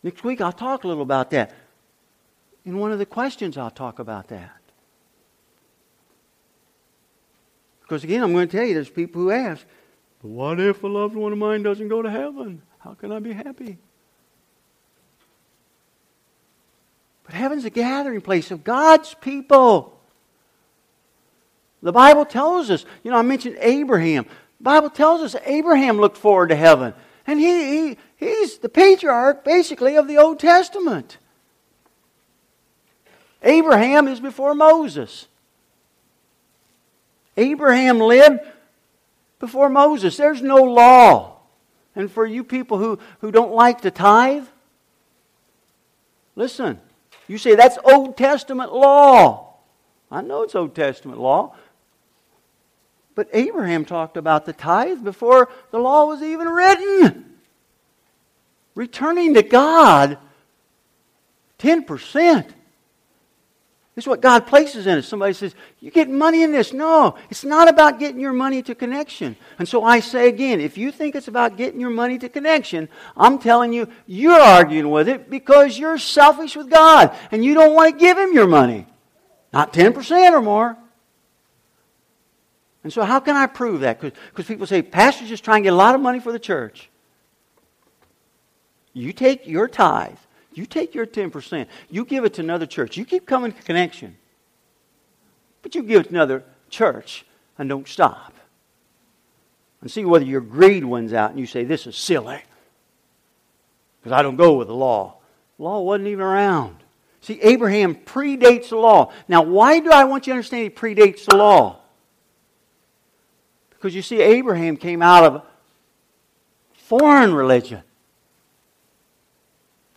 Next 0.02 0.24
week 0.24 0.42
I'll 0.42 0.52
talk 0.52 0.84
a 0.84 0.88
little 0.88 1.04
about 1.04 1.32
that. 1.32 1.54
In 2.64 2.80
one 2.80 2.92
of 2.92 3.00
the 3.00 3.06
questions, 3.06 3.58
I'll 3.58 3.70
talk 3.70 4.00
about 4.00 4.30
that. 4.30 4.55
Because 7.86 8.04
again, 8.04 8.24
I'm 8.24 8.34
going 8.34 8.48
to 8.48 8.58
tell 8.58 8.66
you, 8.66 8.74
there's 8.74 8.90
people 8.90 9.22
who 9.22 9.32
ask, 9.32 9.64
but 10.22 10.30
what 10.30 10.60
if 10.60 10.82
a 10.82 10.88
loved 10.88 11.16
one 11.16 11.32
of 11.32 11.38
mine 11.38 11.62
doesn't 11.62 11.88
go 11.88 12.02
to 12.02 12.10
heaven? 12.10 12.64
How 12.80 12.96
can 12.96 13.12
I 13.12 13.20
be 13.20 13.32
happy? 13.32 13.78
But 17.26 17.36
heaven's 17.36 17.64
a 17.64 17.70
gathering 17.70 18.22
place 18.22 18.50
of 18.50 18.64
God's 18.64 19.14
people. 19.14 20.00
The 21.84 21.92
Bible 21.92 22.26
tells 22.26 22.72
us, 22.72 22.86
you 23.04 23.12
know, 23.12 23.18
I 23.18 23.22
mentioned 23.22 23.58
Abraham. 23.60 24.26
The 24.58 24.64
Bible 24.64 24.90
tells 24.90 25.22
us 25.22 25.40
Abraham 25.46 25.98
looked 25.98 26.18
forward 26.18 26.50
to 26.50 26.56
heaven. 26.56 26.96
And 27.28 27.40
he, 27.40 27.90
he, 27.90 27.98
he's 28.18 28.58
the 28.58 28.70
patriarch, 28.70 29.44
basically, 29.44 29.96
of 29.96 30.08
the 30.08 30.18
Old 30.18 30.40
Testament. 30.40 31.20
Abraham 33.44 34.08
is 34.08 34.20
before 34.20 34.56
Moses. 34.56 35.28
Abraham 37.38 38.00
lived 38.00 38.40
before 39.40 39.70
Moses. 39.70 40.18
There's 40.18 40.42
no 40.42 40.64
law. 40.64 41.38
And 41.96 42.12
for 42.12 42.26
you 42.26 42.44
people 42.44 42.78
who, 42.78 43.00
who 43.22 43.32
don't 43.32 43.54
like 43.54 43.82
to 43.82 43.92
tithe, 43.92 44.46
listen, 46.36 46.80
you 47.28 47.38
say 47.38 47.56
that's 47.56 47.78
Old 47.84 48.18
Testament 48.18 48.74
law. 48.74 49.56
I 50.12 50.22
know 50.22 50.44
it's 50.44 50.56
Old 50.56 50.76
Testament 50.76 51.20
law. 51.20 51.56
But 53.16 53.30
Abraham 53.32 53.86
talked 53.86 54.18
about 54.18 54.46
the 54.46 54.54
tithe 54.54 55.04
before 55.04 55.50
the 55.72 55.80
law 55.80 56.06
was 56.06 56.22
even 56.22 56.50
written. 56.50 57.38
Returning 58.76 59.34
to 59.36 59.42
God 59.42 60.18
10%. 61.60 62.50
This 63.96 64.04
is 64.04 64.08
what 64.10 64.20
God 64.22 64.46
places 64.46 64.88
in 64.88 64.98
us. 64.98 65.08
Somebody 65.08 65.34
says, 65.34 65.56
You 65.80 65.90
get 65.90 66.10
money 66.10 66.44
in 66.44 66.52
this. 66.52 66.74
No, 66.74 67.16
it's 67.30 67.46
not 67.46 67.70
about 67.70 67.98
getting 67.98 68.20
your 68.20 68.34
money 68.34 68.62
to 68.64 68.76
connection. 68.76 69.38
And 69.58 69.68
so 69.68 69.84
I 69.84 70.02
say 70.02 70.28
again, 70.28 70.60
if 70.60 70.78
you 70.78 70.92
think 70.92 71.16
it's 71.16 71.30
about 71.30 71.56
getting 71.56 71.80
your 71.80 71.90
money 71.90 72.18
to 72.20 72.28
connection, 72.28 72.90
I'm 73.16 73.40
telling 73.40 73.72
you, 73.72 73.88
you're 74.06 74.34
arguing 74.34 74.92
with 74.92 75.08
it 75.08 75.30
because 75.30 75.80
you're 75.80 75.98
selfish 75.98 76.58
with 76.58 76.70
God 76.70 77.16
and 77.32 77.44
you 77.44 77.54
don't 77.54 77.74
want 77.74 77.94
to 77.94 77.98
give 77.98 78.18
Him 78.18 78.34
your 78.34 78.48
money. 78.48 78.86
Not 79.54 79.72
10% 79.72 80.34
or 80.34 80.42
more. 80.42 80.78
And 82.84 82.92
so, 82.92 83.04
how 83.04 83.22
can 83.22 83.38
I 83.38 83.48
prove 83.48 83.80
that? 83.80 84.02
Because 84.02 84.46
people 84.46 84.68
say, 84.68 84.82
Pastor's 84.82 85.30
just 85.30 85.46
trying 85.46 85.64
to 85.64 85.68
get 85.68 85.74
a 85.74 85.78
lot 85.78 85.96
of 85.96 86.02
money 86.02 86.20
for 86.20 86.34
the 86.34 86.40
church. 86.40 86.90
You 88.92 89.14
take 89.14 89.48
your 89.48 89.70
tithe 89.70 90.18
you 90.58 90.66
take 90.66 90.96
your 90.96 91.06
10%, 91.06 91.68
you 91.90 92.06
give 92.06 92.26
it 92.26 92.36
to 92.36 92.42
another 92.42 92.66
church. 92.66 92.98
You 92.98 93.06
keep 93.06 93.26
coming 93.26 93.52
to 93.52 93.62
connection. 93.62 94.18
But 95.62 95.76
you 95.76 95.84
give 95.84 96.02
it 96.02 96.04
to 96.06 96.10
another 96.10 96.44
church 96.70 97.26
and 97.58 97.68
don't 97.68 97.88
stop. 97.88 98.34
And 99.82 99.92
see 99.92 100.06
whether 100.06 100.26
your 100.26 100.42
greed 100.42 100.86
wins 100.86 101.14
out 101.14 101.32
and 101.32 101.40
you 101.40 101.46
say, 101.46 101.64
This 101.64 101.86
is 101.88 101.96
silly. 101.96 102.42
Because 104.00 104.18
I 104.18 104.22
don't 104.22 104.36
go 104.36 104.54
with 104.54 104.68
the 104.68 104.76
law. 104.76 105.18
The 105.58 105.64
law 105.64 105.82
wasn't 105.82 106.08
even 106.08 106.24
around. 106.24 106.78
See, 107.22 107.42
Abraham 107.42 107.96
predates 107.96 108.70
the 108.70 108.78
law. 108.78 109.12
Now, 109.28 109.42
why 109.42 109.80
do 109.80 109.90
I 109.92 110.04
want 110.04 110.28
you 110.28 110.34
to 110.34 110.36
understand 110.36 110.64
he 110.64 110.70
predates 110.70 111.26
the 111.26 111.36
law? 111.36 111.80
Because 113.72 113.96
you 113.96 114.04
see, 114.04 114.22
Abraham 114.22 114.78
came 114.78 115.02
out 115.02 115.24
of 115.24 115.42
foreign 116.74 117.34
religion. 117.34 117.82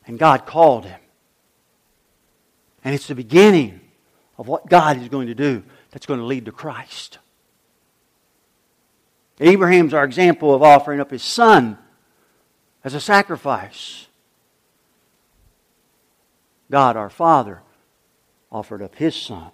And 0.08 0.18
God 0.18 0.46
called 0.46 0.86
him. 0.86 0.98
And 2.82 2.94
it's 2.94 3.06
the 3.06 3.14
beginning 3.14 3.80
of 4.38 4.48
what 4.48 4.66
God 4.66 5.00
is 5.00 5.08
going 5.08 5.26
to 5.28 5.34
do 5.34 5.62
that's 5.90 6.06
going 6.06 6.18
to 6.18 6.26
lead 6.26 6.46
to 6.46 6.52
Christ. 6.52 7.18
Abraham's 9.38 9.94
our 9.94 10.04
example 10.04 10.54
of 10.54 10.62
offering 10.62 10.98
up 10.98 11.10
his 11.10 11.22
son 11.22 11.78
as 12.82 12.94
a 12.94 13.00
sacrifice. 13.00 14.06
God, 16.70 16.96
our 16.96 17.10
Father, 17.10 17.60
offered 18.50 18.82
up 18.82 18.94
his 18.94 19.14
son 19.14 19.50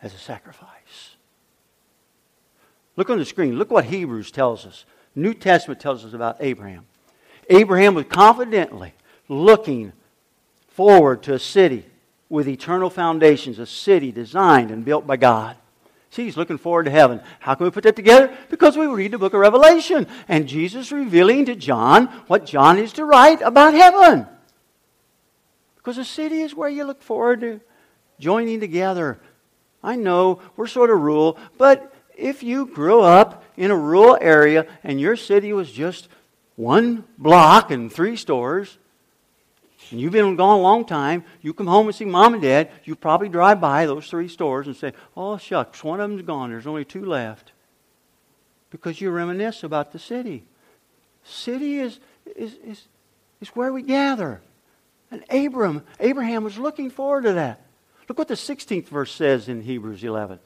as 0.00 0.14
a 0.14 0.18
sacrifice. 0.18 1.16
Look 2.96 3.10
on 3.10 3.18
the 3.18 3.24
screen. 3.26 3.58
Look 3.58 3.70
what 3.70 3.84
Hebrews 3.84 4.30
tells 4.30 4.64
us. 4.64 4.86
New 5.14 5.34
Testament 5.34 5.80
tells 5.80 6.04
us 6.04 6.14
about 6.14 6.38
Abraham. 6.40 6.86
Abraham 7.50 7.94
was 7.94 8.06
confidently 8.06 8.94
looking 9.28 9.92
forward 10.68 11.22
to 11.24 11.34
a 11.34 11.38
city 11.38 11.84
with 12.28 12.48
eternal 12.48 12.90
foundations, 12.90 13.58
a 13.58 13.66
city 13.66 14.12
designed 14.12 14.70
and 14.70 14.84
built 14.84 15.06
by 15.06 15.16
God. 15.16 15.56
See, 16.10 16.24
he's 16.24 16.36
looking 16.36 16.58
forward 16.58 16.84
to 16.84 16.90
heaven. 16.90 17.20
How 17.40 17.54
can 17.54 17.64
we 17.64 17.70
put 17.70 17.84
that 17.84 17.96
together? 17.96 18.34
Because 18.48 18.76
we 18.76 18.86
read 18.86 19.10
the 19.10 19.18
book 19.18 19.34
of 19.34 19.40
Revelation 19.40 20.06
and 20.28 20.48
Jesus 20.48 20.92
revealing 20.92 21.44
to 21.46 21.54
John 21.54 22.06
what 22.26 22.46
John 22.46 22.78
is 22.78 22.92
to 22.94 23.04
write 23.04 23.42
about 23.42 23.74
heaven. 23.74 24.26
Because 25.76 25.98
a 25.98 26.04
city 26.04 26.40
is 26.40 26.54
where 26.54 26.68
you 26.68 26.84
look 26.84 27.02
forward 27.02 27.40
to 27.40 27.60
joining 28.18 28.60
together. 28.60 29.18
I 29.82 29.96
know 29.96 30.40
we're 30.56 30.66
sort 30.66 30.90
of 30.90 31.00
rural, 31.00 31.38
but 31.58 31.92
if 32.16 32.42
you 32.42 32.66
grew 32.66 33.02
up 33.02 33.44
in 33.56 33.70
a 33.70 33.76
rural 33.76 34.16
area 34.20 34.66
and 34.82 35.00
your 35.00 35.16
city 35.16 35.52
was 35.52 35.70
just 35.70 36.08
one 36.56 37.04
block 37.18 37.70
and 37.70 37.92
three 37.92 38.16
stores, 38.16 38.78
and 39.90 40.00
you've 40.00 40.12
been 40.12 40.36
gone 40.36 40.58
a 40.58 40.62
long 40.62 40.84
time, 40.84 41.24
you 41.42 41.52
come 41.52 41.66
home 41.66 41.86
and 41.86 41.94
see 41.94 42.04
mom 42.04 42.34
and 42.34 42.42
dad, 42.42 42.70
you 42.84 42.96
probably 42.96 43.28
drive 43.28 43.60
by 43.60 43.86
those 43.86 44.08
three 44.08 44.28
stores 44.28 44.66
and 44.66 44.76
say, 44.76 44.92
Oh, 45.16 45.38
shucks, 45.38 45.84
one 45.84 46.00
of 46.00 46.10
them's 46.10 46.22
gone. 46.22 46.50
There's 46.50 46.66
only 46.66 46.84
two 46.84 47.04
left. 47.04 47.52
Because 48.70 49.00
you 49.00 49.10
reminisce 49.10 49.62
about 49.62 49.92
the 49.92 49.98
city. 49.98 50.44
City 51.24 51.78
is, 51.78 52.00
is, 52.34 52.54
is, 52.64 52.88
is 53.40 53.48
where 53.50 53.72
we 53.72 53.82
gather. 53.82 54.40
And 55.10 55.24
Abram, 55.30 55.82
Abraham 56.00 56.44
was 56.44 56.58
looking 56.58 56.90
forward 56.90 57.24
to 57.24 57.34
that. 57.34 57.60
Look 58.08 58.18
what 58.18 58.28
the 58.28 58.34
16th 58.34 58.88
verse 58.88 59.12
says 59.12 59.48
in 59.48 59.62
Hebrews 59.62 60.04
11. 60.04 60.38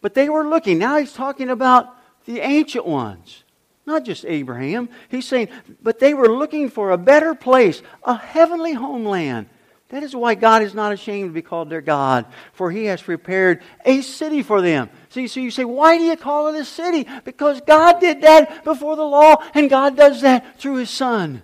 But 0.00 0.14
they 0.14 0.28
were 0.28 0.46
looking. 0.46 0.78
Now 0.78 0.98
he's 0.98 1.12
talking 1.12 1.50
about 1.50 1.94
the 2.24 2.40
ancient 2.40 2.86
ones. 2.86 3.42
Not 3.88 4.04
just 4.04 4.26
Abraham. 4.26 4.90
He's 5.08 5.26
saying, 5.26 5.48
but 5.82 5.98
they 5.98 6.12
were 6.12 6.28
looking 6.28 6.68
for 6.68 6.90
a 6.90 6.98
better 6.98 7.34
place, 7.34 7.80
a 8.04 8.14
heavenly 8.14 8.74
homeland. 8.74 9.48
That 9.88 10.02
is 10.02 10.14
why 10.14 10.34
God 10.34 10.62
is 10.62 10.74
not 10.74 10.92
ashamed 10.92 11.30
to 11.30 11.32
be 11.32 11.40
called 11.40 11.70
their 11.70 11.80
God, 11.80 12.26
for 12.52 12.70
He 12.70 12.84
has 12.84 13.00
prepared 13.00 13.62
a 13.86 14.02
city 14.02 14.42
for 14.42 14.60
them. 14.60 14.90
See, 15.08 15.26
so 15.26 15.40
you 15.40 15.50
say, 15.50 15.64
why 15.64 15.96
do 15.96 16.04
you 16.04 16.16
call 16.16 16.48
it 16.48 16.60
a 16.60 16.66
city? 16.66 17.06
Because 17.24 17.62
God 17.62 17.98
did 17.98 18.20
that 18.20 18.62
before 18.62 18.94
the 18.94 19.06
law, 19.06 19.36
and 19.54 19.70
God 19.70 19.96
does 19.96 20.20
that 20.20 20.60
through 20.60 20.76
His 20.76 20.90
Son. 20.90 21.40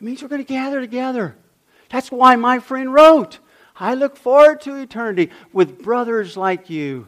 It 0.00 0.04
means 0.04 0.22
we're 0.22 0.28
going 0.28 0.44
to 0.44 0.52
gather 0.52 0.80
together. 0.80 1.36
That's 1.88 2.10
why 2.10 2.34
my 2.34 2.58
friend 2.58 2.92
wrote, 2.92 3.38
I 3.76 3.94
look 3.94 4.16
forward 4.16 4.60
to 4.62 4.74
eternity 4.74 5.30
with 5.52 5.80
brothers 5.80 6.36
like 6.36 6.68
you. 6.68 7.06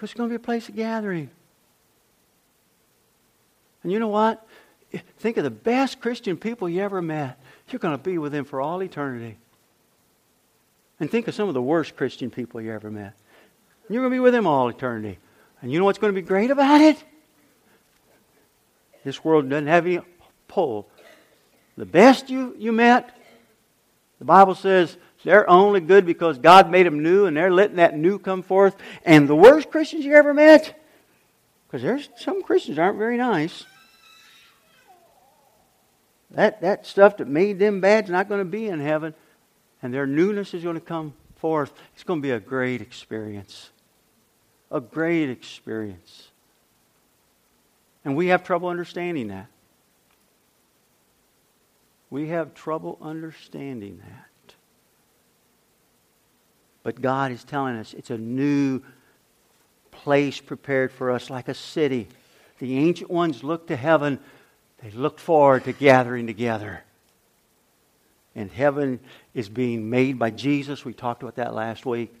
Because 0.00 0.12
it's 0.12 0.16
going 0.16 0.30
to 0.30 0.32
be 0.32 0.36
a 0.36 0.38
place 0.38 0.66
of 0.70 0.76
gathering. 0.76 1.28
And 3.82 3.92
you 3.92 3.98
know 3.98 4.08
what? 4.08 4.46
Think 5.18 5.36
of 5.36 5.44
the 5.44 5.50
best 5.50 6.00
Christian 6.00 6.38
people 6.38 6.70
you 6.70 6.80
ever 6.80 7.02
met. 7.02 7.38
You're 7.68 7.80
going 7.80 7.98
to 7.98 8.02
be 8.02 8.16
with 8.16 8.32
them 8.32 8.46
for 8.46 8.62
all 8.62 8.82
eternity. 8.82 9.36
And 11.00 11.10
think 11.10 11.28
of 11.28 11.34
some 11.34 11.48
of 11.48 11.54
the 11.54 11.60
worst 11.60 11.98
Christian 11.98 12.30
people 12.30 12.62
you 12.62 12.72
ever 12.72 12.90
met. 12.90 13.12
You're 13.90 14.00
going 14.00 14.10
to 14.10 14.14
be 14.14 14.20
with 14.20 14.32
them 14.32 14.46
all 14.46 14.70
eternity. 14.70 15.18
And 15.60 15.70
you 15.70 15.78
know 15.78 15.84
what's 15.84 15.98
going 15.98 16.14
to 16.14 16.18
be 16.18 16.26
great 16.26 16.50
about 16.50 16.80
it? 16.80 17.04
This 19.04 19.22
world 19.22 19.50
doesn't 19.50 19.66
have 19.66 19.84
any 19.84 20.00
pull. 20.48 20.88
The 21.76 21.84
best 21.84 22.30
you, 22.30 22.56
you 22.58 22.72
met, 22.72 23.14
the 24.18 24.24
Bible 24.24 24.54
says, 24.54 24.96
they're 25.24 25.48
only 25.48 25.80
good 25.80 26.06
because 26.06 26.38
God 26.38 26.70
made 26.70 26.86
them 26.86 27.02
new 27.02 27.26
and 27.26 27.36
they're 27.36 27.52
letting 27.52 27.76
that 27.76 27.96
new 27.96 28.18
come 28.18 28.42
forth. 28.42 28.76
And 29.04 29.28
the 29.28 29.36
worst 29.36 29.70
Christians 29.70 30.04
you 30.04 30.14
ever 30.14 30.32
met, 30.32 30.82
because 31.66 31.82
there's 31.82 32.08
some 32.16 32.42
Christians 32.42 32.78
aren't 32.78 32.98
very 32.98 33.16
nice. 33.16 33.64
That, 36.30 36.60
that 36.62 36.86
stuff 36.86 37.16
that 37.16 37.28
made 37.28 37.58
them 37.58 37.80
bad 37.80 38.04
is 38.04 38.10
not 38.10 38.28
going 38.28 38.40
to 38.40 38.44
be 38.44 38.66
in 38.66 38.80
heaven. 38.80 39.14
And 39.82 39.92
their 39.92 40.06
newness 40.06 40.54
is 40.54 40.62
going 40.62 40.76
to 40.76 40.80
come 40.80 41.14
forth. 41.36 41.72
It's 41.94 42.04
going 42.04 42.20
to 42.20 42.22
be 42.22 42.30
a 42.30 42.40
great 42.40 42.80
experience. 42.80 43.70
a 44.70 44.80
great 44.80 45.30
experience. 45.30 46.28
And 48.04 48.16
we 48.16 48.28
have 48.28 48.44
trouble 48.44 48.68
understanding 48.68 49.28
that. 49.28 49.46
We 52.08 52.28
have 52.28 52.54
trouble 52.54 52.98
understanding 53.00 53.98
that. 53.98 54.26
But 56.82 57.00
God 57.00 57.32
is 57.32 57.44
telling 57.44 57.76
us 57.76 57.94
it's 57.94 58.10
a 58.10 58.18
new 58.18 58.80
place 59.90 60.40
prepared 60.40 60.92
for 60.92 61.10
us, 61.10 61.30
like 61.30 61.48
a 61.48 61.54
city. 61.54 62.08
The 62.58 62.78
ancient 62.78 63.10
ones 63.10 63.44
looked 63.44 63.68
to 63.68 63.76
heaven, 63.76 64.18
they 64.82 64.90
looked 64.90 65.20
forward 65.20 65.64
to 65.64 65.72
gathering 65.72 66.26
together. 66.26 66.84
And 68.34 68.50
heaven 68.50 69.00
is 69.34 69.48
being 69.48 69.90
made 69.90 70.18
by 70.18 70.30
Jesus. 70.30 70.84
We 70.84 70.94
talked 70.94 71.22
about 71.22 71.36
that 71.36 71.54
last 71.54 71.84
week. 71.84 72.14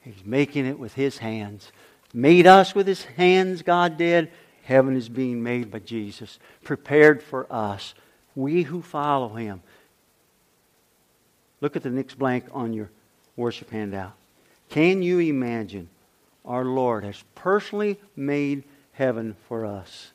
He's 0.00 0.24
making 0.24 0.66
it 0.66 0.78
with 0.78 0.94
His 0.94 1.18
hands. 1.18 1.72
Made 2.12 2.46
us 2.46 2.74
with 2.74 2.86
His 2.86 3.04
hands, 3.04 3.62
God 3.62 3.96
did. 3.96 4.30
Heaven 4.64 4.96
is 4.96 5.08
being 5.08 5.42
made 5.42 5.70
by 5.70 5.78
Jesus, 5.78 6.38
prepared 6.62 7.22
for 7.22 7.46
us, 7.52 7.94
we 8.34 8.62
who 8.62 8.82
follow 8.82 9.34
Him. 9.34 9.62
Look 11.60 11.76
at 11.76 11.82
the 11.82 11.90
next 11.90 12.18
blank 12.18 12.46
on 12.52 12.72
your 12.72 12.90
worship 13.36 13.70
handout. 13.70 14.12
Can 14.68 15.02
you 15.02 15.18
imagine 15.18 15.88
our 16.44 16.64
Lord 16.64 17.04
has 17.04 17.22
personally 17.34 17.98
made 18.16 18.64
heaven 18.92 19.36
for 19.48 19.64
us? 19.64 20.10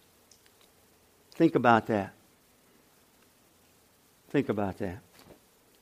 Think 1.31 1.55
about 1.55 1.87
that. 1.87 2.13
Think 4.29 4.49
about 4.49 4.77
that. 4.79 4.99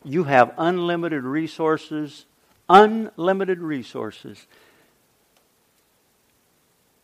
You 0.03 0.23
have 0.23 0.53
unlimited 0.57 1.23
resources, 1.23 2.25
unlimited 2.69 3.59
resources, 3.59 4.45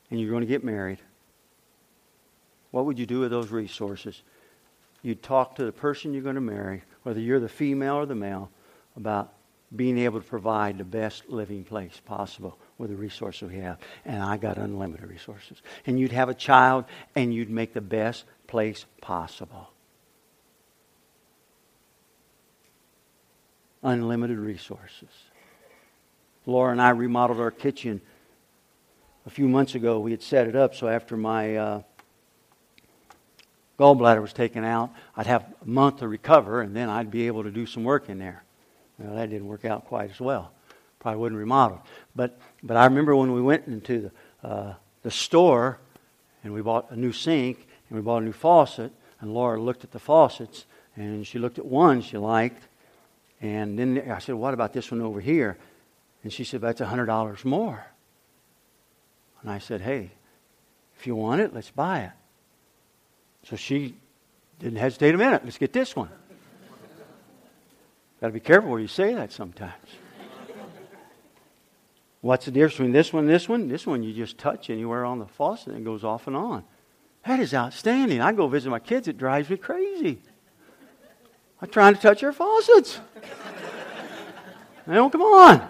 and 0.09 0.19
you're 0.19 0.29
going 0.29 0.41
to 0.41 0.47
get 0.47 0.63
married. 0.63 0.99
What 2.71 2.86
would 2.86 2.97
you 2.97 3.05
do 3.05 3.19
with 3.19 3.31
those 3.31 3.49
resources? 3.49 4.21
You'd 5.01 5.21
talk 5.21 5.55
to 5.55 5.65
the 5.65 5.71
person 5.71 6.13
you're 6.13 6.23
going 6.23 6.36
to 6.36 6.41
marry, 6.41 6.84
whether 7.03 7.19
you're 7.19 7.39
the 7.39 7.49
female 7.49 7.95
or 7.95 8.05
the 8.05 8.15
male, 8.15 8.49
about 8.95 9.34
being 9.76 9.97
able 9.97 10.19
to 10.19 10.28
provide 10.28 10.78
the 10.78 10.84
best 10.84 11.30
living 11.30 11.63
place 11.63 11.99
possible 12.05 12.57
with 12.78 12.89
the 12.89 12.95
resources 12.95 13.49
we 13.49 13.57
have. 13.57 13.80
And 14.05 14.21
I 14.21 14.38
got 14.38 14.57
unlimited 14.57 15.09
resources. 15.09 15.61
And 15.86 15.99
you'd 15.99 16.11
have 16.11 16.30
a 16.30 16.34
child, 16.34 16.86
and 17.15 17.34
you'd 17.34 17.49
make 17.49 17.74
the 17.74 17.82
best 17.82 18.26
place 18.47 18.86
possible. 19.01 19.69
Unlimited 23.82 24.38
resources. 24.38 25.09
Laura 26.45 26.71
and 26.71 26.82
I 26.82 26.89
remodeled 26.89 27.39
our 27.39 27.51
kitchen 27.51 28.01
a 29.26 29.30
few 29.30 29.47
months 29.47 29.76
ago. 29.76 29.99
We 29.99 30.11
had 30.11 30.21
set 30.21 30.47
it 30.47 30.55
up 30.55 30.76
so 30.76 30.88
after 30.88 31.17
my 31.17 31.55
uh, 31.55 31.82
gallbladder 33.80 34.21
was 34.21 34.34
taken 34.34 34.63
out, 34.63 34.91
I'd 35.15 35.28
have 35.28 35.45
a 35.61 35.67
month 35.67 35.99
to 35.99 36.07
recover, 36.07 36.61
and 36.61 36.76
then 36.76 36.89
I'd 36.89 37.11
be 37.11 37.28
able 37.28 37.43
to 37.43 37.51
do 37.51 37.65
some 37.65 37.84
work 37.84 38.09
in 38.09 38.19
there. 38.19 38.43
That 39.12 39.30
didn't 39.30 39.47
work 39.47 39.66
out 39.66 39.86
quite 39.86 40.12
as 40.12 40.20
well. 40.20 40.51
Probably 40.99 41.20
wouldn't 41.20 41.39
remodel. 41.39 41.84
But, 42.16 42.39
but 42.62 42.78
I 42.78 42.86
remember 42.86 43.16
when 43.16 43.34
we 43.34 43.41
went 43.41 43.68
into 43.68 44.12
the, 44.41 44.47
uh, 44.47 44.74
the 45.01 45.12
store 45.12 45.80
and 46.43 46.54
we 46.54 46.62
bought 46.62 46.91
a 46.91 46.95
new 46.95 47.12
sink 47.12 47.68
and 47.89 47.97
we 47.97 48.01
bought 48.01 48.22
a 48.22 48.26
new 48.26 48.32
faucet, 48.32 48.91
and 49.20 49.34
Laura 49.34 49.62
looked 49.62 49.84
at 49.84 49.91
the 49.91 49.99
faucets 49.99 50.66
and 50.95 51.26
she 51.26 51.39
looked 51.39 51.60
at 51.60 51.66
one 51.66 52.01
she 52.01 52.18
liked. 52.18 52.64
And 53.41 53.78
then 53.78 54.10
I 54.10 54.20
said, 54.20 54.36
What 54.36 54.54
about 54.54 54.74
this 54.74 54.91
one 54.91 55.01
over 55.01 55.20
here? 55.20 55.58
And 56.24 56.32
she 56.32 56.43
said, 56.43 56.62
That's 56.62 56.80
$100 56.80 57.45
more. 57.45 57.86
And 59.41 59.51
I 59.51 59.60
said, 59.60 59.82
Hey, 59.82 60.12
if 60.97 61.06
you 61.06 61.16
want 61.16 61.41
it, 61.41 61.54
let's 61.54 61.72
buy 61.72 62.01
it. 62.01 62.12
So 63.49 63.58
she 63.58 63.95
didn't 64.60 64.80
hesitate 64.80 65.14
a 65.14 65.18
minute. 65.18 65.43
Let's 65.43 65.58
get 65.58 65.74
this 65.74 65.95
one. 65.95 66.10
Got 68.24 68.30
to 68.30 68.34
be 68.36 68.39
careful 68.39 68.69
where 68.69 68.80
you 68.80 68.88
say 68.88 69.13
that 69.15 69.34
sometimes. 69.34 69.74
What's 72.21 72.45
the 72.45 72.51
difference 72.51 72.76
between 72.76 72.93
this 72.93 73.11
one 73.11 73.26
and 73.26 73.30
this 73.30 73.49
one? 73.49 73.67
This 73.67 73.86
one 73.86 74.01
you 74.01 74.13
just 74.13 74.38
touch 74.38 74.69
anywhere 74.69 75.03
on 75.03 75.19
the 75.19 75.26
faucet 75.26 75.74
and 75.74 75.80
it 75.80 75.84
goes 75.84 76.05
off 76.05 76.26
and 76.28 76.38
on. 76.38 76.63
That 77.28 77.41
is 77.41 77.53
outstanding. 77.53 78.21
I 78.21 78.32
go 78.32 78.47
visit 78.47 78.69
my 78.69 78.80
kids, 78.80 79.09
it 79.09 79.17
drives 79.17 79.49
me 79.49 79.57
crazy. 79.57 80.21
I'm 81.61 81.67
trying 81.67 81.95
to 81.95 82.01
touch 82.01 82.21
their 82.21 82.32
faucets. 82.32 83.01
they 84.88 84.93
don't 84.93 85.11
come 85.11 85.24
on. 85.24 85.67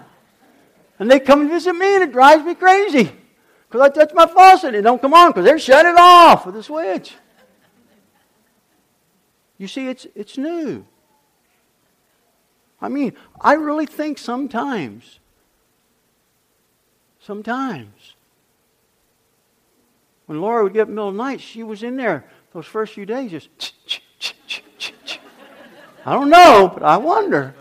And 1.00 1.10
they 1.10 1.20
come 1.20 1.42
and 1.42 1.50
visit 1.50 1.74
me 1.74 1.96
and 1.96 2.04
it 2.04 2.12
drives 2.12 2.46
me 2.46 2.54
crazy. 2.54 3.12
Because 3.68 3.82
I 3.82 3.90
touch 3.90 4.14
my 4.14 4.28
faucet 4.28 4.68
and 4.68 4.76
it 4.76 4.82
don't 4.84 5.02
come 5.02 5.16
on 5.16 5.32
because 5.32 5.46
they're 5.46 5.58
shut 5.58 5.88
it 5.88 5.98
off 5.98 6.46
with 6.46 6.56
a 6.58 6.62
switch. 6.62 7.16
You 9.58 9.68
see, 9.68 9.88
it's, 9.88 10.06
it's 10.14 10.38
new. 10.38 10.86
I 12.84 12.90
mean, 12.90 13.14
I 13.40 13.54
really 13.54 13.86
think 13.86 14.18
sometimes, 14.18 15.20
sometimes, 17.22 18.16
when 20.26 20.42
Laura 20.42 20.64
would 20.64 20.74
get 20.74 20.82
up 20.82 20.88
in 20.90 20.96
the 20.96 20.96
middle 20.96 21.08
of 21.08 21.16
the 21.16 21.24
night, 21.24 21.40
she 21.40 21.64
was 21.64 21.82
in 21.82 21.96
there 21.96 22.26
those 22.52 22.66
first 22.66 22.94
few 22.94 23.06
days 23.06 23.32
just. 23.32 23.48
I 26.06 26.12
don't 26.12 26.30
know, 26.30 26.70
but 26.74 26.84
I 26.84 26.98
wonder. 26.98 27.56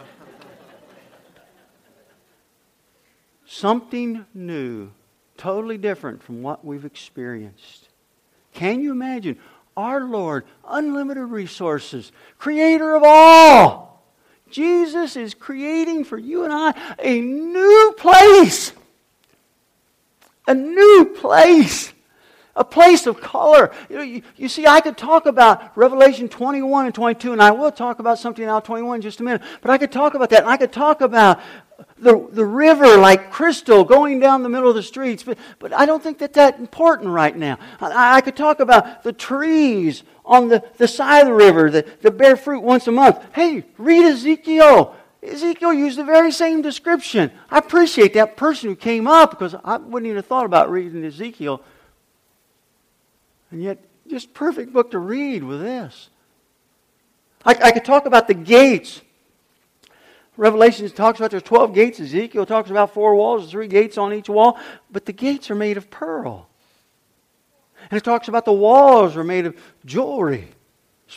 Something 3.47 4.27
new, 4.35 4.91
totally 5.37 5.79
different 5.79 6.20
from 6.20 6.43
what 6.43 6.64
we've 6.64 6.85
experienced. 6.85 7.91
Can 8.55 8.83
you 8.83 8.91
imagine? 8.91 9.39
Our 9.77 10.03
Lord, 10.03 10.47
unlimited 10.66 11.29
resources, 11.29 12.11
creator 12.39 12.97
of 12.97 13.05
all. 13.05 13.91
Jesus 14.53 15.16
is 15.16 15.34
creating 15.34 16.05
for 16.05 16.18
you 16.18 16.44
and 16.44 16.53
I 16.53 16.74
a 16.98 17.20
new 17.20 17.94
place. 17.96 18.72
A 20.46 20.55
new 20.55 21.14
place. 21.16 21.92
A 22.55 22.64
place 22.64 23.07
of 23.07 23.20
color. 23.20 23.72
You, 23.88 23.96
know, 23.96 24.03
you, 24.03 24.22
you, 24.36 24.48
see, 24.48 24.66
I 24.66 24.80
could 24.80 24.98
talk 24.98 25.24
about 25.24 25.74
Revelation 25.76 26.28
21 26.28 26.84
and 26.84 26.94
22, 26.94 27.32
and 27.32 27.42
I 27.42 27.50
will 27.50 27.72
talk 27.72 27.98
about 27.98 28.18
something 28.18 28.44
now 28.44 28.61
21 28.61 28.96
in 28.96 29.03
just 29.03 29.20
a 29.20 29.22
minute, 29.22 29.40
but 29.62 29.70
I 29.70 29.78
could 29.78 29.90
talk 29.90 30.12
about 30.14 30.28
that. 30.30 30.40
And 30.40 30.50
I 30.50 30.59
could 30.59 30.72
talk 30.72 31.00
about 31.00 31.40
the, 31.98 32.28
the 32.30 32.44
river 32.44 32.98
like 32.98 33.30
crystal 33.30 33.84
going 33.84 34.20
down 34.20 34.42
the 34.42 34.50
middle 34.50 34.68
of 34.68 34.74
the 34.74 34.82
streets. 34.82 35.22
But, 35.22 35.38
but 35.59 35.72
I 35.72 35.86
don't 35.86 36.03
think 36.03 36.18
that 36.18 36.34
that's 36.34 36.59
important 36.59 37.09
right 37.09 37.34
now. 37.34 37.59
I, 37.80 38.16
I 38.16 38.20
could 38.20 38.36
talk 38.36 38.61
about 38.61 39.03
the 39.03 39.12
trees 39.12 40.03
on 40.25 40.49
the, 40.49 40.62
the 40.77 40.89
side 40.89 41.23
of 41.23 41.27
the 41.29 41.35
river 41.35 41.70
that, 41.70 42.03
that 42.03 42.12
bear 42.12 42.37
fruit 42.37 42.61
once 42.61 42.87
a 42.87 42.93
month. 42.93 43.23
Hey, 43.35 43.64
read 43.79 44.05
Ezekiel. 44.05 44.95
Ezekiel 45.23 45.73
used 45.73 45.99
the 45.99 46.05
very 46.05 46.33
same 46.33 46.62
description. 46.62 47.31
I 47.51 47.59
appreciate 47.59 48.14
that 48.14 48.37
person 48.37 48.70
who 48.70 48.77
came 48.77 49.07
up 49.07 49.31
because 49.31 49.55
I 49.64 49.77
wouldn't 49.77 50.07
even 50.07 50.16
have 50.16 50.27
thought 50.27 50.47
about 50.47 50.70
reading 50.70 51.05
Ezekiel. 51.05 51.62
And 53.51 53.62
yet, 53.62 53.79
just 54.09 54.35
perfect 54.35 54.73
book 54.73 54.91
to 54.93 54.99
read 54.99 55.45
with 55.45 55.61
this. 55.61 56.09
I, 57.45 57.51
I 57.51 57.70
could 57.73 57.85
talk 57.85 58.07
about 58.07 58.29
the 58.29 58.35
gates 58.35 59.01
Revelation 60.37 60.89
talks 60.91 61.20
about 61.20 61.31
there's 61.31 61.43
12 61.43 61.75
gates. 61.75 62.01
Ezekiel 62.01 62.47
talks 62.47 62.70
about 62.70 62.95
four 62.95 63.14
walls, 63.14 63.51
three 63.51 63.68
gates 63.68 63.99
on 63.99 64.14
each 64.14 64.29
wall. 64.29 64.59
But 64.91 65.05
the 65.05 65.12
gates 65.12 65.51
are 65.51 65.55
made 65.55 65.77
of 65.77 65.91
pearl. 65.91 66.49
And 67.93 67.99
it 67.99 68.05
talks 68.05 68.26
about 68.26 68.47
the 68.47 68.55
walls 68.55 69.18
are 69.18 69.22
made 69.22 69.45
of 69.45 69.55
jewelry, 69.84 70.49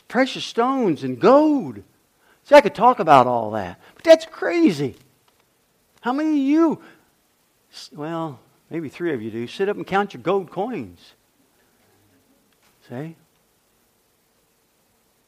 precious 0.09 0.43
stones, 0.43 1.05
and 1.05 1.17
gold. 1.17 1.82
See, 2.43 2.53
I 2.53 2.59
could 2.59 2.76
talk 2.76 2.99
about 2.99 3.28
all 3.28 3.51
that. 3.51 3.80
But 3.95 4.03
that's 4.03 4.26
crazy. 4.26 4.97
How 6.01 6.11
many 6.11 6.32
of 6.32 6.36
you, 6.36 6.82
well, 7.93 8.41
maybe 8.69 8.89
three 8.89 9.13
of 9.13 9.21
you 9.21 9.32
do, 9.32 9.47
sit 9.47 9.69
up 9.69 9.78
and 9.78 9.88
count 9.88 10.13
your 10.13 10.21
gold 10.21 10.51
coins? 10.51 11.13
See? 12.89 13.15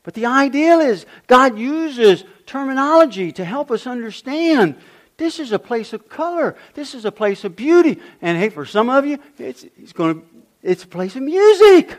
But 0.03 0.15
the 0.15 0.25
ideal 0.25 0.81
is 0.81 1.05
God 1.27 1.57
uses 1.57 2.25
terminology 2.45 3.31
to 3.31 3.45
help 3.45 3.71
us 3.71 3.87
understand 3.87 4.75
this 5.15 5.39
is 5.39 5.53
a 5.53 5.59
place 5.59 5.93
of 5.93 6.09
color. 6.09 6.57
This 6.73 6.93
is 6.93 7.05
a 7.05 7.11
place 7.11 7.45
of 7.45 7.55
beauty. 7.55 8.01
And 8.21 8.37
hey, 8.37 8.49
for 8.49 8.65
some 8.65 8.89
of 8.89 9.05
you, 9.05 9.17
it's, 9.39 9.63
it's, 9.81 9.93
going 9.93 10.19
to, 10.19 10.27
it's 10.63 10.83
a 10.83 10.87
place 10.87 11.15
of 11.15 11.23
music. 11.23 11.97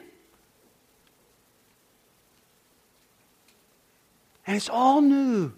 And 4.46 4.56
it's 4.56 4.68
all 4.68 5.00
new. 5.00 5.52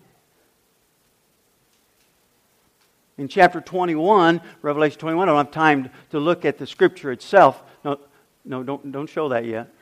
In 3.19 3.29
chapter 3.29 3.61
21, 3.61 4.41
Revelation 4.63 4.99
21, 4.99 5.29
I 5.29 5.33
don't 5.33 5.45
have 5.45 5.53
time 5.53 5.91
to 6.11 6.19
look 6.19 6.45
at 6.45 6.59
the 6.59 6.67
scripture 6.67 7.13
itself. 7.13 7.63
No, 7.85 8.01
no 8.45 8.63
don't, 8.63 8.91
don't 8.91 9.09
show 9.09 9.29
that 9.29 9.45
yet. 9.45 9.73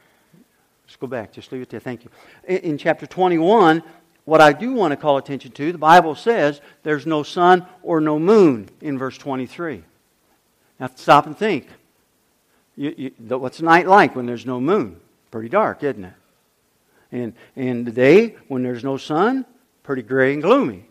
Just 0.87 1.01
go 1.01 1.07
back. 1.07 1.33
Just 1.33 1.53
leave 1.53 1.63
it 1.63 1.69
there. 1.69 1.81
Thank 1.81 2.05
you. 2.05 2.11
In, 2.49 2.57
in 2.59 2.79
chapter 2.79 3.07
21, 3.07 3.83
what 4.25 4.41
I 4.41 4.53
do 4.53 4.73
want 4.73 4.93
to 4.93 4.97
call 4.97 5.17
attention 5.19 5.53
to, 5.53 5.73
the 5.73 5.79
Bible 5.79 6.15
says 6.15 6.61
there's 6.83 7.07
no 7.07 7.23
sun 7.23 7.67
or 7.83 8.01
no 8.01 8.19
moon 8.19 8.69
in 8.81 8.99
verse 8.99 9.17
23. 9.17 9.85
Now 10.81 10.91
stop 10.95 11.27
and 11.27 11.37
think. 11.37 11.69
You, 12.79 12.95
you, 12.97 13.37
what's 13.37 13.61
night 13.61 13.89
like 13.89 14.15
when 14.15 14.27
there's 14.27 14.47
no 14.47 14.61
moon? 14.61 15.01
Pretty 15.33 15.49
dark, 15.49 15.83
isn't 15.83 16.05
it? 16.05 16.15
And, 17.11 17.33
and 17.57 17.85
the 17.85 17.91
day 17.91 18.37
when 18.47 18.63
there's 18.63 18.85
no 18.85 18.97
sun, 18.97 19.45
pretty 19.83 20.03
gray 20.03 20.33
and 20.33 20.41
gloomy. 20.41 20.85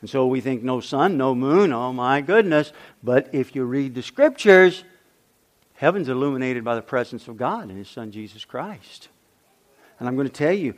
And 0.00 0.08
so 0.08 0.26
we 0.26 0.40
think 0.40 0.62
no 0.62 0.80
sun, 0.80 1.18
no 1.18 1.34
moon, 1.34 1.70
oh 1.74 1.92
my 1.92 2.22
goodness. 2.22 2.72
But 3.02 3.28
if 3.34 3.54
you 3.54 3.64
read 3.64 3.94
the 3.94 4.02
scriptures, 4.02 4.84
heaven's 5.74 6.08
illuminated 6.08 6.64
by 6.64 6.74
the 6.74 6.82
presence 6.82 7.28
of 7.28 7.36
God 7.36 7.68
and 7.68 7.76
His 7.76 7.88
Son 7.88 8.10
Jesus 8.10 8.46
Christ. 8.46 9.08
And 9.98 10.08
I'm 10.08 10.16
going 10.16 10.28
to 10.28 10.32
tell 10.32 10.52
you, 10.52 10.74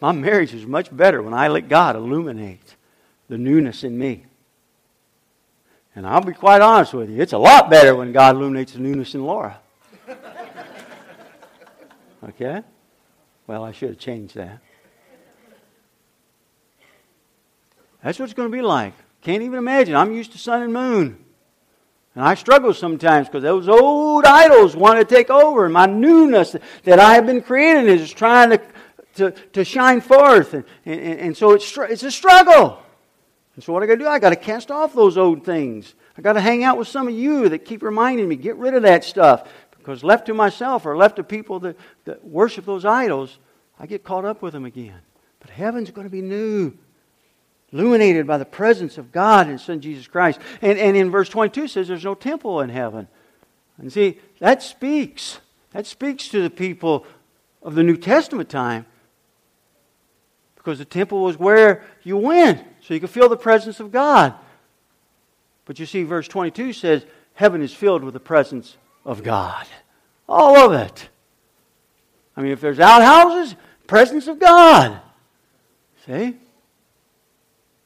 my 0.00 0.10
marriage 0.10 0.52
is 0.52 0.66
much 0.66 0.94
better 0.94 1.22
when 1.22 1.34
I 1.34 1.46
let 1.46 1.68
God 1.68 1.94
illuminate 1.94 2.74
the 3.28 3.38
newness 3.38 3.84
in 3.84 3.96
me. 3.96 4.24
And 5.94 6.06
I'll 6.06 6.22
be 6.22 6.32
quite 6.32 6.62
honest 6.62 6.94
with 6.94 7.10
you, 7.10 7.20
it's 7.20 7.34
a 7.34 7.38
lot 7.38 7.68
better 7.68 7.94
when 7.94 8.12
God 8.12 8.36
illuminates 8.36 8.72
the 8.72 8.80
newness 8.80 9.14
in 9.14 9.24
Laura. 9.24 9.58
Okay? 12.24 12.62
Well, 13.48 13.64
I 13.64 13.72
should 13.72 13.88
have 13.90 13.98
changed 13.98 14.36
that. 14.36 14.60
That's 18.02 18.18
what 18.18 18.26
it's 18.26 18.34
going 18.34 18.50
to 18.50 18.56
be 18.56 18.62
like. 18.62 18.94
Can't 19.22 19.42
even 19.42 19.58
imagine. 19.58 19.94
I'm 19.94 20.12
used 20.12 20.32
to 20.32 20.38
sun 20.38 20.62
and 20.62 20.72
moon. 20.72 21.24
And 22.14 22.24
I 22.24 22.34
struggle 22.34 22.74
sometimes 22.74 23.28
because 23.28 23.42
those 23.42 23.68
old 23.68 24.24
idols 24.24 24.76
want 24.76 24.98
to 24.98 25.04
take 25.04 25.30
over. 25.30 25.64
And 25.64 25.72
my 25.72 25.86
newness 25.86 26.56
that 26.84 26.98
I 26.98 27.14
have 27.14 27.26
been 27.26 27.42
creating 27.42 27.86
is 27.86 28.12
trying 28.12 28.50
to, 28.50 28.60
to, 29.14 29.30
to 29.30 29.64
shine 29.64 30.00
forth. 30.00 30.54
And, 30.54 30.64
and, 30.84 31.20
and 31.20 31.36
so 31.36 31.52
it's, 31.52 31.76
it's 31.78 32.02
a 32.02 32.10
struggle. 32.10 32.81
And 33.62 33.66
so 33.66 33.72
what 33.72 33.84
I 33.84 33.86
got 33.86 33.92
to 33.92 33.98
do? 34.00 34.08
I 34.08 34.18
got 34.18 34.30
to 34.30 34.36
cast 34.36 34.72
off 34.72 34.92
those 34.92 35.16
old 35.16 35.44
things. 35.44 35.94
I 36.18 36.20
got 36.20 36.32
to 36.32 36.40
hang 36.40 36.64
out 36.64 36.78
with 36.78 36.88
some 36.88 37.06
of 37.06 37.14
you 37.14 37.48
that 37.50 37.60
keep 37.60 37.84
reminding 37.84 38.28
me, 38.28 38.34
get 38.34 38.56
rid 38.56 38.74
of 38.74 38.82
that 38.82 39.04
stuff. 39.04 39.48
Because 39.78 40.02
left 40.02 40.26
to 40.26 40.34
myself 40.34 40.84
or 40.84 40.96
left 40.96 41.14
to 41.14 41.22
people 41.22 41.60
that, 41.60 41.76
that 42.04 42.24
worship 42.24 42.64
those 42.64 42.84
idols, 42.84 43.38
I 43.78 43.86
get 43.86 44.02
caught 44.02 44.24
up 44.24 44.42
with 44.42 44.52
them 44.52 44.64
again. 44.64 44.98
But 45.38 45.50
heaven's 45.50 45.92
going 45.92 46.08
to 46.08 46.10
be 46.10 46.22
new, 46.22 46.72
illuminated 47.72 48.26
by 48.26 48.36
the 48.36 48.44
presence 48.44 48.98
of 48.98 49.12
God 49.12 49.46
and 49.46 49.60
Son 49.60 49.80
Jesus 49.80 50.08
Christ. 50.08 50.40
And, 50.60 50.76
and 50.76 50.96
in 50.96 51.12
verse 51.12 51.28
22 51.28 51.68
says 51.68 51.86
there's 51.86 52.02
no 52.02 52.16
temple 52.16 52.62
in 52.62 52.68
heaven. 52.68 53.06
And 53.78 53.92
see, 53.92 54.18
that 54.40 54.60
speaks. 54.64 55.38
That 55.70 55.86
speaks 55.86 56.26
to 56.30 56.42
the 56.42 56.50
people 56.50 57.06
of 57.62 57.76
the 57.76 57.84
New 57.84 57.96
Testament 57.96 58.48
time. 58.48 58.86
Because 60.56 60.78
the 60.78 60.84
temple 60.84 61.22
was 61.22 61.38
where 61.38 61.84
you 62.02 62.16
went, 62.16 62.66
so 62.82 62.94
you 62.94 63.00
can 63.00 63.08
feel 63.08 63.28
the 63.28 63.36
presence 63.36 63.80
of 63.80 63.92
God. 63.92 64.34
But 65.64 65.78
you 65.78 65.86
see, 65.86 66.02
verse 66.02 66.28
22 66.28 66.72
says, 66.72 67.06
Heaven 67.34 67.62
is 67.62 67.72
filled 67.72 68.04
with 68.04 68.14
the 68.14 68.20
presence 68.20 68.76
of 69.04 69.22
God. 69.22 69.66
All 70.28 70.56
of 70.56 70.72
it. 70.72 71.08
I 72.36 72.42
mean, 72.42 72.52
if 72.52 72.60
there's 72.60 72.80
outhouses, 72.80 73.56
presence 73.86 74.26
of 74.26 74.38
God. 74.38 75.00
See? 76.06 76.36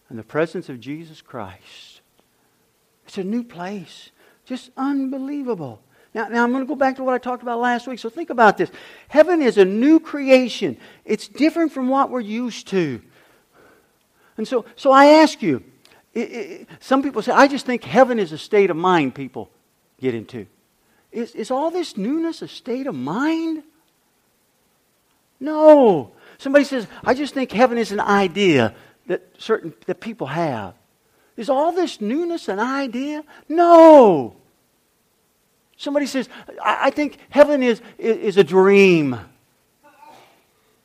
And 0.08 0.18
the 0.18 0.24
presence 0.24 0.68
of 0.68 0.80
Jesus 0.80 1.20
Christ. 1.20 2.00
It's 3.06 3.18
a 3.18 3.24
new 3.24 3.44
place. 3.44 4.10
Just 4.46 4.70
unbelievable. 4.76 5.82
Now, 6.14 6.28
now 6.28 6.44
I'm 6.44 6.52
going 6.52 6.64
to 6.64 6.68
go 6.68 6.76
back 6.76 6.96
to 6.96 7.04
what 7.04 7.14
I 7.14 7.18
talked 7.18 7.42
about 7.42 7.60
last 7.60 7.86
week. 7.86 7.98
So 7.98 8.08
think 8.08 8.30
about 8.30 8.56
this. 8.56 8.70
Heaven 9.08 9.42
is 9.42 9.58
a 9.58 9.64
new 9.64 10.00
creation. 10.00 10.78
It's 11.04 11.28
different 11.28 11.72
from 11.72 11.88
what 11.88 12.08
we're 12.08 12.20
used 12.20 12.68
to. 12.68 13.02
And 14.36 14.46
so, 14.46 14.64
so 14.76 14.92
I 14.92 15.06
ask 15.06 15.42
you, 15.42 15.62
it, 16.12 16.20
it, 16.20 16.68
some 16.80 17.02
people 17.02 17.22
say, 17.22 17.32
I 17.32 17.48
just 17.48 17.66
think 17.66 17.84
heaven 17.84 18.18
is 18.18 18.32
a 18.32 18.38
state 18.38 18.70
of 18.70 18.76
mind 18.76 19.14
people 19.14 19.50
get 20.00 20.14
into. 20.14 20.46
Is, 21.12 21.34
is 21.34 21.50
all 21.50 21.70
this 21.70 21.96
newness 21.96 22.42
a 22.42 22.48
state 22.48 22.86
of 22.86 22.94
mind? 22.94 23.62
No. 25.40 26.12
Somebody 26.38 26.64
says, 26.64 26.86
I 27.04 27.14
just 27.14 27.34
think 27.34 27.52
heaven 27.52 27.78
is 27.78 27.92
an 27.92 28.00
idea 28.00 28.74
that 29.06 29.22
certain 29.38 29.74
that 29.86 30.00
people 30.00 30.26
have. 30.26 30.74
Is 31.36 31.50
all 31.50 31.72
this 31.72 32.00
newness 32.00 32.48
an 32.48 32.58
idea? 32.58 33.22
No. 33.48 34.36
Somebody 35.76 36.06
says, 36.06 36.28
I, 36.62 36.86
I 36.86 36.90
think 36.90 37.18
heaven 37.28 37.62
is, 37.62 37.80
is, 37.98 38.16
is 38.16 38.36
a 38.38 38.44
dream. 38.44 39.18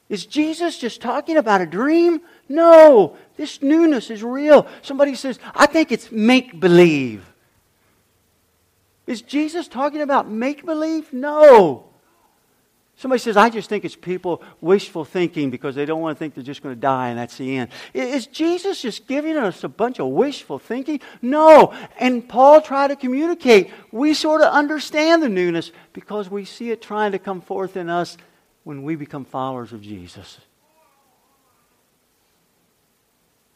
Is 0.09 0.25
Jesus 0.25 0.77
just 0.77 0.99
talking 1.01 1.37
about 1.37 1.61
a 1.61 1.65
dream? 1.65 2.19
No. 2.49 3.15
This 3.41 3.59
newness 3.63 4.11
is 4.11 4.21
real. 4.21 4.67
Somebody 4.83 5.15
says, 5.15 5.39
I 5.55 5.65
think 5.65 5.91
it's 5.91 6.11
make 6.11 6.59
believe. 6.59 7.25
Is 9.07 9.23
Jesus 9.23 9.67
talking 9.67 10.01
about 10.01 10.29
make 10.29 10.63
believe? 10.63 11.11
No. 11.11 11.85
Somebody 12.97 13.17
says, 13.17 13.37
I 13.37 13.49
just 13.49 13.67
think 13.67 13.83
it's 13.83 13.95
people 13.95 14.43
wishful 14.61 15.03
thinking 15.05 15.49
because 15.49 15.73
they 15.73 15.87
don't 15.87 16.01
want 16.01 16.15
to 16.15 16.19
think 16.19 16.35
they're 16.35 16.43
just 16.43 16.61
going 16.61 16.75
to 16.75 16.79
die 16.79 17.09
and 17.09 17.17
that's 17.17 17.35
the 17.35 17.57
end. 17.57 17.71
Is 17.95 18.27
Jesus 18.27 18.79
just 18.79 19.07
giving 19.07 19.35
us 19.37 19.63
a 19.63 19.69
bunch 19.69 19.99
of 19.99 20.09
wishful 20.09 20.59
thinking? 20.59 21.01
No. 21.23 21.73
And 21.99 22.29
Paul 22.29 22.61
tried 22.61 22.89
to 22.89 22.95
communicate. 22.95 23.71
We 23.91 24.13
sort 24.13 24.41
of 24.41 24.53
understand 24.53 25.23
the 25.23 25.29
newness 25.29 25.71
because 25.93 26.29
we 26.29 26.45
see 26.45 26.69
it 26.69 26.79
trying 26.79 27.13
to 27.13 27.17
come 27.17 27.41
forth 27.41 27.75
in 27.75 27.89
us 27.89 28.17
when 28.65 28.83
we 28.83 28.95
become 28.95 29.25
followers 29.25 29.73
of 29.73 29.81
Jesus. 29.81 30.37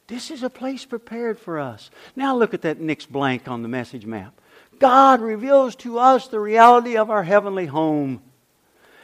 This 0.07 0.29
is 0.29 0.43
a 0.43 0.49
place 0.49 0.85
prepared 0.85 1.39
for 1.39 1.59
us. 1.59 1.89
Now 2.15 2.35
look 2.35 2.53
at 2.53 2.61
that 2.61 2.79
next 2.79 3.11
blank 3.11 3.47
on 3.47 3.63
the 3.63 3.67
message 3.67 4.05
map. 4.05 4.39
God 4.79 5.21
reveals 5.21 5.75
to 5.77 5.99
us 5.99 6.27
the 6.27 6.39
reality 6.39 6.97
of 6.97 7.09
our 7.09 7.23
heavenly 7.23 7.65
home. 7.65 8.21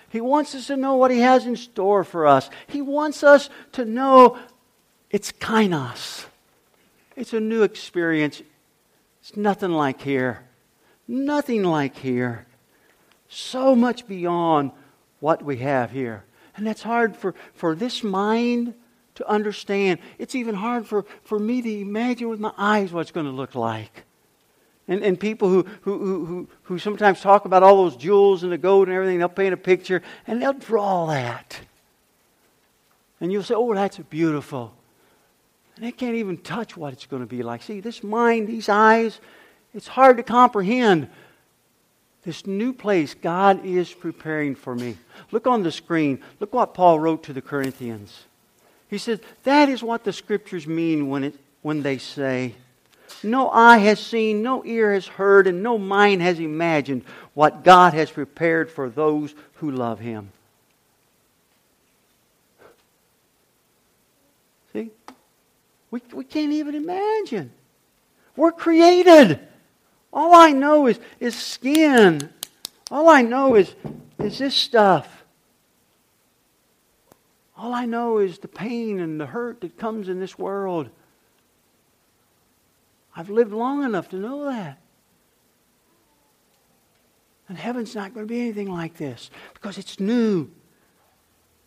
He 0.10 0.22
wants 0.22 0.54
us 0.54 0.68
to 0.68 0.78
know 0.78 0.95
what 0.95 1.12
He 1.12 1.20
has 1.20 1.45
in 1.45 1.56
store 1.56 2.04
for 2.04 2.28
us. 2.28 2.49
He 2.68 2.82
wants 2.82 3.24
us 3.24 3.49
to 3.72 3.86
know 3.86 4.38
it's 5.10 5.32
kainos. 5.32 6.26
It's 7.16 7.34
a 7.34 7.39
new 7.39 7.64
experience. 7.64 8.41
It's 9.22 9.38
nothing 9.38 9.72
like 9.72 10.02
here. 10.02 10.43
Nothing 11.08 11.64
like 11.64 11.97
here. 11.97 12.45
So 13.30 13.76
much 13.76 14.08
beyond 14.08 14.72
what 15.20 15.43
we 15.43 15.58
have 15.58 15.91
here. 15.91 16.26
And 16.58 16.68
that's 16.68 16.84
hard 16.84 17.16
for, 17.16 17.34
for 17.54 17.76
this 17.76 18.04
mind 18.04 18.74
to 19.22 19.30
understand. 19.30 19.99
It's 20.17 20.36
even 20.36 20.55
hard 20.55 20.88
for, 20.88 21.05
for 21.24 21.39
me 21.39 21.61
to 21.61 21.80
imagine 21.80 22.30
with 22.30 22.39
my 22.39 22.53
eyes 22.57 22.91
what 22.91 23.01
it's 23.01 23.11
going 23.11 23.26
to 23.26 23.32
look 23.32 23.55
like. 23.55 24.03
And, 24.88 25.03
and 25.03 25.19
people 25.19 25.47
who, 25.47 25.63
who, 25.82 26.26
who, 26.26 26.49
who 26.63 26.80
sometimes 26.80 27.22
talk 27.22 27.45
about 27.45 27.63
all 27.63 27.84
those 27.84 27.95
jewels 27.95 28.43
and 28.43 28.51
the 28.51 28.57
gold 28.57 28.88
and 28.88 28.95
everything, 28.95 29.19
they'll 29.19 29.30
paint 29.30 29.53
a 29.53 29.57
picture 29.57 30.01
and 30.28 30.41
they'll 30.41 30.53
draw 30.53 31.05
that. 31.07 31.61
And 33.19 33.32
you'll 33.32 33.43
say, 33.43 33.53
oh, 33.53 33.74
that's 33.74 33.99
beautiful. 33.99 34.74
And 35.76 35.86
they 35.86 35.91
can't 35.91 36.15
even 36.15 36.38
touch 36.38 36.76
what 36.76 36.93
it's 36.93 37.05
going 37.05 37.22
to 37.22 37.28
be 37.28 37.43
like. 37.43 37.61
See, 37.61 37.80
this 37.80 38.03
mind, 38.03 38.47
these 38.47 38.67
eyes, 38.67 39.19
it's 39.74 39.88
hard 39.88 40.17
to 40.17 40.24
comprehend. 40.24 41.07
This 42.24 42.45
new 42.45 42.74
place 42.74 43.13
God 43.13 43.65
is 43.65 43.93
preparing 43.93 44.55
for 44.55 44.76
me. 44.76 44.97
Look 45.32 45.47
on 45.47 45.63
the 45.63 45.72
screen. 45.72 46.22
Look 46.39 46.53
what 46.53 46.74
Paul 46.74 46.99
wrote 46.99 47.24
to 47.24 47.34
the 47.34 47.41
Corinthians. 47.41 48.26
He 48.91 48.99
says, 48.99 49.19
That 49.43 49.69
is 49.69 49.81
what 49.81 50.03
the 50.03 50.13
scriptures 50.13 50.67
mean 50.67 51.09
when, 51.09 51.23
it, 51.23 51.35
when 51.63 51.81
they 51.81 51.97
say, 51.97 52.53
no 53.23 53.49
eye 53.49 53.77
has 53.79 53.99
seen, 53.99 54.41
no 54.41 54.65
ear 54.65 54.93
has 54.93 55.07
heard, 55.07 55.47
and 55.47 55.63
no 55.63 55.77
mind 55.77 56.21
has 56.21 56.39
imagined 56.39 57.03
what 57.33 57.63
God 57.63 57.93
has 57.93 58.11
prepared 58.11 58.69
for 58.69 58.89
those 58.89 59.33
who 59.55 59.71
love 59.71 59.99
Him. 59.99 60.31
See? 64.73 64.89
We, 65.89 66.01
we 66.13 66.23
can't 66.23 66.53
even 66.53 66.75
imagine. 66.75 67.51
We're 68.35 68.51
created. 68.51 69.39
All 70.11 70.33
I 70.33 70.51
know 70.51 70.87
is, 70.87 70.99
is 71.19 71.35
skin. 71.35 72.29
All 72.89 73.07
I 73.07 73.21
know 73.21 73.55
is, 73.55 73.73
is 74.19 74.39
this 74.39 74.55
stuff. 74.55 75.20
All 77.62 77.76
I 77.76 77.86
know 77.86 78.18
is 78.18 78.39
the 78.39 78.47
pain 78.47 78.99
and 78.99 79.22
the 79.22 79.28
hurt 79.28 79.62
that 79.62 79.78
comes 79.78 80.09
in 80.09 80.20
this 80.20 80.36
world. 80.36 80.89
I've 83.16 83.30
lived 83.30 83.53
long 83.53 83.84
enough 83.84 84.09
to 84.09 84.16
know 84.16 84.45
that. 84.45 84.80
And 87.47 87.59
heaven's 87.59 87.93
not 87.93 88.16
going 88.16 88.26
to 88.26 88.34
be 88.34 88.41
anything 88.41 88.72
like 88.72 88.97
this 88.97 89.30
because 89.53 89.78
it's 89.78 89.99
new. 89.99 90.49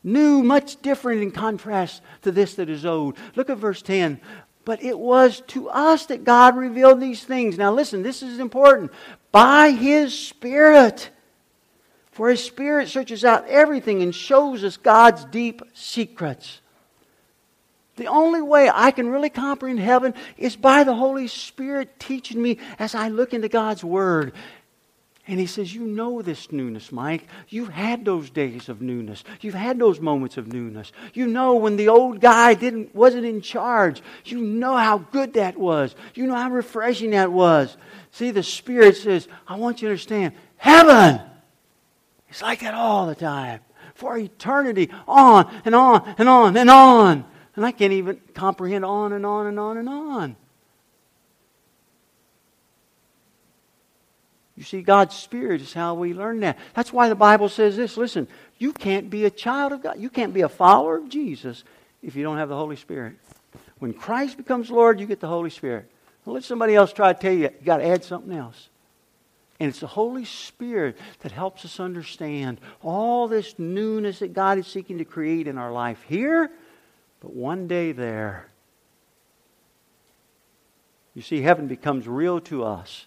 New, 0.02 0.42
much 0.42 0.82
different 0.82 1.22
in 1.22 1.30
contrast 1.30 2.02
to 2.22 2.32
this 2.32 2.54
that 2.56 2.68
is 2.68 2.84
old. 2.84 3.16
Look 3.36 3.48
at 3.48 3.58
verse 3.58 3.80
10. 3.80 4.20
But 4.64 4.82
it 4.82 4.98
was 4.98 5.42
to 5.48 5.68
us 5.68 6.06
that 6.06 6.24
God 6.24 6.56
revealed 6.56 7.00
these 7.00 7.22
things. 7.22 7.56
Now, 7.56 7.72
listen, 7.72 8.02
this 8.02 8.20
is 8.20 8.40
important. 8.40 8.90
By 9.30 9.70
His 9.70 10.18
Spirit. 10.18 11.10
For 12.14 12.30
His 12.30 12.42
Spirit 12.42 12.88
searches 12.88 13.24
out 13.24 13.48
everything 13.48 14.00
and 14.00 14.14
shows 14.14 14.62
us 14.62 14.76
God's 14.76 15.24
deep 15.24 15.62
secrets. 15.74 16.60
The 17.96 18.06
only 18.06 18.40
way 18.40 18.70
I 18.72 18.92
can 18.92 19.08
really 19.08 19.30
comprehend 19.30 19.80
heaven 19.80 20.14
is 20.36 20.54
by 20.56 20.84
the 20.84 20.94
Holy 20.94 21.26
Spirit 21.26 21.98
teaching 21.98 22.40
me 22.40 22.58
as 22.78 22.94
I 22.94 23.08
look 23.08 23.34
into 23.34 23.48
God's 23.48 23.84
Word. 23.84 24.32
And 25.26 25.40
he 25.40 25.46
says, 25.46 25.74
You 25.74 25.82
know 25.82 26.22
this 26.22 26.52
newness, 26.52 26.92
Mike. 26.92 27.26
You've 27.48 27.70
had 27.70 28.04
those 28.04 28.30
days 28.30 28.68
of 28.68 28.80
newness. 28.80 29.24
You've 29.40 29.54
had 29.54 29.78
those 29.78 29.98
moments 29.98 30.36
of 30.36 30.52
newness. 30.52 30.92
You 31.14 31.26
know 31.26 31.54
when 31.54 31.76
the 31.76 31.88
old 31.88 32.20
guy 32.20 32.54
didn't, 32.54 32.94
wasn't 32.94 33.24
in 33.24 33.40
charge. 33.40 34.02
You 34.24 34.38
know 34.38 34.76
how 34.76 34.98
good 34.98 35.34
that 35.34 35.56
was. 35.56 35.96
You 36.14 36.26
know 36.26 36.34
how 36.34 36.50
refreshing 36.50 37.10
that 37.10 37.32
was. 37.32 37.76
See, 38.12 38.30
the 38.30 38.42
Spirit 38.44 38.96
says, 38.96 39.26
I 39.48 39.56
want 39.56 39.82
you 39.82 39.88
to 39.88 39.92
understand 39.92 40.34
heaven. 40.56 41.20
It's 42.34 42.42
like 42.42 42.62
that 42.62 42.74
all 42.74 43.06
the 43.06 43.14
time. 43.14 43.60
For 43.94 44.18
eternity, 44.18 44.90
on 45.06 45.48
and 45.64 45.72
on 45.72 46.16
and 46.18 46.28
on 46.28 46.56
and 46.56 46.68
on. 46.68 47.24
And 47.54 47.64
I 47.64 47.70
can't 47.70 47.92
even 47.92 48.20
comprehend 48.34 48.84
on 48.84 49.12
and 49.12 49.24
on 49.24 49.46
and 49.46 49.60
on 49.60 49.76
and 49.76 49.88
on. 49.88 50.34
You 54.56 54.64
see, 54.64 54.82
God's 54.82 55.14
Spirit 55.14 55.60
is 55.60 55.72
how 55.72 55.94
we 55.94 56.12
learn 56.12 56.40
that. 56.40 56.58
That's 56.74 56.92
why 56.92 57.08
the 57.08 57.14
Bible 57.14 57.48
says 57.48 57.76
this 57.76 57.96
listen, 57.96 58.26
you 58.58 58.72
can't 58.72 59.08
be 59.08 59.26
a 59.26 59.30
child 59.30 59.70
of 59.70 59.84
God. 59.84 60.00
You 60.00 60.10
can't 60.10 60.34
be 60.34 60.40
a 60.40 60.48
follower 60.48 60.96
of 60.96 61.08
Jesus 61.08 61.62
if 62.02 62.16
you 62.16 62.24
don't 62.24 62.38
have 62.38 62.48
the 62.48 62.56
Holy 62.56 62.74
Spirit. 62.74 63.14
When 63.78 63.92
Christ 63.92 64.36
becomes 64.36 64.72
Lord, 64.72 64.98
you 64.98 65.06
get 65.06 65.20
the 65.20 65.28
Holy 65.28 65.50
Spirit. 65.50 65.88
Don't 66.24 66.34
let 66.34 66.42
somebody 66.42 66.74
else 66.74 66.92
try 66.92 67.12
to 67.12 67.20
tell 67.20 67.32
you 67.32 67.42
you 67.42 67.64
got 67.64 67.76
to 67.76 67.86
add 67.86 68.02
something 68.02 68.36
else. 68.36 68.70
And 69.60 69.68
it's 69.68 69.80
the 69.80 69.86
Holy 69.86 70.24
Spirit 70.24 70.98
that 71.20 71.32
helps 71.32 71.64
us 71.64 71.78
understand 71.78 72.60
all 72.82 73.28
this 73.28 73.58
newness 73.58 74.18
that 74.18 74.32
God 74.32 74.58
is 74.58 74.66
seeking 74.66 74.98
to 74.98 75.04
create 75.04 75.46
in 75.46 75.58
our 75.58 75.72
life 75.72 76.02
here, 76.08 76.50
but 77.20 77.32
one 77.32 77.68
day 77.68 77.92
there. 77.92 78.48
You 81.14 81.22
see, 81.22 81.40
heaven 81.40 81.68
becomes 81.68 82.08
real 82.08 82.40
to 82.42 82.64
us 82.64 83.06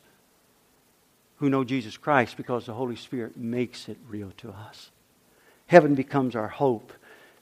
who 1.37 1.49
know 1.49 1.63
Jesus 1.63 1.97
Christ 1.97 2.37
because 2.37 2.65
the 2.65 2.73
Holy 2.73 2.95
Spirit 2.95 3.35
makes 3.37 3.89
it 3.89 3.97
real 4.07 4.31
to 4.37 4.51
us. 4.51 4.89
Heaven 5.67 5.95
becomes 5.95 6.35
our 6.35 6.47
hope 6.47 6.93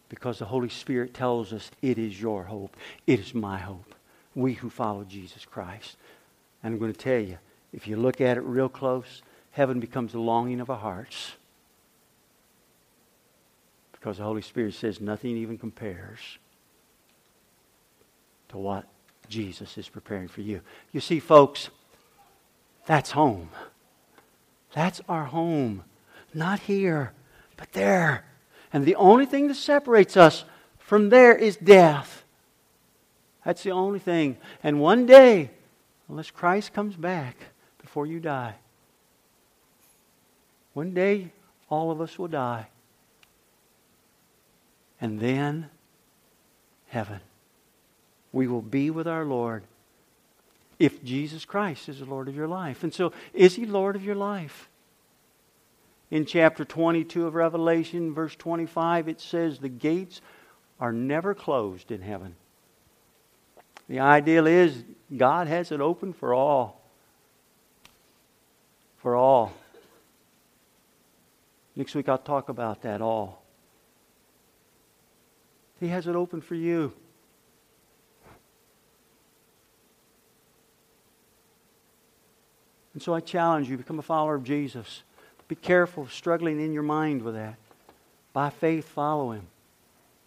because 0.09 0.39
the 0.39 0.45
Holy 0.45 0.69
Spirit 0.69 1.13
tells 1.13 1.53
us 1.53 1.69
it 1.81 1.97
is 1.97 2.19
your 2.19 2.45
hope. 2.45 2.75
It 3.05 3.19
is 3.19 3.33
my 3.33 3.59
hope. 3.59 3.93
We 4.33 4.53
who 4.53 4.69
follow 4.69 5.03
Jesus 5.03 5.45
Christ. 5.45 5.95
And 6.63 6.73
I'm 6.73 6.79
going 6.79 6.91
to 6.91 6.99
tell 6.99 7.19
you, 7.19 7.37
if 7.75 7.89
you 7.89 7.97
look 7.97 8.21
at 8.21 8.37
it 8.37 8.41
real 8.41 8.69
close, 8.69 9.21
heaven 9.51 9.81
becomes 9.81 10.13
the 10.13 10.19
longing 10.19 10.61
of 10.61 10.69
our 10.69 10.77
hearts. 10.77 11.33
Because 13.91 14.17
the 14.17 14.23
Holy 14.23 14.41
Spirit 14.41 14.73
says 14.75 15.01
nothing 15.01 15.35
even 15.35 15.57
compares 15.57 16.39
to 18.47 18.57
what 18.57 18.85
Jesus 19.27 19.77
is 19.77 19.89
preparing 19.89 20.29
for 20.29 20.39
you. 20.39 20.61
You 20.93 21.01
see, 21.01 21.19
folks, 21.19 21.69
that's 22.85 23.11
home. 23.11 23.49
That's 24.73 25.01
our 25.09 25.25
home. 25.25 25.83
Not 26.33 26.61
here, 26.61 27.11
but 27.57 27.73
there. 27.73 28.23
And 28.71 28.85
the 28.85 28.95
only 28.95 29.25
thing 29.25 29.49
that 29.49 29.55
separates 29.55 30.15
us 30.15 30.45
from 30.79 31.09
there 31.09 31.35
is 31.35 31.57
death. 31.57 32.23
That's 33.43 33.63
the 33.63 33.71
only 33.71 33.99
thing. 33.99 34.37
And 34.63 34.79
one 34.79 35.05
day, 35.05 35.51
unless 36.07 36.31
Christ 36.31 36.71
comes 36.71 36.95
back 36.95 37.35
before 37.95 38.05
you 38.05 38.19
die, 38.19 38.55
one 40.73 40.93
day 40.93 41.31
all 41.69 41.91
of 41.91 42.01
us 42.01 42.19
will 42.19 42.27
die. 42.27 42.67
And 44.99 45.17
then, 45.17 45.69
heaven. 46.87 47.21
We 48.33 48.47
will 48.47 48.61
be 48.61 48.89
with 48.89 49.07
our 49.07 49.23
Lord 49.23 49.63
if 50.77 51.05
Jesus 51.05 51.45
Christ 51.45 51.87
is 51.87 51.99
the 51.99 52.05
Lord 52.05 52.27
of 52.27 52.35
your 52.35 52.49
life. 52.49 52.83
And 52.83 52.93
so, 52.93 53.13
is 53.33 53.55
He 53.55 53.65
Lord 53.65 53.95
of 53.95 54.03
your 54.03 54.15
life? 54.15 54.67
In 56.11 56.25
chapter 56.25 56.65
22 56.65 57.27
of 57.27 57.33
Revelation, 57.33 58.13
verse 58.13 58.35
25, 58.35 59.07
it 59.07 59.21
says 59.21 59.59
the 59.59 59.69
gates 59.69 60.19
are 60.81 60.91
never 60.91 61.33
closed 61.33 61.91
in 61.91 62.01
heaven. 62.01 62.35
The 63.87 64.01
ideal 64.01 64.47
is 64.47 64.83
God 65.15 65.47
has 65.47 65.71
it 65.71 65.79
open 65.79 66.11
for 66.11 66.33
all. 66.33 66.81
For 69.05 69.15
all. 69.15 69.53
Next 71.75 71.93
week 71.93 72.09
I'll 72.09 72.17
talk 72.17 72.49
about 72.49 72.81
that 72.81 73.03
all. 73.03 73.43
He 75.79 75.89
has 75.89 76.07
it 76.07 76.15
open 76.15 76.41
for 76.41 76.55
you. 76.55 76.91
And 82.95 83.03
so 83.03 83.13
I 83.13 83.19
challenge 83.19 83.69
you 83.69 83.77
become 83.77 83.99
a 83.99 84.01
follower 84.01 84.33
of 84.33 84.43
Jesus. 84.43 85.03
Be 85.47 85.53
careful 85.53 86.01
of 86.01 86.11
struggling 86.11 86.59
in 86.59 86.73
your 86.73 86.81
mind 86.81 87.21
with 87.21 87.35
that. 87.35 87.57
By 88.33 88.49
faith, 88.49 88.87
follow 88.87 89.33
Him. 89.33 89.45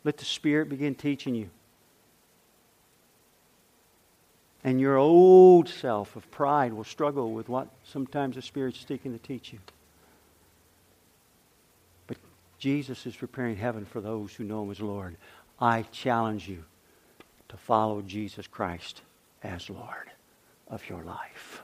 Let 0.05 0.19
the 0.19 0.25
Spirit 0.25 0.69
begin 0.69 0.95
teaching 0.95 1.35
you. 1.35 1.51
And 4.65 4.81
your 4.81 4.97
old 4.97 5.69
self 5.69 6.17
of 6.17 6.31
pride 6.31 6.73
will 6.73 6.85
struggle 6.85 7.33
with 7.33 7.49
what 7.49 7.69
sometimes 7.85 8.37
the 8.37 8.43
Spirit's 8.43 8.85
seeking 8.87 9.13
to 9.13 9.19
teach 9.19 9.53
you. 9.53 9.61
But 12.07 12.17
Jesus 12.59 13.07
is 13.07 13.15
preparing 13.15 13.57
heaven 13.57 13.85
for 13.85 14.01
those 14.01 14.35
who 14.35 14.45
know 14.45 14.65
Him 14.65 14.71
as 14.71 14.81
Lord. 14.81 15.17
I 15.61 15.83
challenge 15.83 16.49
you 16.49 16.65
to 17.49 17.57
follow 17.57 18.03
Jesus 18.03 18.47
Christ 18.47 19.03
as 19.43 19.71
Lord 19.71 20.11
of 20.69 20.89
your 20.89 21.03
life. 21.03 21.63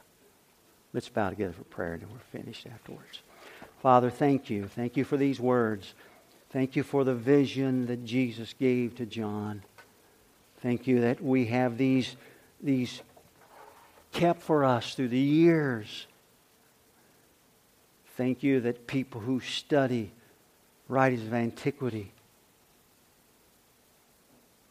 Let's 0.93 1.09
bow 1.09 1.31
together 1.31 1.53
for 1.53 1.65
prayer 1.65 1.95
and 1.95 2.03
then 2.03 2.09
we're 2.11 2.41
finished 2.41 2.67
afterwards. 2.67 3.21
Father, 3.83 4.11
thank 4.11 4.49
you. 4.49 4.67
Thank 4.67 4.97
you 4.97 5.05
for 5.05 5.17
these 5.17 5.41
words. 5.41 5.95
Thank 6.51 6.77
you 6.77 6.85
for 6.85 7.03
the 7.03 7.15
vision 7.15 7.87
that 7.87 8.05
Jesus 8.05 8.55
gave 8.59 8.95
to 8.97 9.07
John. 9.07 9.63
Thank 10.63 10.87
you 10.87 11.01
that 11.01 11.21
we 11.21 11.47
have 11.47 11.77
these, 11.77 12.17
these 12.63 13.03
kept 14.13 14.43
for 14.43 14.65
us 14.65 14.95
through 14.95 15.09
the 15.09 15.19
years. 15.19 16.07
Thank 18.17 18.43
you 18.43 18.61
that 18.61 18.87
people 18.87 19.21
who 19.21 19.41
study 19.41 20.13
writings 20.89 21.27
of 21.27 21.35
antiquity 21.35 22.13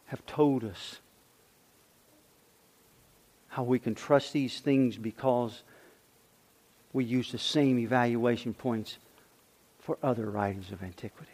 have 0.05 0.25
told 0.25 0.63
us 0.63 0.99
how 3.49 3.63
we 3.63 3.79
can 3.79 3.95
trust 3.95 4.33
these 4.33 4.59
things 4.59 4.97
because 4.97 5.61
we 6.93 7.03
use 7.03 7.31
the 7.31 7.37
same 7.37 7.77
evaluation 7.79 8.53
points 8.53 8.97
for 9.79 9.97
other 10.01 10.29
writings 10.29 10.71
of 10.71 10.81
antiquity. 10.81 11.29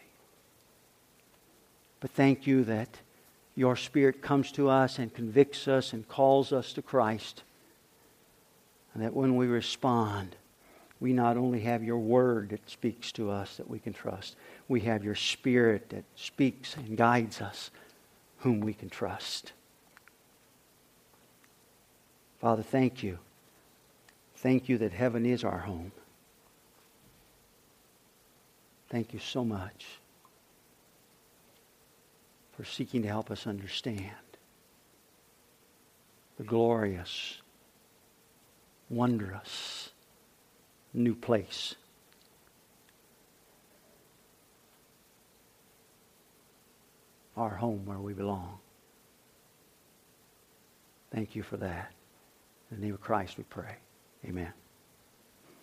But 2.00 2.10
thank 2.10 2.46
you 2.46 2.64
that 2.64 2.88
your 3.60 3.76
Spirit 3.76 4.22
comes 4.22 4.50
to 4.52 4.68
us 4.68 4.98
and 4.98 5.14
convicts 5.14 5.68
us 5.68 5.92
and 5.92 6.08
calls 6.08 6.52
us 6.52 6.72
to 6.72 6.82
Christ. 6.82 7.42
And 8.94 9.02
that 9.02 9.14
when 9.14 9.36
we 9.36 9.46
respond, 9.46 10.34
we 10.98 11.12
not 11.12 11.36
only 11.36 11.60
have 11.60 11.84
your 11.84 11.98
word 11.98 12.50
that 12.50 12.68
speaks 12.68 13.12
to 13.12 13.30
us 13.30 13.56
that 13.58 13.70
we 13.70 13.78
can 13.78 13.92
trust, 13.92 14.34
we 14.66 14.80
have 14.80 15.04
your 15.04 15.14
Spirit 15.14 15.90
that 15.90 16.04
speaks 16.16 16.74
and 16.76 16.96
guides 16.96 17.40
us, 17.40 17.70
whom 18.38 18.60
we 18.60 18.74
can 18.74 18.88
trust. 18.88 19.52
Father, 22.40 22.62
thank 22.62 23.02
you 23.02 23.18
Thank 24.40 24.70
you 24.70 24.78
that 24.78 24.92
heaven 24.92 25.26
is 25.26 25.44
our 25.44 25.58
home. 25.58 25.92
Thank 28.88 29.12
you 29.12 29.18
so 29.18 29.44
much 29.44 29.99
for 32.60 32.66
seeking 32.66 33.00
to 33.00 33.08
help 33.08 33.30
us 33.30 33.46
understand 33.46 34.10
the 36.36 36.44
glorious, 36.44 37.40
wondrous 38.90 39.88
new 40.92 41.14
place. 41.14 41.74
Our 47.34 47.48
home 47.48 47.86
where 47.86 47.98
we 47.98 48.12
belong. 48.12 48.58
Thank 51.14 51.34
you 51.34 51.42
for 51.42 51.56
that. 51.56 51.92
In 52.70 52.78
the 52.78 52.84
name 52.84 52.94
of 52.94 53.00
Christ 53.00 53.38
we 53.38 53.44
pray. 53.44 53.76
Amen. 54.26 54.52